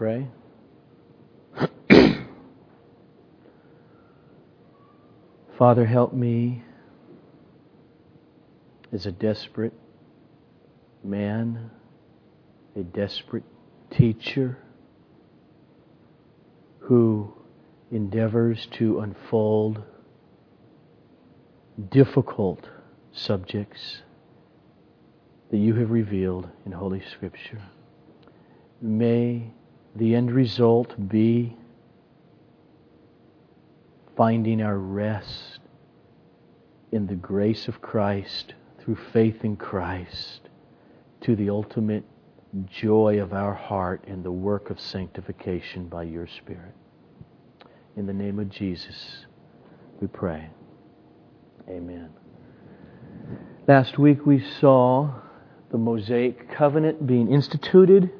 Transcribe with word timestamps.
pray. 0.00 0.26
Father, 5.58 5.84
help 5.84 6.14
me 6.14 6.62
as 8.94 9.04
a 9.04 9.12
desperate 9.12 9.74
man, 11.04 11.70
a 12.74 12.82
desperate 12.82 13.44
teacher 13.90 14.56
who 16.78 17.34
endeavors 17.90 18.68
to 18.78 19.00
unfold 19.00 19.82
difficult 21.90 22.66
subjects 23.12 24.00
that 25.50 25.58
you 25.58 25.74
have 25.74 25.90
revealed 25.90 26.48
in 26.64 26.72
Holy 26.72 27.02
Scripture. 27.12 27.60
May 28.80 29.52
the 29.96 30.14
end 30.14 30.30
result 30.30 30.94
be 31.08 31.56
finding 34.16 34.62
our 34.62 34.78
rest 34.78 35.60
in 36.92 37.06
the 37.06 37.14
grace 37.14 37.68
of 37.68 37.80
Christ 37.80 38.54
through 38.78 38.96
faith 39.12 39.44
in 39.44 39.56
Christ 39.56 40.48
to 41.22 41.36
the 41.36 41.50
ultimate 41.50 42.04
joy 42.66 43.20
of 43.20 43.32
our 43.32 43.54
heart 43.54 44.04
in 44.06 44.22
the 44.22 44.32
work 44.32 44.70
of 44.70 44.80
sanctification 44.80 45.88
by 45.88 46.02
your 46.04 46.26
Spirit. 46.26 46.74
In 47.96 48.06
the 48.06 48.12
name 48.12 48.38
of 48.38 48.48
Jesus, 48.48 49.26
we 50.00 50.08
pray. 50.08 50.50
Amen. 51.68 52.10
Last 53.68 53.98
week 53.98 54.26
we 54.26 54.44
saw 54.60 55.14
the 55.70 55.78
Mosaic 55.78 56.50
covenant 56.50 57.06
being 57.06 57.32
instituted 57.32 58.10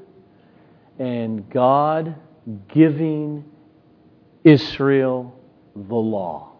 and 1.00 1.48
God 1.48 2.14
giving 2.68 3.44
Israel 4.44 5.34
the 5.74 5.94
law. 5.94 6.52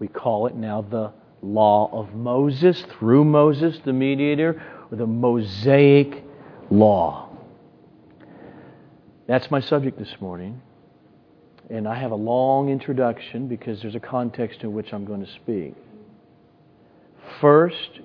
We 0.00 0.08
call 0.08 0.48
it 0.48 0.56
now 0.56 0.82
the 0.82 1.12
law 1.40 1.90
of 1.92 2.12
Moses, 2.12 2.84
through 2.98 3.24
Moses, 3.24 3.78
the 3.84 3.92
mediator, 3.92 4.60
or 4.90 4.98
the 4.98 5.06
Mosaic 5.06 6.24
law. 6.70 7.28
That's 9.28 9.48
my 9.52 9.60
subject 9.60 9.96
this 9.96 10.16
morning. 10.20 10.60
And 11.70 11.86
I 11.86 11.94
have 11.94 12.10
a 12.10 12.16
long 12.16 12.70
introduction 12.70 13.46
because 13.46 13.80
there's 13.80 13.94
a 13.94 14.00
context 14.00 14.62
in 14.62 14.72
which 14.72 14.92
I'm 14.92 15.04
going 15.04 15.24
to 15.24 15.32
speak. 15.32 15.74
First 17.40 18.00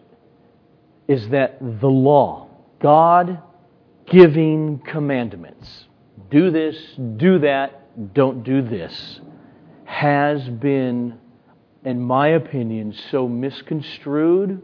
is 1.08 1.30
that 1.30 1.58
the 1.60 1.88
law, 1.88 2.48
God 2.80 3.42
giving 4.10 4.80
commandments, 4.80 5.86
do 6.30 6.52
this, 6.52 6.76
do 7.18 7.40
that, 7.40 8.14
don't 8.14 8.44
do 8.44 8.62
this, 8.62 9.22
has 9.86 10.48
been, 10.48 11.18
in 11.84 12.02
my 12.02 12.30
opinion, 12.30 12.94
so 13.12 13.28
misconstrued, 13.28 14.62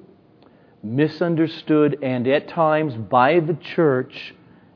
misunderstood, 0.84 1.98
and 2.02 2.28
at 2.28 2.48
times 2.48 2.96
by 2.96 3.40
the 3.40 3.56
church 3.56 4.34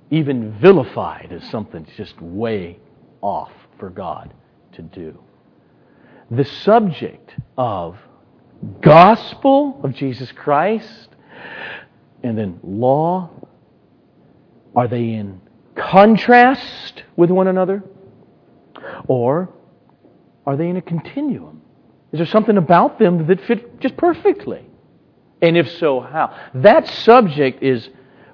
even 0.09 0.57
vilified 0.59 1.31
as 1.31 1.47
something 1.49 1.85
just 1.95 2.19
way 2.21 2.79
off 3.21 3.51
for 3.77 3.89
God 3.89 4.33
to 4.73 4.81
do. 4.81 5.19
The 6.31 6.45
subject 6.45 7.33
of 7.57 7.97
gospel 8.81 9.79
of 9.83 9.93
Jesus 9.93 10.31
Christ 10.31 11.09
and 12.23 12.37
then 12.37 12.59
law, 12.63 13.29
are 14.79 14.87
they 14.87 15.09
in 15.09 15.41
contrast 15.75 17.03
with 17.17 17.29
one 17.29 17.49
another? 17.49 17.83
Or 19.09 19.49
are 20.45 20.55
they 20.55 20.69
in 20.69 20.77
a 20.77 20.81
continuum? 20.81 21.61
Is 22.13 22.19
there 22.19 22.25
something 22.25 22.55
about 22.55 22.97
them 22.97 23.27
that 23.27 23.41
fit 23.41 23.81
just 23.81 23.97
perfectly? 23.97 24.65
And 25.41 25.57
if 25.57 25.69
so, 25.69 25.99
how? 25.99 26.33
That 26.55 26.87
subject 26.87 27.61
is 27.61 27.89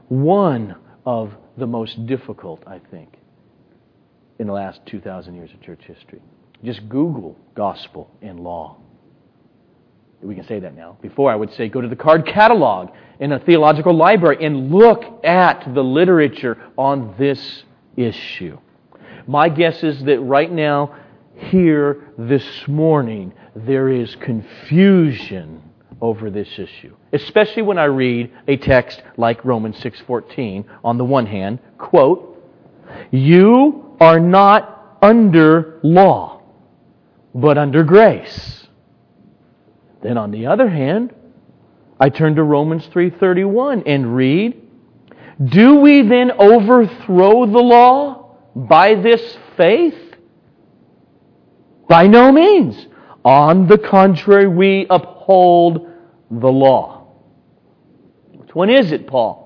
one 0.07 0.75
of 1.03 1.33
the 1.57 1.65
most 1.65 2.05
difficult, 2.05 2.61
I 2.67 2.79
think, 2.91 3.17
in 4.37 4.45
the 4.45 4.53
last 4.53 4.85
2,000 4.85 5.33
years 5.33 5.51
of 5.51 5.61
church 5.61 5.81
history. 5.81 6.21
Just 6.63 6.87
Google 6.87 7.35
gospel 7.55 8.11
and 8.21 8.39
law. 8.39 8.77
We 10.25 10.35
can 10.35 10.45
say 10.45 10.59
that 10.59 10.75
now. 10.75 10.97
Before, 11.01 11.31
I 11.31 11.35
would 11.35 11.53
say 11.53 11.69
go 11.69 11.81
to 11.81 11.87
the 11.87 11.95
card 11.95 12.25
catalog 12.25 12.89
in 13.19 13.31
a 13.31 13.39
theological 13.39 13.93
library 13.93 14.43
and 14.43 14.71
look 14.71 15.23
at 15.23 15.73
the 15.73 15.83
literature 15.83 16.57
on 16.77 17.13
this 17.17 17.63
issue. 17.95 18.57
My 19.27 19.49
guess 19.49 19.83
is 19.83 20.03
that 20.05 20.19
right 20.19 20.51
now, 20.51 20.95
here 21.35 22.11
this 22.17 22.67
morning, 22.67 23.33
there 23.55 23.89
is 23.89 24.15
confusion 24.15 25.61
over 26.01 26.29
this 26.29 26.47
issue. 26.57 26.95
Especially 27.13 27.61
when 27.61 27.77
I 27.77 27.85
read 27.85 28.31
a 28.47 28.57
text 28.57 29.01
like 29.17 29.43
Romans 29.45 29.77
6:14 29.77 30.65
on 30.83 30.97
the 30.97 31.05
one 31.05 31.25
hand, 31.25 31.59
quote, 31.77 32.43
"You 33.11 33.95
are 33.99 34.19
not 34.19 34.97
under 35.01 35.79
law, 35.83 36.41
but 37.33 37.57
under 37.57 37.83
grace." 37.83 38.64
Then 40.01 40.17
on 40.17 40.31
the 40.31 40.47
other 40.47 40.69
hand, 40.69 41.13
I 41.99 42.09
turn 42.09 42.35
to 42.35 42.43
Romans 42.43 42.87
3:31 42.87 43.83
and 43.85 44.15
read, 44.15 44.61
"Do 45.43 45.75
we 45.77 46.01
then 46.01 46.31
overthrow 46.31 47.45
the 47.45 47.63
law 47.63 48.35
by 48.55 48.95
this 48.95 49.37
faith?" 49.55 49.97
By 51.87 52.07
no 52.07 52.31
means. 52.31 52.87
On 53.23 53.67
the 53.67 53.77
contrary, 53.77 54.47
we 54.47 54.85
uphold 54.89 55.87
the 56.29 56.51
law. 56.51 57.07
Which 58.33 58.53
one 58.53 58.69
is 58.69 58.91
it, 58.91 59.07
Paul? 59.07 59.45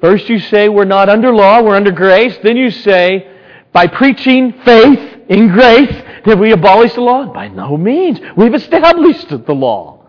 First, 0.00 0.28
you 0.28 0.38
say 0.38 0.68
we're 0.68 0.84
not 0.84 1.08
under 1.08 1.32
law, 1.32 1.62
we're 1.62 1.74
under 1.74 1.90
grace. 1.90 2.36
Then 2.42 2.56
you 2.56 2.70
say, 2.70 3.28
by 3.72 3.86
preaching 3.86 4.52
faith 4.64 5.16
in 5.28 5.48
grace, 5.48 6.02
have 6.24 6.38
we 6.38 6.52
abolished 6.52 6.94
the 6.94 7.00
law? 7.00 7.32
By 7.32 7.48
no 7.48 7.76
means. 7.76 8.20
We've 8.36 8.54
established 8.54 9.28
the 9.28 9.54
law. 9.54 10.04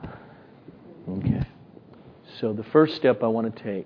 Okay. 1.10 1.42
So, 2.40 2.54
the 2.54 2.64
first 2.64 2.96
step 2.96 3.24
I 3.24 3.28
want 3.28 3.54
to 3.54 3.64
take 3.64 3.86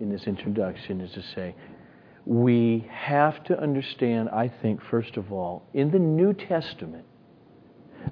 in 0.00 0.10
this 0.10 0.24
introduction 0.24 1.00
is 1.00 1.12
to 1.12 1.22
say, 1.34 1.54
we 2.24 2.88
have 2.90 3.42
to 3.44 3.58
understand, 3.60 4.28
I 4.30 4.48
think, 4.48 4.80
first 4.82 5.16
of 5.16 5.32
all, 5.32 5.64
in 5.74 5.90
the 5.90 5.98
New 5.98 6.32
Testament, 6.32 7.04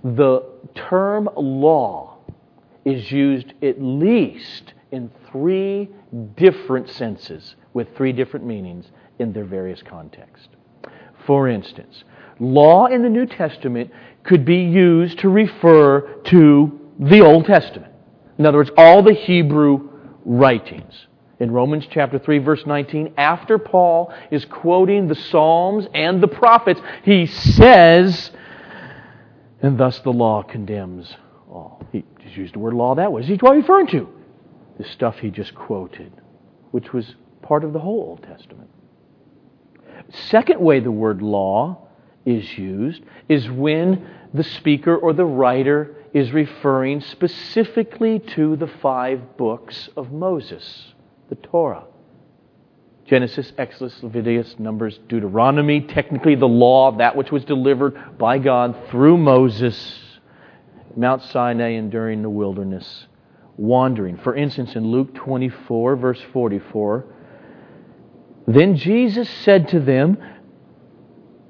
the 0.03 0.45
term 0.75 1.29
law 1.37 2.19
is 2.85 3.11
used 3.11 3.53
at 3.63 3.81
least 3.81 4.75
in 4.91 5.11
three 5.31 5.89
different 6.37 6.89
senses 6.89 7.55
with 7.73 7.97
three 7.97 8.13
different 8.13 8.47
meanings 8.47 8.91
in 9.19 9.33
their 9.33 9.45
various 9.45 9.83
contexts. 9.83 10.49
For 11.27 11.49
instance, 11.49 12.05
law 12.41 12.87
in 12.87 13.03
the 13.03 13.09
New 13.09 13.27
Testament 13.27 13.93
could 14.25 14.45
be 14.45 14.63
used 14.63 15.21
to 15.21 15.29
refer 15.29 16.01
to 16.25 16.81
the 16.99 17.21
Old 17.21 17.45
Testament. 17.47 17.93
In 18.39 18.47
other 18.47 18.59
words, 18.59 18.71
all 18.77 19.03
the 19.03 19.15
Hebrew 19.15 19.91
writings. 20.25 21.07
In 21.39 21.51
Romans 21.51 21.87
chapter 21.91 22.19
3 22.19 22.39
verse 22.39 22.67
19, 22.67 23.15
after 23.17 23.59
Paul 23.59 24.13
is 24.31 24.45
quoting 24.45 25.09
the 25.09 25.15
Psalms 25.15 25.87
and 25.95 26.23
the 26.23 26.29
prophets, 26.29 26.81
he 27.03 27.27
says, 27.27 28.31
and 29.63 29.79
thus 29.79 30.01
the 30.01 30.13
law 30.13 30.43
condemns 30.43 31.15
all. 31.51 31.83
He 31.93 32.05
just 32.23 32.37
used 32.37 32.55
the 32.55 32.59
word 32.59 32.75
law 32.75 32.95
that 32.95 33.13
way. 33.13 33.23
He's 33.23 33.41
referring 33.43 33.87
to? 33.89 34.09
The 34.79 34.85
stuff 34.85 35.19
he 35.19 35.31
just 35.31 35.55
quoted, 35.55 36.13
which 36.71 36.93
was 36.93 37.15
part 37.43 37.65
of 37.65 37.73
the 37.73 37.79
whole 37.79 38.01
Old 38.01 38.23
Testament. 38.23 38.71
Second 40.31 40.61
way 40.61 40.81
the 40.81 40.91
word 40.91 41.23
law 41.23 41.89
is 42.25 42.59
used 42.59 43.03
is 43.29 43.51
when 43.51 44.07
the 44.35 44.45
speaker 44.45 44.97
or 44.97 45.13
the 45.13 45.25
writer 45.25 45.95
is 46.13 46.33
referring 46.33 47.01
specifically 47.01 48.19
to 48.19 48.57
the 48.57 48.67
five 48.67 49.37
books 49.37 49.89
of 49.97 50.13
Moses, 50.13 50.93
the 51.29 51.37
Torah. 51.37 51.85
Genesis, 53.07 53.53
Exodus, 53.59 54.03
Leviticus, 54.03 54.57
Numbers, 54.59 55.01
Deuteronomy, 55.09 55.81
technically 55.81 56.37
the 56.37 56.47
law, 56.47 56.93
that 56.93 57.17
which 57.17 57.33
was 57.33 57.45
delivered 57.45 58.19
by 58.19 58.39
God 58.39 58.77
through 58.89 59.17
Moses, 59.17 59.99
Mount 60.97 61.23
Sinai 61.23 61.71
and 61.71 61.91
during 61.91 62.23
the 62.23 62.31
wilderness 62.31 63.07
wandering. 63.57 64.17
For 64.19 64.35
instance, 64.35 64.75
in 64.75 64.91
Luke 64.91 65.15
24, 65.15 65.97
verse 65.97 66.21
44, 66.33 67.05
then 68.47 68.77
Jesus 68.77 69.29
said 69.29 69.69
to 69.69 69.81
them, 69.81 70.17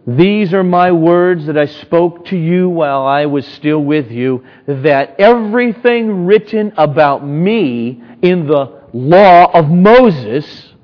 These 0.07 0.55
are 0.55 0.65
my 0.65 0.93
words 0.93 1.47
that 1.47 1.59
I 1.59 1.67
spoke 1.67 2.27
to 2.27 2.37
you 2.37 2.69
while 2.69 3.07
I 3.07 3.27
was 3.27 3.47
still 3.47 3.81
with 3.81 4.11
you, 4.11 4.45
that 4.67 5.17
everything 5.19 6.25
written 6.27 6.73
about 6.77 7.27
me 7.27 8.03
in 8.23 8.47
the 8.47 8.81
law 8.93 9.51
of 9.53 9.69
Moses 9.69 10.75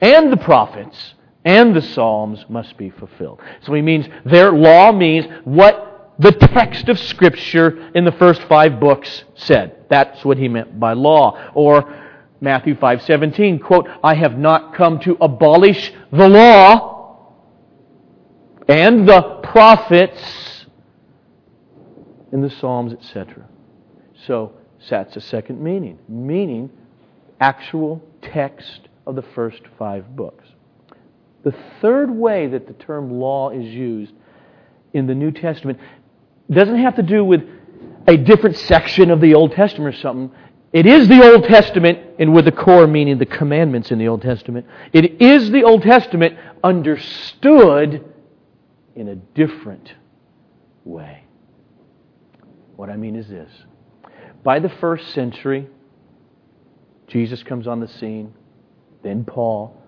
and 0.00 0.30
the 0.30 0.36
prophets 0.36 1.14
and 1.44 1.74
the 1.74 1.80
Psalms 1.80 2.44
must 2.48 2.76
be 2.76 2.90
fulfilled. 2.90 3.40
So 3.62 3.72
he 3.72 3.80
means 3.80 4.06
their 4.24 4.52
law 4.52 4.92
means 4.92 5.26
what 5.44 6.14
the 6.18 6.32
text 6.32 6.88
of 6.88 6.98
Scripture 6.98 7.90
in 7.94 8.04
the 8.04 8.12
first 8.12 8.42
five 8.42 8.78
books 8.78 9.24
said. 9.34 9.84
That's 9.88 10.24
what 10.24 10.38
he 10.38 10.48
meant 10.48 10.78
by 10.78 10.92
law. 10.92 11.50
Or 11.54 11.94
Matthew 12.40 12.74
5:17, 12.74 13.60
quote, 13.60 13.88
I 14.02 14.14
have 14.14 14.36
not 14.36 14.74
come 14.74 14.98
to 15.00 15.16
abolish 15.20 15.92
the 16.12 16.28
law 16.28 16.95
and 18.68 19.08
the 19.08 19.40
prophets 19.42 20.66
in 22.32 22.40
the 22.40 22.50
Psalms, 22.50 22.92
etc. 22.92 23.46
So 24.26 24.52
that's 24.88 25.16
a 25.16 25.20
second 25.20 25.62
meaning, 25.62 25.98
meaning 26.08 26.70
actual 27.40 28.02
text 28.22 28.88
of 29.06 29.14
the 29.14 29.22
first 29.22 29.62
five 29.78 30.16
books. 30.16 30.44
The 31.44 31.54
third 31.80 32.10
way 32.10 32.48
that 32.48 32.66
the 32.66 32.72
term 32.72 33.20
law 33.20 33.50
is 33.50 33.64
used 33.64 34.12
in 34.92 35.06
the 35.06 35.14
New 35.14 35.30
Testament 35.30 35.78
doesn't 36.50 36.78
have 36.78 36.96
to 36.96 37.02
do 37.02 37.24
with 37.24 37.42
a 38.08 38.16
different 38.16 38.56
section 38.56 39.10
of 39.10 39.20
the 39.20 39.34
Old 39.34 39.52
Testament 39.52 39.94
or 39.94 39.98
something. 39.98 40.36
It 40.72 40.86
is 40.86 41.08
the 41.08 41.22
Old 41.22 41.44
Testament, 41.44 41.98
and 42.18 42.34
with 42.34 42.44
the 42.44 42.52
core 42.52 42.86
meaning 42.86 43.18
the 43.18 43.26
commandments 43.26 43.90
in 43.90 43.98
the 43.98 44.08
Old 44.08 44.22
Testament. 44.22 44.66
It 44.92 45.22
is 45.22 45.50
the 45.50 45.62
Old 45.62 45.82
Testament 45.82 46.36
understood 46.62 48.04
in 48.96 49.08
a 49.08 49.14
different 49.14 49.94
way. 50.84 51.22
What 52.74 52.90
I 52.90 52.96
mean 52.96 53.14
is 53.14 53.28
this 53.28 53.50
by 54.42 54.58
the 54.58 54.68
first 54.68 55.12
century, 55.12 55.68
Jesus 57.06 57.42
comes 57.42 57.66
on 57.66 57.80
the 57.80 57.88
scene, 57.88 58.34
then 59.02 59.24
Paul. 59.24 59.82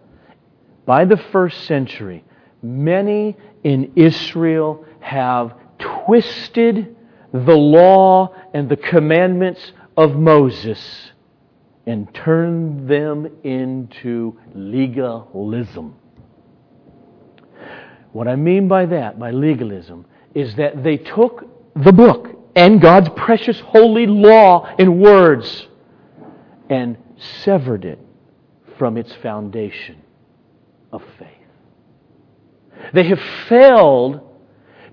By 0.87 1.05
the 1.05 1.17
first 1.17 1.65
century, 1.65 2.25
many 2.63 3.37
in 3.63 3.93
Israel 3.97 4.85
have 5.01 5.55
twisted 5.79 6.97
the 7.33 7.57
law 7.57 8.35
and 8.55 8.69
the 8.69 8.77
commandments 8.77 9.73
of 9.97 10.17
Moses 10.17 11.13
and 11.87 12.13
turned 12.15 12.89
them 12.89 13.29
into 13.45 14.39
legalism. 14.55 15.98
What 18.13 18.29
I 18.29 18.37
mean 18.37 18.69
by 18.69 18.87
that, 18.87 19.19
by 19.19 19.31
legalism, 19.31 20.07
is 20.35 20.55
that 20.57 20.83
they 20.83 20.97
took 20.97 21.45
the 21.75 21.93
book 21.93 22.29
and 22.57 22.81
God's 22.81 23.09
precious 23.11 23.61
holy 23.61 24.07
law 24.07 24.75
in 24.79 24.99
words 25.01 25.69
and 26.69 26.97
severed 27.43 27.85
it 27.85 27.99
from 28.79 28.97
its 28.97 29.13
foundation 29.17 30.03
of 30.93 31.03
faith. 31.19 31.29
They 32.93 33.05
have 33.05 33.21
failed 33.49 34.21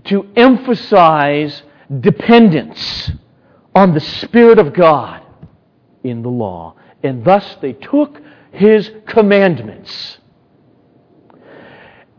to 0.06 0.28
emphasize 0.36 1.64
dependence 2.00 3.12
on 3.74 3.94
the 3.94 4.00
Spirit 4.00 4.60
of 4.60 4.74
God 4.74 5.24
in 6.04 6.22
the 6.22 6.30
law. 6.30 6.76
And 7.04 7.24
thus 7.24 7.58
they 7.62 7.74
took 7.74 8.22
His 8.52 8.92
commandments 9.08 10.18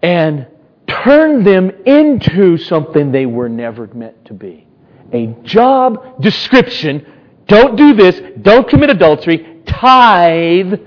and 0.02 0.46
turned 0.86 1.46
them 1.46 1.70
into 1.84 2.56
something 2.56 3.12
they 3.12 3.26
were 3.26 3.48
never 3.48 3.86
meant 3.88 4.24
to 4.26 4.34
be 4.34 4.66
a 5.12 5.26
job 5.42 6.20
description. 6.20 7.06
Don't 7.46 7.76
do 7.76 7.94
this. 7.94 8.20
Don't 8.42 8.68
commit 8.68 8.90
adultery. 8.90 9.62
Tithe. 9.66 10.80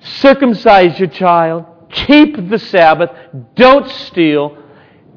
Circumcise 0.00 0.98
your 0.98 1.08
child. 1.08 1.66
Keep 1.90 2.48
the 2.48 2.58
Sabbath. 2.58 3.10
Don't 3.54 3.88
steal. 3.88 4.58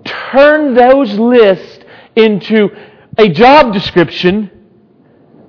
Turn 0.04 0.74
those 0.74 1.14
lists 1.14 1.86
into 2.16 2.70
a 3.18 3.30
job 3.30 3.74
description 3.74 4.52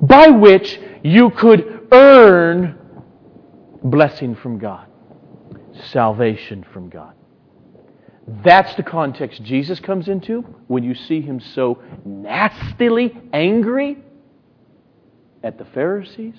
by 0.01 0.29
which 0.29 0.81
you 1.03 1.31
could 1.31 1.89
earn 1.93 2.79
blessing 3.83 4.35
from 4.35 4.59
God, 4.59 4.87
salvation 5.91 6.65
from 6.73 6.89
God. 6.89 7.15
That's 8.45 8.75
the 8.75 8.83
context 8.83 9.43
Jesus 9.43 9.81
comes 9.81 10.09
into 10.09 10.43
when 10.67 10.85
you 10.85 10.95
see 10.95 11.21
him 11.21 11.41
so 11.41 11.83
nastily 12.05 13.17
angry 13.33 13.99
at 15.43 15.57
the 15.59 15.65
Pharisees. 15.65 16.35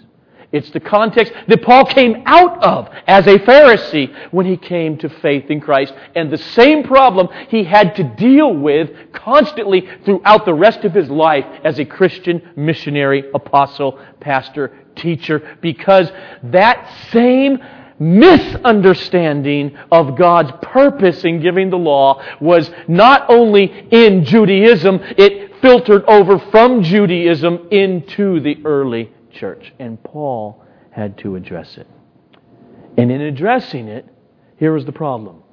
It's 0.52 0.72
the 0.72 0.80
context 0.80 1.32
that 1.48 1.62
Paul 1.62 1.86
came 1.86 2.24
out 2.26 2.64
of 2.64 2.90
as 3.06 3.28
a 3.28 3.38
Pharisee 3.38 4.32
when 4.32 4.48
he 4.48 4.58
came 4.58 4.98
to 5.00 5.10
faith 5.10 5.50
in 5.52 5.62
Christ, 5.62 5.94
and 6.16 6.32
the 6.32 6.38
same 6.38 6.84
problem 6.84 7.28
he 7.50 7.64
had 7.64 7.96
to 7.98 8.04
deal 8.04 8.56
with 8.56 8.90
constantly 9.14 9.88
throughout 10.06 10.46
the 10.46 10.54
rest 10.54 10.86
of 10.86 10.94
his 10.94 11.10
life 11.10 11.46
as 11.64 11.78
a 11.78 11.86
Christian 11.86 12.42
missionary, 12.56 13.26
apostle, 13.34 14.00
pastor, 14.20 14.76
teacher, 14.96 15.58
because 15.62 16.12
that 16.44 16.92
same 17.12 17.60
misunderstanding 18.00 19.78
of 19.92 20.18
God's 20.18 20.52
purpose 20.62 21.24
in 21.24 21.42
giving 21.42 21.70
the 21.70 21.78
law 21.78 22.24
was 22.40 22.72
not 22.88 23.30
only 23.30 23.66
in 23.92 24.24
Judaism, 24.24 25.00
it 25.18 25.62
filtered 25.62 26.04
over 26.06 26.40
from 26.52 26.82
Judaism 26.84 27.68
into 27.72 28.40
the 28.40 28.58
early 28.66 29.12
church. 29.32 29.74
And 29.80 30.02
Paul 30.04 30.64
had 30.92 31.18
to 31.20 31.36
address 31.36 31.78
it. 31.78 31.88
And 32.98 33.12
in 33.12 33.22
addressing 33.22 33.88
it, 33.88 34.06
here 34.58 34.74
was 34.74 34.86
the 34.86 34.92
problem 34.92 35.44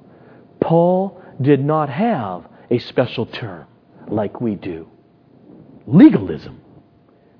Paul 0.59 1.21
did 1.41 1.63
not 1.63 1.89
have 1.89 2.45
a 2.69 2.79
special 2.79 3.25
term 3.25 3.67
like 4.07 4.41
we 4.41 4.55
do 4.55 4.89
legalism. 5.85 6.61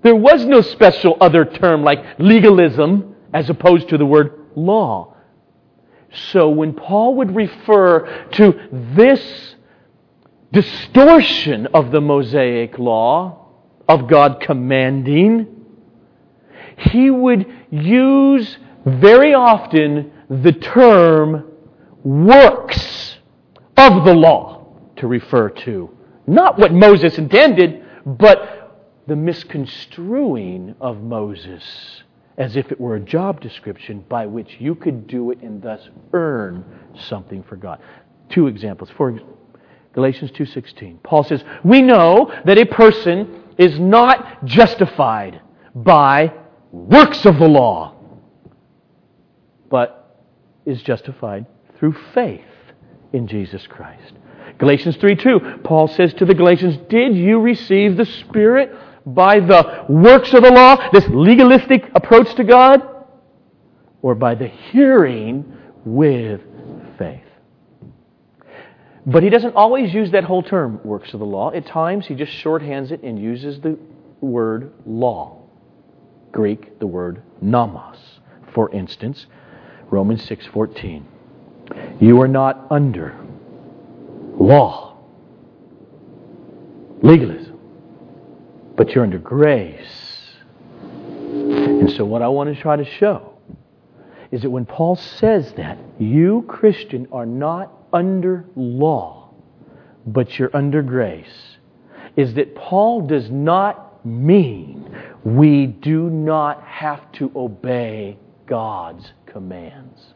There 0.03 0.15
was 0.15 0.45
no 0.45 0.62
special 0.62 1.18
other 1.19 1.44
term 1.44 1.83
like 1.83 2.19
legalism 2.19 3.15
as 3.33 3.50
opposed 3.50 3.89
to 3.89 3.98
the 3.98 4.06
word 4.06 4.37
law. 4.57 5.15
So 6.31 6.50
when 6.50 6.74
Paul 6.74 7.15
would 7.15 7.36
refer 7.36 8.27
to 8.31 8.59
this 8.95 9.55
distortion 10.51 11.67
of 11.67 11.91
the 11.91 12.01
Mosaic 12.01 12.77
law, 12.79 13.46
of 13.88 14.10
God 14.10 14.41
commanding, 14.41 15.48
he 16.77 17.10
would 17.10 17.46
use 17.72 18.58
very 18.86 19.34
often 19.34 20.12
the 20.29 20.51
term 20.51 21.51
works 22.03 23.17
of 23.77 24.03
the 24.03 24.13
law 24.13 24.67
to 24.98 25.08
refer 25.08 25.50
to 25.50 25.98
not 26.27 26.60
what 26.60 26.74
Moses 26.74 27.17
intended, 27.17 27.84
but 28.05 28.84
the 29.08 29.15
misconstruing 29.15 30.75
of 30.82 31.01
Moses 31.01 32.03
as 32.38 32.56
if 32.56 32.72
it 32.72 32.79
were 32.79 32.96
a 32.96 33.00
job 33.00 33.41
description 33.41 34.06
by 34.08 34.25
which 34.25 34.58
you 34.60 34.75
could 34.75 35.08
do 35.08 35.32
it 35.32 35.39
and 35.41 35.62
thus 35.62 35.89
earn 36.13 36.63
something 36.96 37.44
for 37.44 37.56
God. 37.56 37.79
Two 38.29 38.48
examples. 38.48 38.89
For 38.91 39.20
Galatians 39.94 40.32
2:16. 40.32 41.00
Paul 41.01 41.24
says, 41.24 41.44
"We 41.63 41.82
know 41.82 42.32
that 42.46 42.60
a 42.60 42.65
person 42.65 43.27
is 43.58 43.79
not 43.79 44.46
justified 44.46 45.41
by 45.74 46.32
works 46.72 47.25
of 47.25 47.39
the 47.39 47.48
law, 47.48 47.96
but 49.70 50.22
is 50.65 50.84
justified 50.84 51.48
through 51.77 51.94
faith 52.13 52.41
in 53.13 53.25
Jesus 53.25 53.65
Christ." 53.65 54.13
Galatians 54.60 54.98
3:2. 54.98 55.39
Paul 55.63 55.88
says 55.88 56.13
to 56.15 56.25
the 56.25 56.36
Galatians, 56.36 56.77
"Did 56.89 57.15
you 57.15 57.39
receive 57.39 57.98
the 57.98 58.06
Spirit 58.06 58.75
by 59.08 59.40
the 59.40 59.86
works 59.88 60.34
of 60.34 60.44
the 60.44 60.52
law, 60.52 60.90
this 60.92 61.08
legalistic 61.08 61.90
approach 61.96 62.34
to 62.36 62.44
God, 62.44 62.82
or 64.02 64.16
by 64.16 64.36
the 64.36 64.48
hearing 64.48 65.46
with 65.86 66.42
faith. 66.98 67.22
But 69.06 69.24
he 69.24 69.30
doesn't 69.30 69.56
always 69.56 69.94
use 69.94 70.12
that 70.12 70.26
whole 70.26 70.44
term, 70.44 70.82
works 70.84 71.14
of 71.14 71.22
the 71.22 71.26
law. 71.26 71.52
At 71.52 71.66
times, 71.66 72.06
he 72.06 72.16
just 72.16 72.34
shorthands 72.34 72.92
it 72.92 73.02
and 73.04 73.18
uses 73.18 73.62
the 73.62 73.80
word 74.20 74.74
law. 74.86 75.44
Greek, 76.34 76.78
the 76.80 76.88
word 76.88 77.24
nomos. 77.42 78.20
For 78.54 78.70
instance, 78.72 79.28
Romans 79.90 80.22
6:14. 80.28 81.06
You 82.02 82.22
are 82.22 82.28
not 82.28 82.68
under 82.70 83.16
law. 84.38 84.98
Legalism 87.02 87.47
but 88.77 88.91
you're 88.91 89.03
under 89.03 89.17
grace. 89.17 90.36
And 90.79 91.91
so, 91.91 92.05
what 92.05 92.22
I 92.22 92.29
want 92.29 92.55
to 92.55 92.62
try 92.62 92.77
to 92.77 92.86
show 92.86 93.34
is 94.31 94.43
that 94.43 94.50
when 94.50 94.65
Paul 94.65 94.96
says 94.96 95.51
that, 95.53 95.77
you, 96.00 96.46
Christian, 96.48 97.07
are 97.12 97.25
not 97.25 97.74
under 97.91 98.46
law, 98.55 99.34
but 100.05 100.38
you're 100.38 100.55
under 100.55 100.81
grace, 100.81 101.57
is 102.15 102.36
that 102.36 102.55
Paul 102.55 103.07
does 103.07 103.29
not 103.29 104.05
mean 104.05 104.89
we 105.24 105.65
do 105.65 106.10
not 106.10 106.63
have 106.63 107.12
to 107.13 107.31
obey 107.36 108.17
God's 108.46 109.12
commands. 109.25 110.13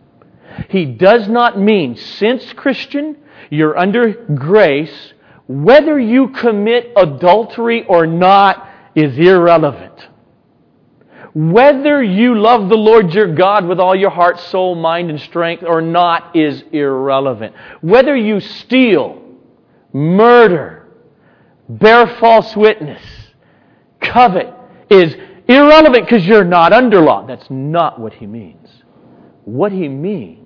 He 0.69 0.85
does 0.85 1.27
not 1.27 1.59
mean, 1.59 1.95
since 1.95 2.53
Christian, 2.53 3.17
you're 3.49 3.77
under 3.77 4.13
grace, 4.13 5.13
whether 5.51 5.99
you 5.99 6.29
commit 6.29 6.93
adultery 6.95 7.85
or 7.85 8.07
not 8.07 8.69
is 8.95 9.17
irrelevant. 9.17 10.07
Whether 11.33 12.01
you 12.01 12.39
love 12.39 12.69
the 12.69 12.77
Lord 12.77 13.13
your 13.13 13.35
God 13.35 13.65
with 13.65 13.79
all 13.79 13.95
your 13.95 14.09
heart, 14.09 14.39
soul, 14.39 14.75
mind, 14.75 15.09
and 15.09 15.19
strength 15.19 15.63
or 15.63 15.81
not 15.81 16.35
is 16.35 16.63
irrelevant. 16.71 17.53
Whether 17.81 18.15
you 18.15 18.39
steal, 18.39 19.21
murder, 19.91 20.87
bear 21.67 22.07
false 22.17 22.55
witness, 22.55 23.03
covet 23.99 24.53
is 24.89 25.15
irrelevant 25.49 26.05
because 26.05 26.25
you're 26.25 26.45
not 26.45 26.71
under 26.71 27.01
law. 27.01 27.25
That's 27.25 27.49
not 27.49 27.99
what 27.99 28.13
he 28.13 28.25
means. 28.25 28.67
What 29.43 29.73
he 29.73 29.89
means 29.89 30.40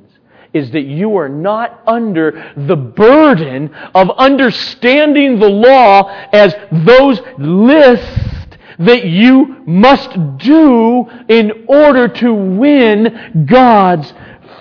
is 0.56 0.72
that 0.72 0.86
you 0.86 1.18
are 1.18 1.30
not 1.30 1.84
under 1.86 2.54
the 2.56 2.78
burden 2.78 3.76
of 3.94 4.10
understanding 4.12 5.38
the 5.38 5.50
law 5.50 6.10
as 6.32 6.56
those 6.72 7.20
lists 7.38 8.58
that 8.80 9.06
you 9.06 9.64
must 9.68 10.12
do 10.38 11.08
in 11.28 11.66
order 11.68 12.08
to 12.08 12.34
win 12.34 13.46
God's 13.46 14.14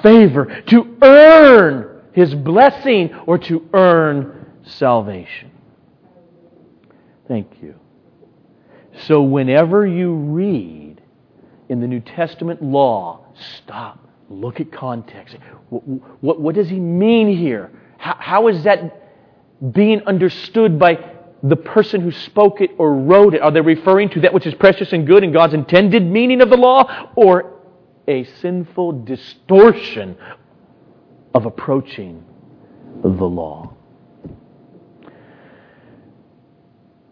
favor, 0.03 0.63
to 0.67 0.97
earn 1.01 2.03
His 2.13 2.35
blessing, 2.35 3.15
or 3.27 3.39
to 3.39 3.69
earn 3.73 4.47
salvation. 4.65 5.53
Thank 7.29 7.63
you. 7.63 7.77
So, 9.07 9.23
whenever 9.23 9.87
you 9.87 10.15
read 10.15 11.01
in 11.69 11.81
the 11.81 11.87
New 11.87 12.01
Testament 12.01 12.63
law, 12.63 13.27
stop, 13.57 14.04
look 14.29 14.61
at 14.61 14.73
context. 14.73 15.37
What, 15.69 15.83
what, 16.23 16.41
what 16.41 16.55
does 16.55 16.69
he 16.69 16.81
mean 16.81 17.37
here? 17.37 17.71
How, 17.99 18.17
how 18.19 18.49
is 18.49 18.65
that 18.65 19.01
being 19.73 20.03
understood 20.07 20.79
by 20.79 21.13
the 21.43 21.57
person 21.57 22.01
who 22.01 22.11
spoke 22.11 22.61
it 22.61 22.71
or 22.79 22.95
wrote 22.95 23.35
it? 23.35 23.43
Are 23.43 23.51
they 23.51 23.61
referring 23.61 24.11
to 24.11 24.21
that 24.21 24.33
which 24.33 24.47
is 24.47 24.55
precious 24.55 24.93
and 24.93 25.07
good 25.07 25.25
in 25.25 25.33
God's 25.33 25.55
intended 25.55 26.03
meaning 26.03 26.41
of 26.41 26.51
the 26.51 26.57
law 26.57 27.13
or 27.17 27.61
a 28.09 28.25
sinful 28.25 29.05
distortion 29.05 30.17
of 31.35 31.47
approaching 31.47 32.25
the 33.03 33.09
law? 33.25 33.75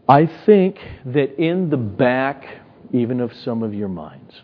I 0.09 0.27
think 0.27 0.79
that 1.07 1.41
in 1.41 1.71
the 1.71 1.77
back, 1.77 2.45
even 2.93 3.21
of 3.21 3.33
some 3.35 3.63
of 3.63 3.73
your 3.73 3.89
minds, 3.89 4.43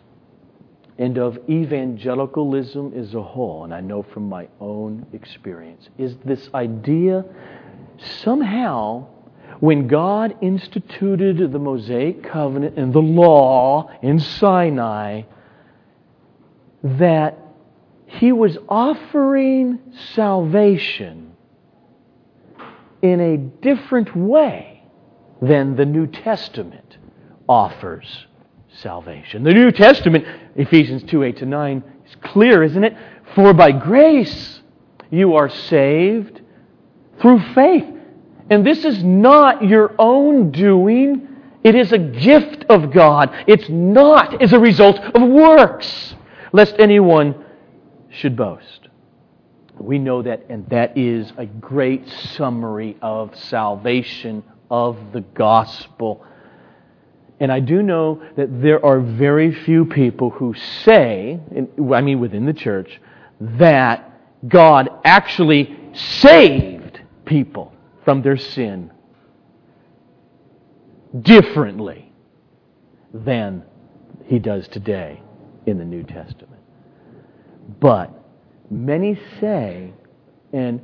and 0.99 1.17
of 1.17 1.39
evangelicalism 1.49 2.93
as 2.95 3.15
a 3.15 3.23
whole, 3.23 3.65
and 3.65 3.73
I 3.73 3.81
know 3.81 4.03
from 4.03 4.29
my 4.29 4.49
own 4.61 5.07
experience, 5.13 5.89
is 5.97 6.17
this 6.25 6.49
idea 6.53 7.25
somehow 7.99 9.07
when 9.61 9.87
God 9.89 10.37
instituted 10.41 11.53
the 11.53 11.59
Mosaic 11.59 12.23
covenant 12.23 12.79
and 12.79 12.93
the 12.93 13.01
law 13.01 13.91
in 14.03 14.21
Sinai, 14.21 15.23
that 16.83 17.39
he 18.07 18.33
was 18.33 18.57
offering 18.69 19.81
salvation 20.15 21.33
in 23.03 23.21
a 23.21 23.37
different 23.37 24.15
way 24.17 24.83
than 25.41 25.77
the 25.77 25.85
New 25.85 26.07
Testament 26.07 26.99
offers 27.49 28.28
salvation. 28.83 29.43
The 29.43 29.53
New 29.53 29.71
Testament, 29.71 30.25
Ephesians 30.57 31.03
2 31.05 31.23
8 31.23 31.37
to 31.39 31.47
9, 31.47 31.85
is 32.07 32.17
clear, 32.23 32.63
isn't 32.63 32.85
it? 32.85 32.97
For 33.35 33.53
by 33.53 33.73
grace 33.73 34.61
you 35.11 35.35
are 35.35 35.49
saved 35.49 36.41
through 37.21 37.41
faith. 37.55 37.85
And 38.51 38.65
this 38.65 38.85
is 38.85 39.03
not 39.03 39.65
your 39.65 39.95
own 39.99 40.51
doing. 40.51 41.29
It 41.65 41.75
is 41.75 41.93
a 41.93 41.99
gift 41.99 42.65
of 42.69 42.93
God. 42.93 43.31
It's 43.47 43.69
not 43.69 44.41
as 44.41 44.53
a 44.53 44.59
result 44.59 44.99
of 44.99 45.29
works, 45.29 46.15
lest 46.53 46.77
anyone 46.79 47.45
should 48.09 48.37
boast. 48.37 48.89
We 49.79 49.99
know 49.99 50.23
that, 50.23 50.47
and 50.49 50.69
that 50.71 50.97
is 50.97 51.33
a 51.37 51.47
great 51.47 52.09
summary 52.09 52.97
of 53.01 53.37
salvation 53.37 54.43
of 54.71 55.13
the 55.13 55.21
gospel. 55.21 56.25
And 57.41 57.53
I 57.53 57.61
do 57.61 57.83
know 57.83 58.23
that 58.37 58.61
there 58.61 58.85
are 58.85 59.01
very 59.01 59.55
few 59.65 59.85
people 59.85 60.31
who 60.31 60.55
say, 60.85 61.39
I 61.95 62.01
mean 62.01 62.21
within 62.21 62.47
the 62.47 62.53
church, 62.53 63.01
that 63.41 64.05
God 64.49 64.89
actually 65.05 65.77
saved 65.95 67.01
people 67.25 67.73
from 68.05 68.23
their 68.23 68.37
sin 68.37 68.91
differently 71.23 72.13
than 73.15 73.63
he 74.27 74.39
does 74.39 74.67
today 74.69 75.23
in 75.67 75.79
the 75.79 75.85
New 75.85 76.03
Testament. 76.03 76.61
But 77.81 78.13
many 78.71 79.19
say 79.41 79.93
and 80.53 80.81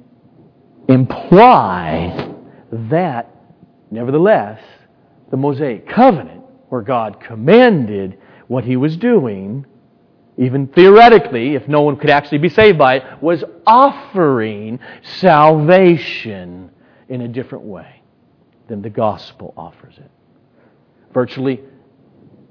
imply 0.89 2.33
that, 2.71 3.31
nevertheless, 3.91 4.61
the 5.31 5.37
Mosaic 5.37 5.89
covenant, 5.89 6.44
where 6.69 6.83
God 6.83 7.21
commanded 7.21 8.19
what 8.49 8.65
he 8.65 8.77
was 8.77 8.97
doing, 8.97 9.65
even 10.37 10.67
theoretically, 10.67 11.55
if 11.55 11.69
no 11.69 11.83
one 11.83 11.97
could 11.97 12.11
actually 12.11 12.39
be 12.39 12.49
saved 12.49 12.79
by 12.79 12.97
it, 12.97 13.23
was 13.23 13.45
offering 13.67 14.81
salvation 15.03 16.71
in 17.09 17.21
a 17.23 17.29
different 17.29 17.65
way 17.65 18.03
than 18.69 18.83
the 18.83 18.91
gospel 18.91 19.55
offers 19.57 19.95
it. 19.99 20.11
Virtually, 21.13 21.61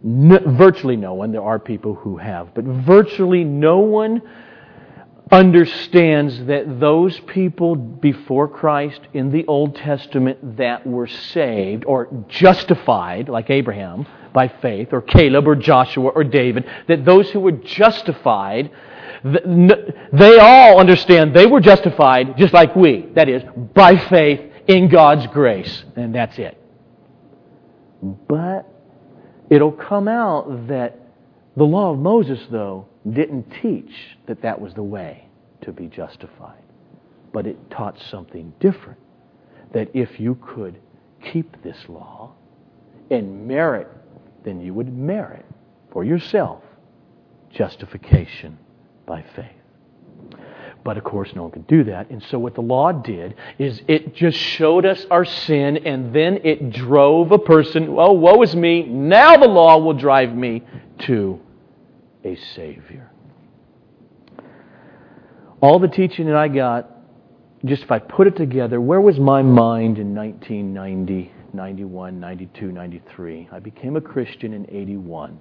virtually 0.03 0.95
no 0.95 1.13
one, 1.13 1.31
there 1.31 1.43
are 1.43 1.59
people 1.59 1.93
who 1.95 2.17
have, 2.17 2.53
but 2.53 2.63
virtually 2.63 3.43
no 3.43 3.79
one 3.79 4.21
understands 5.33 6.45
that 6.45 6.79
those 6.79 7.19
people 7.21 7.75
before 7.75 8.47
Christ 8.47 9.01
in 9.13 9.31
the 9.31 9.47
Old 9.47 9.75
Testament 9.75 10.57
that 10.57 10.85
were 10.85 11.07
saved 11.07 11.85
or 11.85 12.07
justified, 12.27 13.29
like 13.29 13.49
Abraham, 13.49 14.05
by 14.31 14.47
faith, 14.47 14.89
or 14.91 15.01
Caleb, 15.01 15.47
or 15.47 15.55
Joshua, 15.55 16.09
or 16.09 16.23
David, 16.23 16.65
that 16.87 17.03
those 17.03 17.31
who 17.31 17.39
were 17.39 17.51
justified 17.51 18.71
they 19.23 20.37
all 20.37 20.81
understand 20.81 21.33
they 21.33 21.45
were 21.45 21.61
justified 21.61 22.37
just 22.37 22.53
like 22.53 22.75
we. 22.75 23.07
That 23.15 23.29
is, 23.29 23.41
by 23.73 23.97
faith 23.97 24.41
in 24.67 24.89
God's 24.89 25.27
grace. 25.27 25.85
And 25.95 26.13
that's 26.13 26.37
it. 26.37 26.57
But 28.01 28.67
it'll 29.49 29.71
come 29.71 30.09
out 30.09 30.67
that 30.67 30.99
the 31.55 31.63
law 31.63 31.91
of 31.91 31.99
Moses, 31.99 32.39
though, 32.51 32.87
didn't 33.09 33.49
teach 33.61 33.93
that 34.27 34.41
that 34.41 34.59
was 34.59 34.73
the 34.73 34.83
way 34.83 35.22
to 35.63 35.71
be 35.71 35.87
justified. 35.87 36.61
But 37.31 37.47
it 37.47 37.57
taught 37.69 37.99
something 38.11 38.53
different. 38.59 38.99
That 39.73 39.89
if 39.93 40.19
you 40.19 40.35
could 40.35 40.79
keep 41.23 41.61
this 41.63 41.77
law 41.87 42.33
and 43.09 43.47
merit, 43.47 43.87
then 44.43 44.61
you 44.61 44.73
would 44.73 44.95
merit 44.95 45.45
for 45.91 46.03
yourself 46.03 46.63
justification 47.49 48.57
by 49.05 49.23
faith. 49.35 49.47
But 50.83 50.97
of 50.97 51.03
course, 51.03 51.33
no 51.33 51.43
one 51.43 51.51
could 51.51 51.67
do 51.67 51.85
that. 51.85 52.09
And 52.09 52.21
so, 52.23 52.37
what 52.37 52.55
the 52.55 52.61
law 52.61 52.91
did 52.91 53.35
is 53.57 53.81
it 53.87 54.13
just 54.13 54.37
showed 54.37 54.85
us 54.85 55.05
our 55.09 55.23
sin, 55.23 55.77
and 55.77 56.13
then 56.13 56.41
it 56.43 56.71
drove 56.71 57.31
a 57.31 57.39
person, 57.39 57.87
oh, 57.97 58.11
woe 58.11 58.41
is 58.41 58.55
me. 58.55 58.83
Now 58.83 59.37
the 59.37 59.47
law 59.47 59.77
will 59.77 59.93
drive 59.93 60.35
me 60.35 60.63
to 60.99 61.39
a 62.25 62.35
Savior. 62.35 63.12
All 65.63 65.79
the 65.79 65.87
teaching 65.87 66.25
that 66.25 66.35
I 66.35 66.49
got, 66.49 66.91
just 67.63 67.83
if 67.83 67.91
I 67.91 67.97
put 67.97 68.27
it 68.27 68.35
together, 68.35 68.81
where 68.81 68.99
was 68.99 69.17
my 69.17 69.41
mind 69.41 69.97
in 69.97 70.13
1990, 70.13 71.31
91, 71.53 72.19
92, 72.19 72.69
93? 72.73 73.47
I 73.49 73.59
became 73.59 73.95
a 73.95 74.01
Christian 74.01 74.51
in 74.51 74.69
81. 74.69 75.39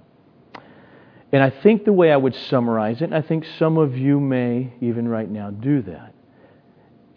And 1.33 1.43
I 1.43 1.49
think 1.49 1.83
the 1.83 1.91
way 1.91 2.09
I 2.09 2.15
would 2.15 2.35
summarize 2.35 3.01
it, 3.01 3.03
and 3.03 3.15
I 3.15 3.21
think 3.21 3.43
some 3.59 3.77
of 3.77 3.97
you 3.97 4.17
may 4.17 4.71
even 4.79 5.09
right 5.09 5.29
now 5.29 5.49
do 5.51 5.81
that, 5.81 6.13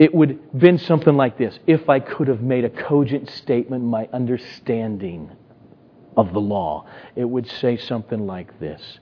it 0.01 0.13
would 0.13 0.31
have 0.31 0.59
been 0.59 0.79
something 0.79 1.17
like 1.17 1.39
this. 1.39 1.61
If 1.69 1.89
I 1.89 2.01
could 2.01 2.27
have 2.27 2.41
made 2.41 2.65
a 2.65 2.71
cogent 2.71 3.31
statement, 3.31 3.85
my 3.85 4.09
understanding 4.13 5.31
of 6.17 6.33
the 6.33 6.41
law, 6.41 6.89
it 7.15 7.25
would 7.25 7.49
say 7.49 7.77
something 7.77 8.27
like 8.27 8.59
this 8.59 8.99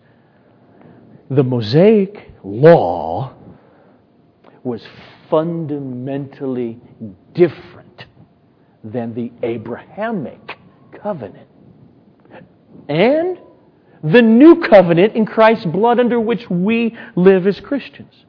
The 1.31 1.43
Mosaic 1.43 2.33
law 2.43 3.37
was 4.65 4.83
fundamentally 5.31 6.81
different 7.35 8.07
than 8.83 9.15
the 9.15 9.31
Abrahamic 9.43 10.59
covenant. 11.01 11.49
And 12.89 13.39
the 14.03 14.21
new 14.21 14.61
covenant 14.61 15.15
in 15.15 15.25
Christ's 15.25 15.67
blood 15.67 16.01
under 16.01 16.19
which 16.21 16.51
we 16.51 16.97
live 17.15 17.47
as 17.47 17.61
Christians. 17.61 18.25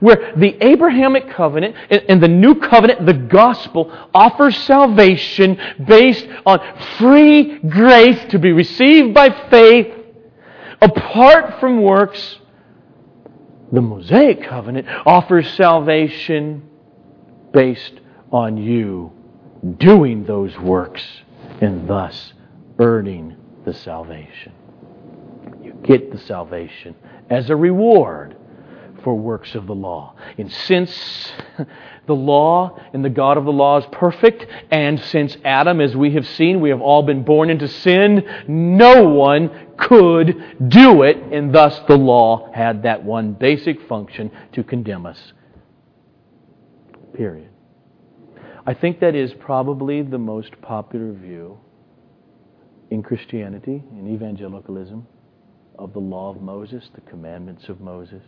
where 0.00 0.32
the 0.36 0.56
Abrahamic 0.64 1.30
covenant 1.30 1.76
and 1.90 2.22
the 2.22 2.28
new 2.28 2.54
covenant, 2.54 3.06
the 3.06 3.12
gospel, 3.12 3.92
offers 4.14 4.56
salvation 4.58 5.58
based 5.86 6.26
on 6.46 6.60
free 6.98 7.58
grace 7.58 8.24
to 8.30 8.38
be 8.38 8.52
received 8.52 9.14
by 9.14 9.30
faith 9.50 9.92
apart 10.80 11.60
from 11.60 11.82
works. 11.82 12.38
The 13.74 13.80
Mosaic 13.80 14.44
covenant 14.44 14.86
offers 15.04 15.52
salvation 15.54 16.62
based 17.52 17.94
on 18.30 18.56
you 18.56 19.10
doing 19.78 20.22
those 20.22 20.56
works 20.60 21.04
and 21.60 21.88
thus 21.88 22.34
earning 22.78 23.34
the 23.64 23.74
salvation. 23.74 24.52
You 25.60 25.72
get 25.82 26.12
the 26.12 26.18
salvation 26.18 26.94
as 27.28 27.50
a 27.50 27.56
reward 27.56 28.36
for 29.04 29.14
works 29.14 29.54
of 29.54 29.66
the 29.66 29.74
law. 29.74 30.16
And 30.38 30.50
since 30.50 31.32
the 32.06 32.14
law 32.14 32.80
and 32.92 33.04
the 33.04 33.10
God 33.10 33.36
of 33.36 33.44
the 33.44 33.52
law 33.52 33.78
is 33.78 33.84
perfect, 33.92 34.46
and 34.70 34.98
since 34.98 35.36
Adam, 35.44 35.80
as 35.80 35.94
we 35.94 36.14
have 36.14 36.26
seen, 36.26 36.60
we 36.60 36.70
have 36.70 36.80
all 36.80 37.02
been 37.02 37.22
born 37.22 37.50
into 37.50 37.68
sin, 37.68 38.24
no 38.48 39.04
one 39.04 39.50
could 39.76 40.68
do 40.68 41.02
it, 41.02 41.18
and 41.30 41.54
thus 41.54 41.78
the 41.86 41.96
law 41.96 42.50
had 42.52 42.82
that 42.84 43.04
one 43.04 43.34
basic 43.34 43.86
function 43.86 44.30
to 44.52 44.64
condemn 44.64 45.06
us. 45.06 45.32
Period. 47.12 47.50
I 48.66 48.72
think 48.72 49.00
that 49.00 49.14
is 49.14 49.34
probably 49.34 50.00
the 50.00 50.18
most 50.18 50.60
popular 50.62 51.12
view 51.12 51.58
in 52.90 53.02
Christianity, 53.02 53.84
in 53.92 54.08
evangelicalism, 54.08 55.06
of 55.78 55.92
the 55.92 55.98
law 55.98 56.30
of 56.30 56.40
Moses, 56.40 56.88
the 56.94 57.02
commandments 57.02 57.68
of 57.68 57.80
Moses 57.80 58.22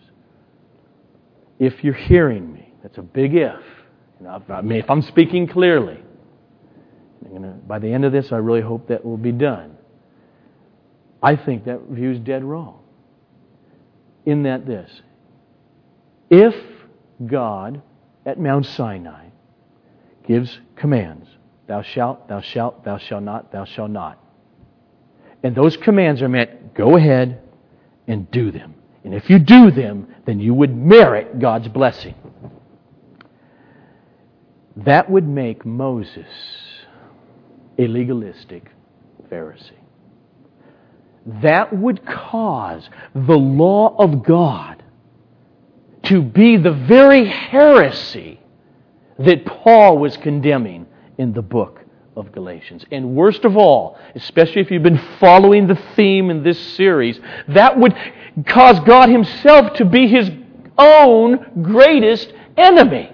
if 1.59 1.83
you're 1.83 1.95
hearing 1.95 2.53
me. 2.53 2.73
That's 2.83 2.99
a 2.99 3.03
big 3.03 3.35
if. 3.35 3.61
I 4.27 4.63
mean, 4.63 4.79
if 4.79 4.89
I'm 4.89 5.03
speaking 5.03 5.47
clearly, 5.47 5.99
gonna, 7.33 7.53
by 7.67 7.79
the 7.79 7.93
end 7.93 8.05
of 8.05 8.13
this, 8.13 8.33
I 8.33 8.37
really 8.37 8.61
hope 8.61 8.89
that 8.89 9.05
will 9.05 9.17
be 9.17 9.33
done. 9.33 9.77
I 11.23 11.37
think 11.37 11.65
that 11.65 11.81
view 11.91 12.13
is 12.13 12.19
dead 12.21 12.45
wrong. 12.45 12.81
In 14.25 14.43
that 14.45 14.67
this, 14.67 14.91
if 16.31 16.55
God 17.25 17.83
at 18.25 18.41
Mount 18.41 18.67
Sinai 18.67 19.27
gives 20.27 20.59
commands, 20.75 21.29
thou 21.69 21.83
shalt, 21.83 22.29
thou 22.29 22.41
shalt, 22.41 22.85
thou 22.85 22.99
shalt 22.99 23.23
not, 23.23 23.53
thou 23.53 23.65
shalt 23.65 23.91
not, 23.91 24.23
and 25.43 25.55
those 25.55 25.77
commands 25.77 26.23
are 26.23 26.29
meant, 26.29 26.75
go 26.75 26.97
ahead 26.97 27.41
and 28.09 28.31
do 28.31 28.51
them. 28.51 28.75
And 29.07 29.15
if 29.15 29.31
you 29.31 29.39
do 29.39 29.71
them, 29.71 30.09
then 30.25 30.41
you 30.41 30.53
would 30.53 30.77
merit 30.77 31.39
God's 31.39 31.69
blessing. 31.69 32.17
That 34.79 35.09
would 35.09 35.29
make 35.29 35.65
Moses 35.65 36.27
a 37.79 37.87
legalistic 37.87 38.69
Pharisee. 39.31 39.71
That 41.25 41.73
would 41.73 42.05
cause 42.05 42.91
the 43.15 43.37
law 43.37 43.95
of 43.97 44.25
God 44.25 44.83
to 46.07 46.21
be 46.21 46.57
the 46.57 46.73
very 46.73 47.27
heresy 47.27 48.41
that 49.21 49.47
Paul 49.47 49.99
was 49.99 50.17
condemning 50.17 50.85
in 51.17 51.33
the 51.33 51.43
book 51.43 51.81
of 52.17 52.33
Galatians. 52.33 52.85
And 52.91 53.15
worst 53.15 53.45
of 53.45 53.57
all, 53.57 53.99
especially 54.15 54.63
if 54.63 54.71
you've 54.71 54.83
been 54.83 55.03
following 55.21 55.67
the 55.67 55.79
theme 55.95 56.31
in 56.31 56.43
this 56.43 56.59
series, 56.75 57.21
that 57.49 57.79
would 57.79 57.95
cause 58.47 58.81
God 58.81 59.11
Himself 59.11 59.75
to 59.75 59.85
be 59.85 60.09
His 60.09 60.31
own 60.79 61.63
greatest 61.63 62.33
enemy. 62.57 63.13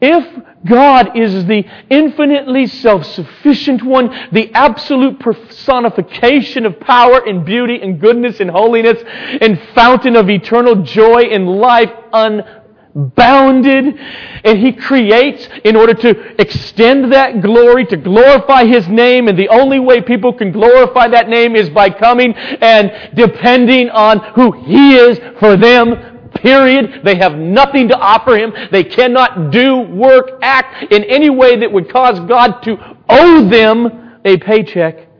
If 0.00 0.42
God 0.66 1.16
is 1.16 1.46
the 1.46 1.64
infinitely 1.88 2.66
self 2.66 3.06
sufficient 3.06 3.82
one, 3.82 4.28
the 4.32 4.52
absolute 4.52 5.18
personification 5.18 6.66
of 6.66 6.78
power 6.80 7.26
and 7.26 7.44
beauty 7.44 7.80
and 7.80 8.00
goodness 8.00 8.40
and 8.40 8.50
holiness 8.50 9.02
and 9.40 9.60
fountain 9.74 10.16
of 10.16 10.28
eternal 10.28 10.82
joy 10.82 11.22
and 11.22 11.48
life, 11.48 11.90
un 12.12 12.61
bounded, 12.94 13.96
and 14.44 14.58
He 14.58 14.72
creates 14.72 15.48
in 15.64 15.76
order 15.76 15.94
to 15.94 16.40
extend 16.40 17.12
that 17.12 17.40
glory, 17.40 17.86
to 17.86 17.96
glorify 17.96 18.64
His 18.64 18.88
name, 18.88 19.28
and 19.28 19.38
the 19.38 19.48
only 19.48 19.78
way 19.78 20.00
people 20.00 20.32
can 20.32 20.52
glorify 20.52 21.08
that 21.08 21.28
name 21.28 21.56
is 21.56 21.70
by 21.70 21.90
coming 21.90 22.34
and 22.34 22.92
depending 23.14 23.90
on 23.90 24.18
who 24.34 24.52
He 24.64 24.96
is 24.96 25.18
for 25.38 25.56
them. 25.56 26.30
Period. 26.34 27.02
They 27.04 27.16
have 27.16 27.36
nothing 27.36 27.88
to 27.88 27.96
offer 27.96 28.36
him. 28.36 28.54
They 28.72 28.84
cannot 28.84 29.50
do, 29.50 29.80
work, 29.80 30.38
act 30.40 30.90
in 30.90 31.04
any 31.04 31.28
way 31.28 31.56
that 31.60 31.70
would 31.70 31.90
cause 31.90 32.18
God 32.20 32.62
to 32.62 32.78
owe 33.08 33.46
them 33.48 34.20
a 34.24 34.38
paycheck 34.38 35.11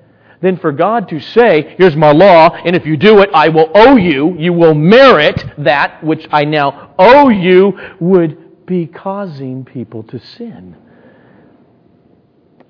than 0.42 0.58
for 0.58 0.72
God 0.72 1.08
to 1.08 1.20
say, 1.20 1.74
Here's 1.78 1.96
my 1.96 2.12
law, 2.12 2.50
and 2.50 2.76
if 2.76 2.84
you 2.84 2.96
do 2.96 3.20
it, 3.20 3.30
I 3.32 3.48
will 3.48 3.70
owe 3.74 3.96
you. 3.96 4.36
You 4.38 4.52
will 4.52 4.74
merit 4.74 5.42
that 5.58 6.02
which 6.04 6.28
I 6.30 6.44
now 6.44 6.94
owe 6.98 7.30
you, 7.30 7.78
would 8.00 8.66
be 8.66 8.86
causing 8.86 9.64
people 9.64 10.02
to 10.04 10.18
sin. 10.18 10.76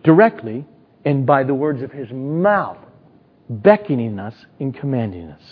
Directly 0.05 0.67
and 1.05 1.27
by 1.27 1.43
the 1.45 1.55
words 1.55 1.83
of 1.83 1.91
his 1.91 2.11
mouth, 2.13 2.79
beckoning 3.49 4.19
us 4.19 4.35
and 4.61 4.75
commanding 4.75 5.29
us. 5.29 5.43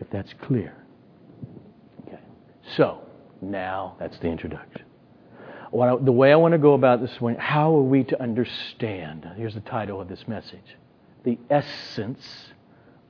If 0.00 0.10
that's 0.10 0.32
clear. 0.42 0.74
Okay. 2.06 2.18
So, 2.76 3.00
now 3.40 3.96
that's 3.98 4.18
the 4.18 4.28
introduction. 4.28 4.82
I, 5.72 5.96
the 5.96 6.12
way 6.12 6.32
I 6.32 6.36
want 6.36 6.52
to 6.52 6.58
go 6.58 6.74
about 6.74 7.00
this 7.00 7.20
morning, 7.20 7.40
how 7.40 7.74
are 7.76 7.82
we 7.82 8.04
to 8.04 8.22
understand? 8.22 9.28
Here's 9.36 9.54
the 9.54 9.60
title 9.60 10.00
of 10.00 10.08
this 10.08 10.26
message 10.26 10.76
the 11.24 11.38
essence 11.50 12.24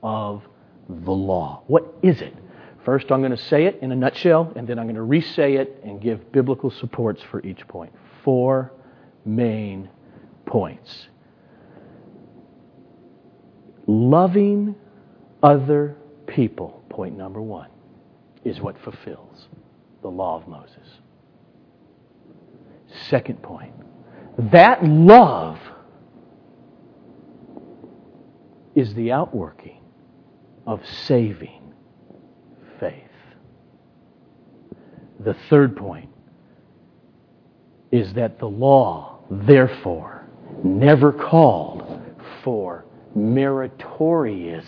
of 0.03 0.43
the 0.87 1.11
law. 1.11 1.63
What 1.67 1.93
is 2.01 2.21
it? 2.21 2.33
First, 2.85 3.11
I'm 3.11 3.21
going 3.21 3.31
to 3.31 3.37
say 3.37 3.65
it 3.65 3.79
in 3.81 3.91
a 3.91 3.95
nutshell, 3.95 4.51
and 4.55 4.67
then 4.67 4.79
I'm 4.79 4.85
going 4.85 4.95
to 4.95 5.01
re 5.01 5.21
say 5.21 5.55
it 5.55 5.81
and 5.83 6.01
give 6.01 6.31
biblical 6.31 6.71
supports 6.71 7.21
for 7.29 7.45
each 7.45 7.67
point. 7.67 7.93
Four 8.23 8.71
main 9.25 9.89
points. 10.45 11.07
Loving 13.85 14.75
other 15.43 15.97
people, 16.27 16.83
point 16.89 17.17
number 17.17 17.41
one, 17.41 17.69
is 18.43 18.59
what 18.61 18.79
fulfills 18.81 19.47
the 20.01 20.09
law 20.09 20.37
of 20.37 20.47
Moses. 20.47 20.87
Second 23.09 23.41
point, 23.43 23.73
that 24.51 24.83
love 24.83 25.59
is 28.75 28.93
the 28.93 29.11
outworking 29.11 29.81
of 30.65 30.85
saving 30.85 31.73
faith. 32.79 32.93
The 35.19 35.35
third 35.49 35.75
point 35.75 36.09
is 37.91 38.13
that 38.13 38.39
the 38.39 38.47
law, 38.47 39.19
therefore, 39.29 40.27
never 40.63 41.11
called 41.11 42.01
for 42.43 42.85
meritorious 43.15 44.67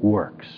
works, 0.00 0.48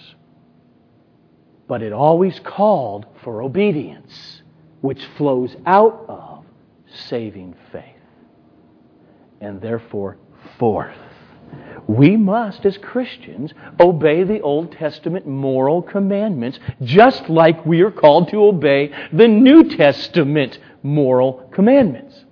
but 1.67 1.83
it 1.83 1.93
always 1.93 2.39
called 2.41 3.07
for 3.23 3.43
obedience, 3.43 4.43
which 4.83 5.05
flows 5.17 5.57
out 5.67 6.05
of 6.09 6.45
saving 7.09 7.55
faith. 7.73 7.85
And 9.41 9.61
therefore, 9.61 10.19
fourth, 10.59 10.97
we 11.87 12.17
must, 12.17 12.65
as 12.65 12.79
Christians, 12.79 13.53
obey 13.79 14.25
the 14.25 14.41
Old 14.41 14.73
Testament 14.73 15.27
moral 15.27 15.83
commandments 15.83 16.59
just 16.83 17.29
like 17.29 17.65
we 17.67 17.83
are 17.83 17.91
called 17.91 18.29
to 18.29 18.45
obey 18.45 18.93
the 19.13 19.29
New 19.29 19.77
Testament 19.77 20.59
moral 20.83 21.49
commandments. 21.53 22.24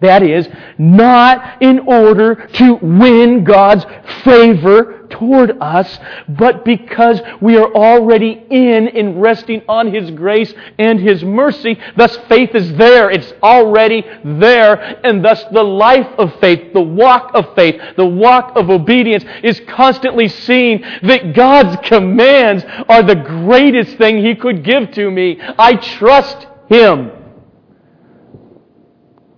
That 0.00 0.22
is, 0.22 0.48
not 0.78 1.62
in 1.62 1.80
order 1.80 2.46
to 2.54 2.74
win 2.76 3.44
God's 3.44 3.84
favor 4.24 5.06
toward 5.10 5.58
us, 5.60 5.98
but 6.26 6.64
because 6.64 7.20
we 7.42 7.58
are 7.58 7.70
already 7.74 8.42
in 8.50 8.88
and 8.88 9.20
resting 9.20 9.62
on 9.68 9.92
His 9.92 10.10
grace 10.12 10.54
and 10.78 10.98
His 10.98 11.22
mercy. 11.22 11.78
Thus, 11.96 12.16
faith 12.28 12.54
is 12.54 12.74
there. 12.76 13.10
It's 13.10 13.32
already 13.42 14.04
there. 14.24 15.00
And 15.04 15.22
thus, 15.22 15.44
the 15.52 15.62
life 15.62 16.08
of 16.16 16.34
faith, 16.40 16.72
the 16.72 16.80
walk 16.80 17.32
of 17.34 17.54
faith, 17.54 17.78
the 17.96 18.06
walk 18.06 18.56
of 18.56 18.70
obedience 18.70 19.24
is 19.42 19.60
constantly 19.68 20.28
seeing 20.28 20.80
that 21.02 21.34
God's 21.34 21.76
commands 21.86 22.64
are 22.88 23.02
the 23.02 23.16
greatest 23.16 23.98
thing 23.98 24.24
He 24.24 24.34
could 24.34 24.64
give 24.64 24.92
to 24.92 25.10
me. 25.10 25.38
I 25.58 25.74
trust 25.74 26.46
Him. 26.68 27.19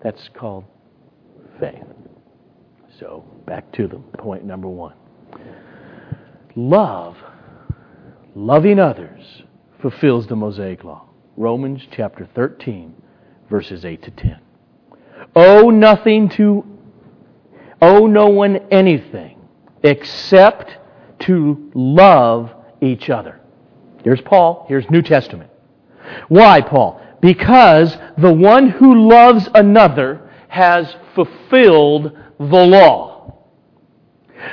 That's 0.03 0.29
called 0.35 0.65
faith. 1.61 1.85
So, 2.99 3.25
back 3.47 3.71
to 3.73 3.87
the 3.87 3.99
point 4.19 4.45
number 4.45 4.69
one. 4.69 4.95
Love, 6.55 7.17
loving 8.35 8.79
others, 8.79 9.43
fulfills 9.81 10.27
the 10.27 10.37
Mosaic 10.37 10.85
law? 10.85 11.09
Romans 11.37 11.83
chapter 11.91 12.29
13, 12.35 12.95
verses 13.49 13.85
8 13.85 14.03
to 14.03 14.11
10. 14.11 14.41
Owe 15.35 15.71
nothing 15.71 16.29
to, 16.31 16.65
owe 17.81 18.07
no 18.07 18.29
one 18.29 18.57
anything 18.71 19.41
except 19.83 20.77
to 21.21 21.71
love 21.75 22.51
each 22.81 23.09
other. 23.09 23.41
Here's 24.05 24.21
Paul, 24.21 24.67
here's 24.69 24.89
New 24.91 25.03
Testament. 25.03 25.51
Why, 26.29 26.61
Paul? 26.61 27.02
Because 27.23 27.97
the 28.19 28.33
one 28.33 28.69
who 28.69 29.09
loves 29.09 29.49
another 29.55 30.29
has 30.49 30.95
fulfilled 31.15 32.13
the 32.39 32.67
law. 32.67 33.39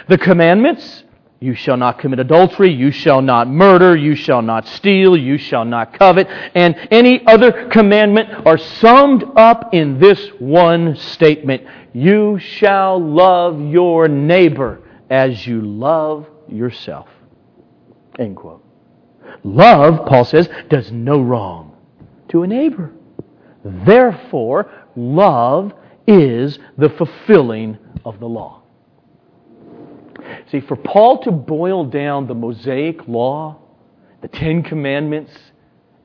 The 0.07 0.19
commandments 0.19 1.03
you 1.41 1.55
shall 1.55 1.77
not 1.77 1.99
commit 1.99 2.19
adultery, 2.19 2.71
you 2.71 2.91
shall 2.91 3.21
not 3.21 3.47
murder, 3.47 3.95
you 3.95 4.13
shall 4.13 4.41
not 4.41 4.67
steal, 4.67 5.17
you 5.17 5.37
shall 5.37 5.65
not 5.65 5.97
covet, 5.97 6.27
and 6.53 6.75
any 6.91 7.25
other 7.25 7.69
commandment 7.69 8.45
are 8.45 8.57
summed 8.57 9.23
up 9.35 9.73
in 9.73 9.99
this 9.99 10.29
one 10.37 10.95
statement 10.95 11.63
You 11.93 12.37
shall 12.39 13.01
love 13.01 13.59
your 13.59 14.07
neighbor 14.07 14.81
as 15.09 15.47
you 15.47 15.61
love 15.61 16.27
yourself. 16.47 17.07
End 18.19 18.35
quote. 18.35 18.63
Love, 19.43 20.05
Paul 20.05 20.25
says, 20.25 20.49
does 20.69 20.91
no 20.91 21.21
wrong 21.21 21.68
to 22.29 22.43
a 22.43 22.47
neighbor. 22.47 22.91
Therefore, 23.63 24.71
love 24.95 25.73
is 26.07 26.57
the 26.77 26.89
fulfilling 26.89 27.77
of 28.05 28.19
the 28.19 28.25
law. 28.25 28.63
See, 30.51 30.61
for 30.61 30.75
Paul 30.75 31.23
to 31.23 31.31
boil 31.31 31.85
down 31.85 32.27
the 32.27 32.33
Mosaic 32.33 33.07
law, 33.07 33.59
the 34.21 34.27
Ten 34.27 34.63
Commandments, 34.63 35.31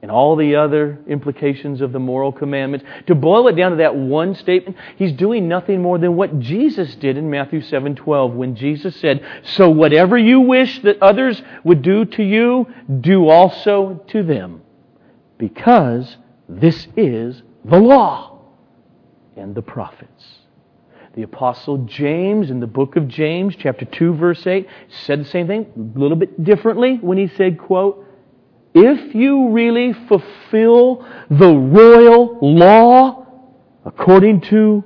and 0.03 0.11
all 0.11 0.37
the 0.37 0.57
other 0.57 0.99
implications 1.09 1.81
of 1.81 1.93
the 1.93 1.99
moral 1.99 2.31
commandments, 2.31 2.85
to 3.07 3.15
boil 3.15 3.49
it 3.49 3.57
down 3.57 3.71
to 3.71 3.79
that 3.79 3.97
one 3.97 4.35
statement, 4.35 4.77
he's 4.97 5.13
doing 5.13 5.49
nothing 5.49 5.81
more 5.81 5.97
than 5.97 6.15
what 6.15 6.39
Jesus 6.41 6.95
did 6.97 7.17
in 7.17 7.31
Matthew 7.31 7.63
7:12 7.63 8.35
when 8.35 8.55
Jesus 8.55 8.95
said, 8.97 9.23
"So 9.43 9.71
whatever 9.71 10.19
you 10.19 10.41
wish 10.41 10.81
that 10.83 11.03
others 11.03 11.43
would 11.65 11.81
do 11.81 12.05
to 12.05 12.23
you, 12.23 12.67
do 13.01 13.29
also 13.31 14.03
to 14.09 14.23
them, 14.23 14.61
because 15.49 16.17
this 16.49 16.89
is 16.97 17.43
the 17.65 17.79
law 17.79 18.39
and 19.37 19.55
the 19.55 19.63
prophets." 19.63 20.39
The 21.15 21.23
apostle 21.23 21.79
James 21.85 22.51
in 22.51 22.59
the 22.59 22.67
book 22.67 22.97
of 22.97 23.07
James, 23.07 23.55
chapter 23.55 23.85
2 23.85 24.15
verse 24.15 24.47
8, 24.47 24.67
said 24.89 25.21
the 25.21 25.25
same 25.25 25.47
thing 25.47 25.67
a 25.77 25.99
little 25.99 26.17
bit 26.17 26.43
differently 26.43 26.97
when 26.97 27.19
he 27.19 27.29
said, 27.29 27.57
quote, 27.57 28.05
if 28.75 29.15
you 29.15 29.51
really 29.51 29.93
fulfill 29.93 31.07
the 31.31 31.55
royal 31.55 32.37
law 32.43 33.27
according 33.85 34.41
to 34.41 34.83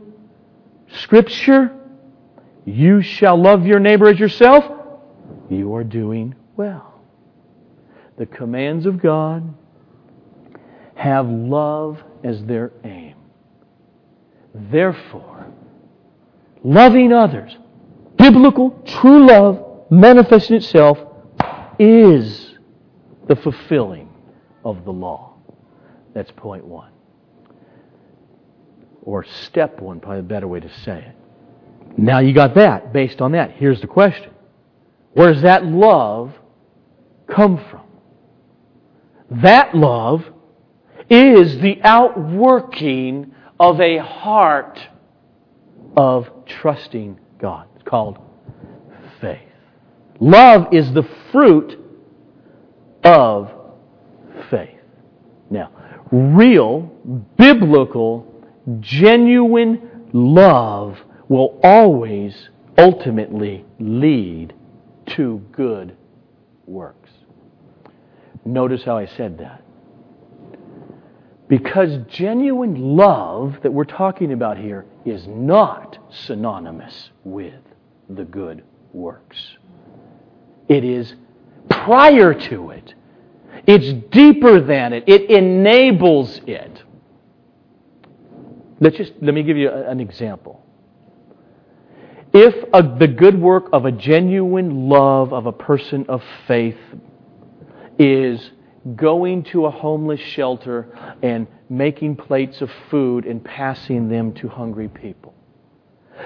scripture, 0.89 1.73
you 2.67 3.01
shall 3.01 3.41
love 3.41 3.65
your 3.65 3.81
neighbor 3.81 4.09
as 4.09 4.21
yourself, 4.21 4.71
you 5.49 5.75
are 5.75 5.85
doing 5.85 6.35
well. 6.57 7.01
The 8.19 8.27
commands 8.27 8.85
of 8.85 9.01
God 9.01 9.55
have 10.99 11.29
love 11.29 12.03
as 12.25 12.43
their 12.45 12.73
aim. 12.83 13.15
Therefore, 14.53 15.47
loving 16.65 17.13
others, 17.13 17.57
biblical, 18.17 18.71
true 18.85 19.25
love, 19.25 19.87
manifesting 19.91 20.57
itself, 20.57 20.99
is 21.79 22.59
the 23.29 23.37
fulfilling 23.37 24.09
of 24.65 24.85
the 24.85 24.91
law. 24.91 25.35
That's 26.15 26.33
point 26.33 26.65
one. 26.65 26.91
Or 29.03 29.25
step 29.25 29.81
one, 29.81 30.01
probably 30.01 30.19
a 30.19 30.23
better 30.25 30.49
way 30.49 30.59
to 30.59 30.81
say 30.81 30.99
it. 30.99 31.97
Now 31.97 32.19
you 32.19 32.33
got 32.35 32.57
that. 32.57 32.93
Based 32.93 33.21
on 33.21 33.33
that, 33.33 33.53
here's 33.53 33.81
the 33.81 33.87
question 33.87 34.33
Where 35.13 35.33
does 35.33 35.43
that 35.43 35.65
love 35.65 36.35
come 37.29 37.65
from? 37.71 37.83
That 39.31 39.77
love 39.77 40.25
is 41.11 41.61
the 41.61 41.81
outworking 41.83 43.35
of 43.59 43.81
a 43.81 43.99
heart 43.99 44.79
of 45.97 46.29
trusting 46.47 47.19
God. 47.41 47.67
It's 47.75 47.85
called 47.85 48.19
faith. 49.21 49.41
Love 50.21 50.73
is 50.73 50.93
the 50.93 51.09
fruit 51.33 51.79
of 53.05 53.51
faith. 54.51 54.79
Now, 55.51 55.71
real, 56.11 56.83
biblical, 57.37 58.45
genuine 58.81 60.09
love 60.13 60.99
will 61.29 61.59
always 61.63 62.51
ultimately 62.77 63.65
lead 63.79 64.55
to 65.17 65.43
good 65.53 65.97
works. 66.67 67.11
Notice 68.45 68.83
how 68.85 68.97
I 68.99 69.07
said 69.07 69.39
that. 69.39 69.63
Because 71.49 71.97
genuine 72.09 72.97
love 72.97 73.57
that 73.63 73.73
we're 73.73 73.85
talking 73.85 74.33
about 74.33 74.59
here 74.59 74.85
is 75.07 75.27
not 75.27 75.99
synonymous 76.11 77.11
with 77.25 77.63
the 78.11 78.25
good 78.25 78.63
works. 78.93 79.57
It 80.69 80.85
is 80.85 81.15
prior 81.71 82.35
to 82.35 82.71
it. 82.71 82.95
It's 83.67 83.93
deeper 84.11 84.61
than 84.61 84.93
it. 84.93 85.05
It 85.07 85.31
enables 85.31 86.41
it. 86.47 86.83
Let's 88.81 88.97
just 88.97 89.13
let 89.21 89.35
me 89.35 89.43
give 89.43 89.57
you 89.57 89.71
an 89.71 90.01
example. 90.01 90.65
If 92.33 92.55
a, 92.75 92.83
the 92.83 93.09
good 93.09 93.41
work 93.41 93.71
of 93.73 93.87
a 93.87 93.93
genuine 93.93 94.89
love 94.89 95.33
of 95.33 95.47
a 95.47 95.53
person 95.53 96.05
of 96.09 96.23
faith 96.47 96.77
is 97.99 98.51
going 98.97 99.43
to 99.45 99.67
a 99.67 99.71
homeless 99.71 100.21
shelter 100.21 100.89
and 101.23 101.47
making 101.69 102.17
plates 102.17 102.61
of 102.61 102.71
food 102.91 103.27
and 103.27 103.45
passing 103.45 104.09
them 104.09 104.33
to 104.35 104.49
hungry 104.49 104.89
people. 104.89 105.35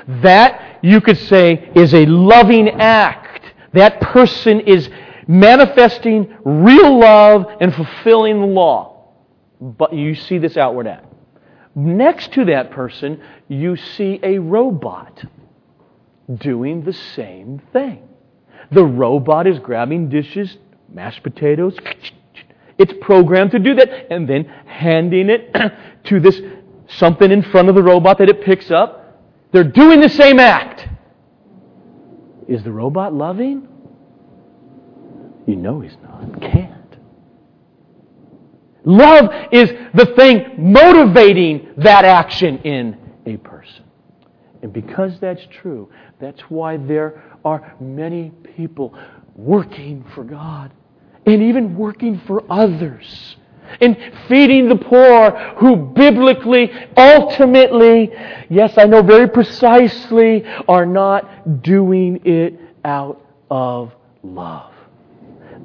That, 0.09 0.79
you 0.83 1.01
could 1.01 1.19
say, 1.19 1.71
is 1.75 1.95
a 1.95 2.07
loving 2.07 2.69
act. 2.69 3.53
That 3.73 4.01
person 4.01 4.61
is 4.61 4.89
manifesting 5.27 6.37
real 6.45 6.99
love 6.99 7.47
and 7.61 7.75
fulfilling 7.75 8.41
the 8.41 8.47
law. 8.47 9.13
But 9.61 9.93
you 9.93 10.15
see 10.15 10.39
this 10.39 10.57
outward 10.57 10.87
act. 10.87 11.07
Next 11.75 12.33
to 12.35 12.45
that 12.47 12.71
person, 12.71 13.23
you 13.49 13.77
see 13.77 14.21
a 14.23 14.39
robot 14.39 15.25
doing 16.39 16.85
the 16.85 16.93
same 16.93 17.63
thing. 17.73 18.09
The 18.71 18.85
robot 18.85 19.47
is 19.47 19.59
grabbing 19.59 20.09
dishes, 20.09 20.57
mashed 20.89 21.23
potatoes, 21.23 21.77
it's 22.79 22.93
programmed 23.01 23.53
to 23.53 23.59
do 23.59 23.75
that, 23.75 24.13
and 24.13 24.29
then 24.29 24.45
handing 24.67 25.31
it 25.31 25.55
to 26.05 26.21
this 26.21 26.41
something 26.89 27.31
in 27.31 27.43
front 27.43 27.69
of 27.69 27.75
the 27.75 27.83
robot 27.83 28.19
that 28.19 28.29
it 28.29 28.43
picks 28.43 28.71
up. 28.71 29.21
They're 29.53 29.65
doing 29.65 30.01
the 30.01 30.09
same 30.09 30.39
act. 30.39 30.89
Is 32.49 32.63
the 32.65 32.73
robot 32.73 33.15
loving? 33.15 33.69
You 35.47 35.57
know 35.57 35.81
he's 35.81 35.97
not. 36.03 36.41
Can't. 36.41 36.97
Love 38.85 39.31
is 39.53 39.71
the 39.95 40.07
thing 40.17 40.55
motivating 40.59 41.69
that 41.79 42.05
action 42.05 42.59
in 42.59 42.99
a 43.27 43.37
person. 43.39 43.85
And 44.63 44.73
because 44.73 45.19
that's 45.21 45.45
true, 45.51 45.91
that's 46.21 46.41
why 46.43 46.77
there 46.77 47.23
are 47.45 47.75
many 47.81 48.31
people 48.57 48.97
working 49.35 50.05
for 50.15 50.25
God 50.25 50.73
and 51.27 51.43
even 51.43 51.77
working 51.77 52.21
for 52.27 52.45
others 52.51 53.37
and 53.81 53.97
feeding 54.29 54.69
the 54.69 54.77
poor 54.77 55.31
who 55.57 55.77
biblically, 55.77 56.71
ultimately, 56.97 58.13
yes, 58.49 58.77
I 58.77 58.85
know 58.85 59.03
very 59.03 59.29
precisely, 59.29 60.45
are 60.69 60.87
not 60.87 61.63
doing 61.63 62.21
it 62.25 62.61
out 62.85 63.25
of 63.51 63.95
love. 64.23 64.73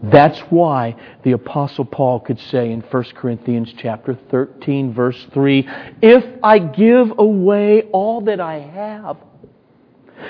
That's 0.03 0.39
why 0.51 0.95
the 1.23 1.31
apostle 1.31 1.83
Paul 1.83 2.19
could 2.19 2.39
say 2.39 2.71
in 2.71 2.81
1 2.81 3.03
Corinthians 3.15 3.73
chapter 3.77 4.13
13 4.29 4.93
verse 4.93 5.25
3, 5.33 5.67
if 6.01 6.23
I 6.43 6.59
give 6.59 7.13
away 7.17 7.83
all 7.91 8.21
that 8.21 8.39
I 8.39 8.59
have, 8.59 9.17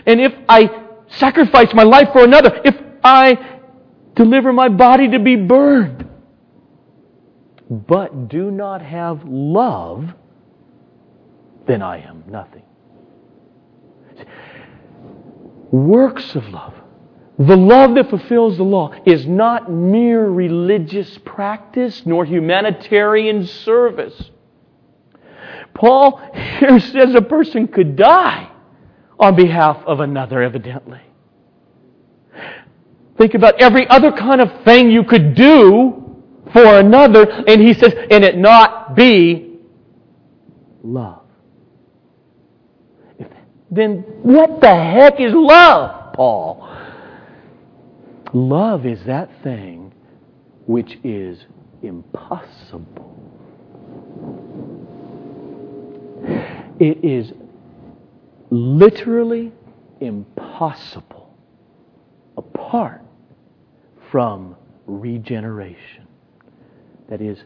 and 0.06 0.22
if 0.22 0.34
I 0.48 0.70
sacrifice 1.10 1.74
my 1.74 1.84
life 1.84 2.10
for 2.14 2.24
another, 2.24 2.62
if 2.64 2.76
I 3.04 3.57
deliver 4.18 4.52
my 4.52 4.68
body 4.68 5.10
to 5.12 5.20
be 5.20 5.38
burned, 5.38 6.06
but 7.70 8.28
do 8.28 8.52
not 8.52 8.82
have 8.82 9.24
love, 9.26 10.14
then 11.66 11.82
I 11.82 12.00
am 12.00 12.24
nothing. 12.28 12.64
Works 15.72 16.36
of 16.36 16.48
love 16.48 16.74
The 17.38 17.56
love 17.56 17.94
that 17.96 18.10
fulfills 18.10 18.58
the 18.58 18.64
law 18.64 18.94
is 19.06 19.28
not 19.28 19.72
mere 19.72 20.28
religious 20.28 21.20
practice 21.20 22.04
nor 22.04 22.26
humanitarian 22.26 23.46
service. 23.46 24.32
Paul 25.76 26.20
here 26.60 26.80
says 26.80 27.14
a 27.14 27.22
person 27.22 27.68
could 27.68 27.96
die 27.96 28.52
on 29.20 29.36
behalf 29.36 29.78
of 29.86 30.00
another, 30.00 30.42
evidently. 30.42 31.02
Think 33.18 33.34
about 33.34 33.60
every 33.60 33.88
other 33.88 34.12
kind 34.12 34.42
of 34.42 34.64
thing 34.64 34.92
you 34.92 35.04
could 35.04 35.34
do 35.34 36.08
for 36.54 36.80
another, 36.80 37.30
and 37.48 37.62
he 37.62 37.74
says, 37.74 37.94
and 38.12 38.24
it 38.24 38.38
not 38.38 38.96
be 38.96 39.60
love. 40.84 41.24
Then 43.70 43.98
what 44.24 44.62
the 44.62 44.74
heck 44.74 45.20
is 45.20 45.34
love, 45.34 46.14
Paul? 46.14 46.70
Love 48.34 48.86
is 48.86 49.04
that 49.06 49.30
thing 49.44 49.94
which 50.68 50.98
is 51.04 51.46
impossible. 51.82 53.14
It 56.80 57.04
is 57.04 57.32
literally 58.52 59.52
impossible 60.00 61.36
apart 62.38 63.02
from 64.12 64.56
regeneration. 64.86 66.08
That 67.10 67.22
is, 67.22 67.44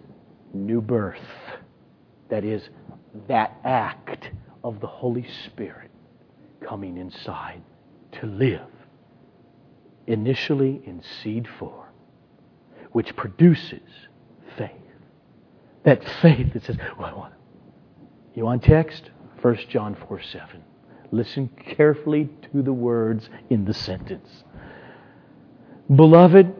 new 0.53 0.81
birth. 0.81 1.19
That 2.29 2.43
is, 2.43 2.69
that 3.27 3.57
act 3.63 4.31
of 4.63 4.79
the 4.79 4.87
Holy 4.87 5.27
Spirit 5.45 5.91
coming 6.61 6.97
inside 6.97 7.61
to 8.13 8.25
live 8.25 8.61
initially 10.07 10.81
in 10.85 11.01
seed 11.21 11.47
form, 11.59 11.87
which 12.91 13.15
produces 13.15 13.81
faith. 14.57 14.71
That 15.83 16.03
faith 16.21 16.53
that 16.53 16.63
says, 16.63 16.77
well, 16.99 17.31
you 18.35 18.45
want 18.45 18.63
text? 18.63 19.09
1 19.41 19.57
John 19.69 19.95
4 20.07 20.21
7. 20.21 20.63
Listen 21.11 21.49
carefully 21.75 22.29
to 22.51 22.61
the 22.61 22.71
words 22.71 23.29
in 23.49 23.65
the 23.65 23.73
sentence. 23.73 24.43
Beloved, 25.93 26.53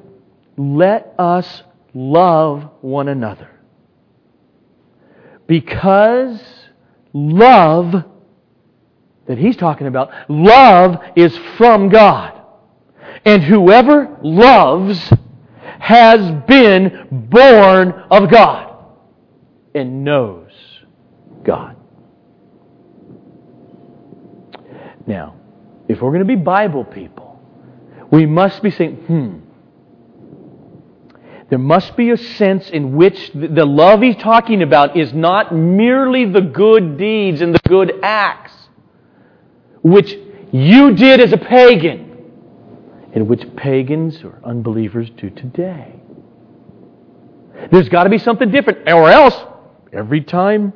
let 0.57 1.13
us 1.17 1.63
love 1.93 2.69
one 2.81 3.07
another. 3.07 3.49
Because 5.47 6.41
love 7.13 8.03
that 9.27 9.37
he's 9.37 9.55
talking 9.55 9.87
about, 9.87 10.11
love 10.29 10.97
is 11.15 11.37
from 11.57 11.89
God. 11.89 12.41
And 13.25 13.43
whoever 13.43 14.17
loves 14.21 15.11
has 15.79 16.31
been 16.47 17.07
born 17.11 17.91
of 18.09 18.29
God 18.29 18.85
and 19.73 20.03
knows 20.03 20.51
God. 21.43 21.75
Now, 25.07 25.35
if 25.87 26.01
we're 26.01 26.11
going 26.11 26.19
to 26.19 26.25
be 26.25 26.35
Bible 26.35 26.83
people, 26.83 27.20
we 28.11 28.25
must 28.25 28.61
be 28.61 28.71
saying, 28.71 28.95
hmm, 28.95 29.39
there 31.49 31.59
must 31.59 31.97
be 31.97 32.11
a 32.11 32.17
sense 32.17 32.69
in 32.69 32.95
which 32.95 33.31
the 33.33 33.65
love 33.65 34.01
he's 34.01 34.15
talking 34.17 34.61
about 34.61 34.97
is 34.97 35.13
not 35.13 35.53
merely 35.53 36.25
the 36.25 36.41
good 36.41 36.97
deeds 36.97 37.41
and 37.41 37.53
the 37.53 37.59
good 37.67 37.99
acts 38.03 38.53
which 39.81 40.15
you 40.51 40.93
did 40.93 41.19
as 41.19 41.33
a 41.33 41.37
pagan 41.37 42.11
in 43.13 43.27
which 43.27 43.43
pagans 43.55 44.23
or 44.23 44.39
unbelievers 44.45 45.09
do 45.17 45.29
today. 45.29 45.99
There's 47.71 47.89
got 47.89 48.05
to 48.05 48.09
be 48.09 48.17
something 48.17 48.49
different, 48.49 48.87
or 48.89 49.09
else 49.09 49.35
every 49.91 50.21
time 50.21 50.73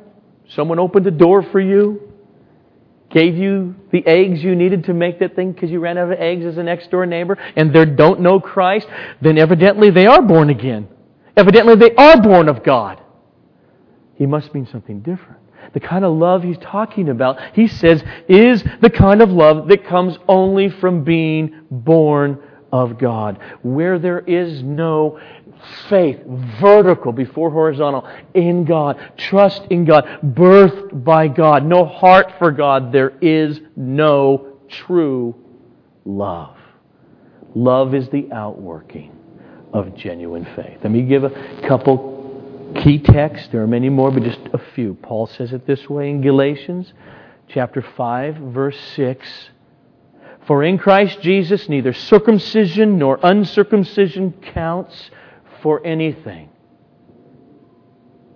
someone 0.48 0.78
opened 0.78 1.06
a 1.06 1.10
door 1.10 1.42
for 1.42 1.60
you, 1.60 2.05
gave 3.10 3.36
you 3.36 3.74
the 3.92 4.06
eggs 4.06 4.42
you 4.42 4.54
needed 4.54 4.84
to 4.84 4.94
make 4.94 5.20
that 5.20 5.36
thing 5.36 5.52
because 5.52 5.70
you 5.70 5.80
ran 5.80 5.96
out 5.98 6.12
of 6.12 6.18
eggs 6.18 6.44
as 6.44 6.58
a 6.58 6.62
next 6.62 6.90
door 6.90 7.06
neighbor, 7.06 7.38
and 7.56 7.72
they 7.72 7.84
don't 7.84 8.20
know 8.20 8.40
Christ, 8.40 8.86
then 9.20 9.38
evidently 9.38 9.90
they 9.90 10.06
are 10.06 10.22
born 10.22 10.50
again. 10.50 10.88
Evidently 11.36 11.76
they 11.76 11.94
are 11.94 12.20
born 12.20 12.48
of 12.48 12.64
God. 12.64 13.00
He 14.16 14.26
must 14.26 14.54
mean 14.54 14.66
something 14.66 15.00
different. 15.00 15.40
The 15.74 15.80
kind 15.80 16.04
of 16.04 16.16
love 16.16 16.42
he's 16.42 16.58
talking 16.58 17.08
about, 17.08 17.38
he 17.54 17.68
says, 17.68 18.02
is 18.28 18.64
the 18.80 18.90
kind 18.90 19.20
of 19.20 19.30
love 19.30 19.68
that 19.68 19.86
comes 19.86 20.16
only 20.28 20.70
from 20.70 21.04
being 21.04 21.66
born 21.70 22.42
of 22.72 22.98
God. 22.98 23.38
Where 23.62 23.98
there 23.98 24.20
is 24.20 24.62
no 24.62 25.20
faith, 25.88 26.20
vertical 26.60 27.12
before 27.12 27.50
horizontal, 27.50 28.08
in 28.34 28.64
God, 28.64 28.98
trust 29.16 29.62
in 29.70 29.84
God, 29.84 30.04
birthed 30.22 31.04
by 31.04 31.28
God, 31.28 31.64
no 31.64 31.84
heart 31.84 32.32
for 32.38 32.50
God, 32.50 32.92
there 32.92 33.12
is 33.20 33.60
no 33.76 34.58
true 34.68 35.34
love. 36.04 36.56
Love 37.54 37.94
is 37.94 38.08
the 38.10 38.30
outworking 38.32 39.16
of 39.72 39.94
genuine 39.96 40.46
faith. 40.56 40.78
Let 40.82 40.90
me 40.90 41.02
give 41.02 41.24
a 41.24 41.30
couple 41.66 42.72
key 42.82 42.98
texts. 42.98 43.48
There 43.52 43.62
are 43.62 43.66
many 43.66 43.88
more, 43.88 44.10
but 44.10 44.22
just 44.22 44.40
a 44.52 44.58
few. 44.74 44.94
Paul 44.94 45.26
says 45.26 45.52
it 45.52 45.66
this 45.66 45.88
way 45.88 46.10
in 46.10 46.20
Galatians 46.20 46.92
chapter 47.48 47.82
5, 47.82 48.36
verse 48.36 48.78
6. 48.94 49.50
For 50.46 50.62
in 50.62 50.78
Christ 50.78 51.20
Jesus 51.22 51.68
neither 51.68 51.92
circumcision 51.92 52.98
nor 52.98 53.18
uncircumcision 53.22 54.32
counts 54.54 55.10
for 55.66 55.84
anything, 55.84 56.48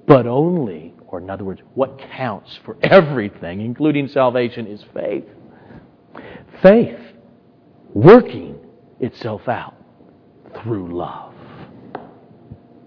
but 0.08 0.26
only, 0.26 0.92
or 1.06 1.20
in 1.20 1.30
other 1.30 1.44
words, 1.44 1.60
what 1.74 1.96
counts 2.10 2.58
for 2.64 2.76
everything, 2.82 3.60
including 3.60 4.08
salvation, 4.08 4.66
is 4.66 4.84
faith. 4.92 5.26
Faith 6.60 6.98
working 7.94 8.58
itself 8.98 9.46
out 9.46 9.76
through 10.60 10.92
love. 10.92 11.32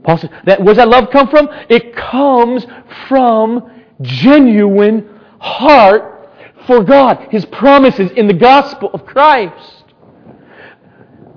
Paul 0.04 0.18
says, 0.18 0.30
that, 0.46 0.62
where's 0.62 0.76
that 0.76 0.90
love 0.90 1.10
come 1.10 1.30
from? 1.30 1.48
It 1.70 1.96
comes 1.96 2.66
from 3.08 3.72
genuine 4.02 5.22
heart 5.40 6.30
for 6.68 6.84
God. 6.84 7.30
His 7.32 7.46
promises 7.46 8.12
in 8.12 8.28
the 8.28 8.34
gospel 8.34 8.90
of 8.94 9.06
Christ. 9.06 9.86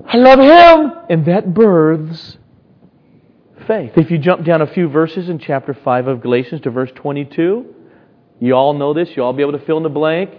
I 0.09 0.17
love 0.17 0.41
Him! 0.41 0.93
And 1.09 1.25
that 1.27 1.55
births 1.55 2.39
faith. 3.67 3.93
If 3.97 4.11
you 4.11 4.19
jump 4.19 4.45
down 4.45 4.63
a 4.63 4.67
few 4.67 4.89
verses 4.89 5.29
in 5.29 5.39
chapter 5.39 5.75
5 5.75 6.07
of 6.07 6.21
Galatians 6.23 6.61
to 6.63 6.71
verse 6.71 6.91
22, 6.95 7.75
you 8.41 8.55
all 8.55 8.75
know 8.75 8.93
this, 8.95 9.11
you 9.17 9.23
all 9.23 9.33
be 9.33 9.43
able 9.43 9.59
to 9.59 9.65
fill 9.65 9.77
in 9.79 9.83
the 9.83 9.89
blank. 9.89 10.31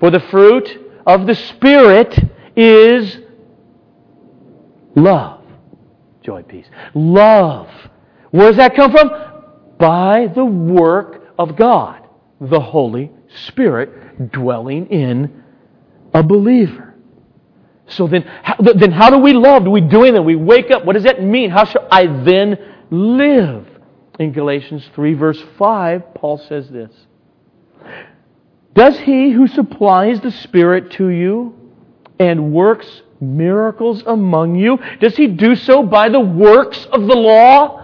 For 0.00 0.10
the 0.10 0.20
fruit 0.20 0.68
of 1.06 1.26
the 1.26 1.34
Spirit 1.34 2.18
is 2.56 3.18
love 4.96 5.44
joy, 6.24 6.42
peace. 6.42 6.66
Love. 6.94 7.68
Where 8.30 8.48
does 8.48 8.56
that 8.56 8.74
come 8.74 8.90
from? 8.90 9.10
By 9.78 10.28
the 10.34 10.44
work 10.44 11.22
of 11.38 11.56
God, 11.56 12.08
the 12.40 12.60
Holy 12.60 13.12
Spirit 13.46 14.32
dwelling 14.32 14.86
in 14.86 15.42
a 16.12 16.22
believer. 16.22 16.94
So 17.86 18.08
then, 18.08 18.22
how, 18.22 18.56
then 18.56 18.90
how 18.90 19.10
do 19.10 19.18
we 19.18 19.34
love? 19.34 19.64
Do 19.64 19.70
we 19.70 19.82
do 19.82 20.04
anything? 20.04 20.24
We 20.24 20.36
wake 20.36 20.70
up. 20.70 20.86
What 20.86 20.94
does 20.94 21.02
that 21.02 21.22
mean? 21.22 21.50
How 21.50 21.64
shall 21.64 21.86
I 21.90 22.06
then 22.06 22.56
live? 22.90 23.66
In 24.18 24.32
Galatians 24.32 24.88
3, 24.94 25.14
verse 25.14 25.42
5, 25.58 26.14
Paul 26.14 26.38
says 26.38 26.68
this 26.70 26.92
Does 28.74 28.98
he 29.00 29.32
who 29.32 29.46
supplies 29.48 30.20
the 30.20 30.30
Spirit 30.30 30.92
to 30.92 31.08
you 31.08 31.54
and 32.18 32.52
works 32.52 33.02
miracles 33.20 34.02
among 34.06 34.54
you? 34.54 34.78
Does 35.00 35.16
he 35.16 35.26
do 35.26 35.56
so 35.56 35.82
by 35.82 36.08
the 36.08 36.20
works 36.20 36.86
of 36.92 37.06
the 37.06 37.16
law 37.16 37.80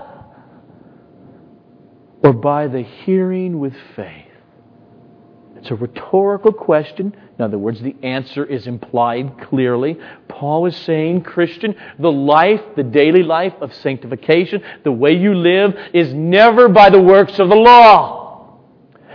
or 2.22 2.32
by 2.32 2.68
the 2.68 2.82
hearing 2.82 3.58
with 3.58 3.74
faith? 3.96 4.30
It's 5.56 5.70
a 5.70 5.74
rhetorical 5.74 6.52
question. 6.52 7.14
In 7.38 7.44
other 7.44 7.58
words, 7.58 7.80
the 7.80 7.94
answer 8.02 8.44
is 8.44 8.66
implied 8.66 9.38
clearly. 9.42 9.98
Paul 10.28 10.66
is 10.66 10.76
saying, 10.76 11.22
Christian, 11.22 11.74
the 11.98 12.10
life, 12.10 12.62
the 12.76 12.82
daily 12.82 13.22
life 13.22 13.54
of 13.60 13.74
sanctification, 13.74 14.62
the 14.84 14.92
way 14.92 15.12
you 15.12 15.34
live, 15.34 15.74
is 15.92 16.14
never 16.14 16.68
by 16.68 16.88
the 16.88 17.00
works 17.00 17.38
of 17.38 17.50
the 17.50 17.56
law. 17.56 18.58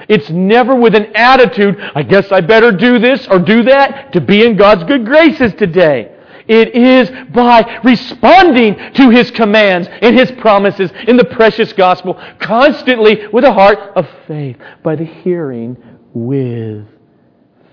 It's 0.08 0.30
never 0.30 0.76
with 0.76 0.94
an 0.94 1.16
attitude, 1.16 1.80
I 1.96 2.04
guess 2.04 2.32
I 2.32 2.42
better 2.42 2.72
do 2.72 3.00
this 3.00 3.28
or 3.28 3.40
do 3.40 3.64
that 3.64 4.14
to 4.14 4.22
be 4.22 4.46
in 4.46 4.56
God's 4.56 4.84
good 4.84 5.06
graces 5.06 5.54
today. 5.54 6.12
It 6.48 6.76
is 6.76 7.10
by 7.34 7.80
responding 7.84 8.76
to 8.94 9.10
His 9.10 9.32
commands 9.32 9.88
and 10.02 10.16
His 10.16 10.32
promises 10.34 10.92
in 11.08 11.18
the 11.18 11.26
precious 11.26 11.74
gospel, 11.74 12.22
constantly 12.40 13.28
with 13.28 13.44
a 13.44 13.54
heart 13.54 13.80
of 13.96 14.08
faith, 14.28 14.58
by 14.84 14.96
the 14.96 15.06
hearing 15.06 15.76
with 16.16 16.88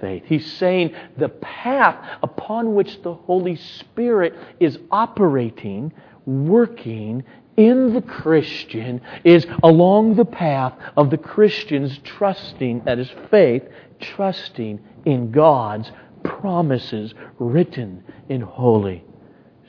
faith. 0.01 0.25
He's 0.27 0.53
saying 0.55 0.95
the 1.17 1.31
path 1.31 2.19
upon 2.23 2.75
which 2.75 3.01
the 3.03 3.15
Holy 3.15 3.57
Spirit 3.57 4.35
is 4.61 4.79
operating, 4.91 5.93
working 6.27 7.25
in 7.57 7.95
the 7.95 8.03
Christian 8.03 9.01
is 9.25 9.47
along 9.63 10.17
the 10.17 10.25
path 10.25 10.75
of 10.97 11.11
the 11.11 11.19
Christian's 11.19 11.99
trusting, 11.99 12.83
that 12.85 12.99
is 12.99 13.11
faith, 13.31 13.63
trusting 14.01 14.81
in 15.05 15.31
God's 15.31 15.91
promises 16.25 17.15
written 17.39 18.03
in 18.29 18.41
Holy 18.41 19.05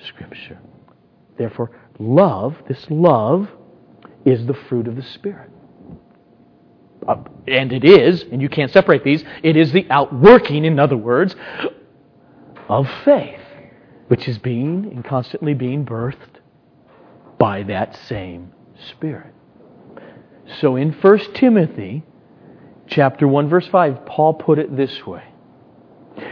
Scripture. 0.08 0.60
Therefore, 1.38 1.72
love, 2.00 2.56
this 2.68 2.86
love, 2.90 3.50
is 4.26 4.46
the 4.46 4.54
fruit 4.54 4.88
of 4.88 4.96
the 4.96 5.04
Spirit. 5.04 5.50
And 7.48 7.74
it 7.74 7.84
is, 7.84 8.24
and 8.32 8.42
you 8.42 8.50
can't 8.50 8.72
separate 8.72 9.04
these, 9.04 9.24
it 9.44 9.58
is 9.58 9.72
the 9.72 9.86
outworking, 9.90 10.66
in 10.66 10.80
other 10.80 10.98
words, 10.98 11.36
of 12.70 12.88
faith, 13.04 13.40
which 14.08 14.28
is 14.28 14.38
being 14.38 14.86
and 14.92 15.04
constantly 15.04 15.54
being 15.54 15.86
birthed 15.86 16.40
by 17.38 17.64
that 17.64 17.96
same 18.08 18.54
Spirit. 18.90 19.34
So 20.60 20.76
in 20.76 20.92
1 20.92 21.20
Timothy 21.34 22.04
chapter 22.88 23.28
1 23.28 23.50
verse 23.50 23.68
5, 23.68 24.06
Paul 24.06 24.34
put 24.36 24.60
it 24.60 24.76
this 24.76 25.06
way. 25.06 25.24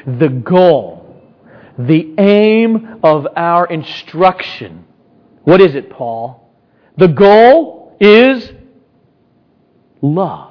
The 0.06 0.30
goal, 0.30 1.22
the 1.78 2.14
aim 2.18 3.00
of 3.04 3.28
our 3.36 3.66
instruction. 3.68 4.86
What 5.44 5.62
is 5.62 5.76
it, 5.76 5.90
Paul? 5.90 6.52
The 6.98 7.08
goal 7.08 7.96
is 8.00 8.52
love. 10.02 10.51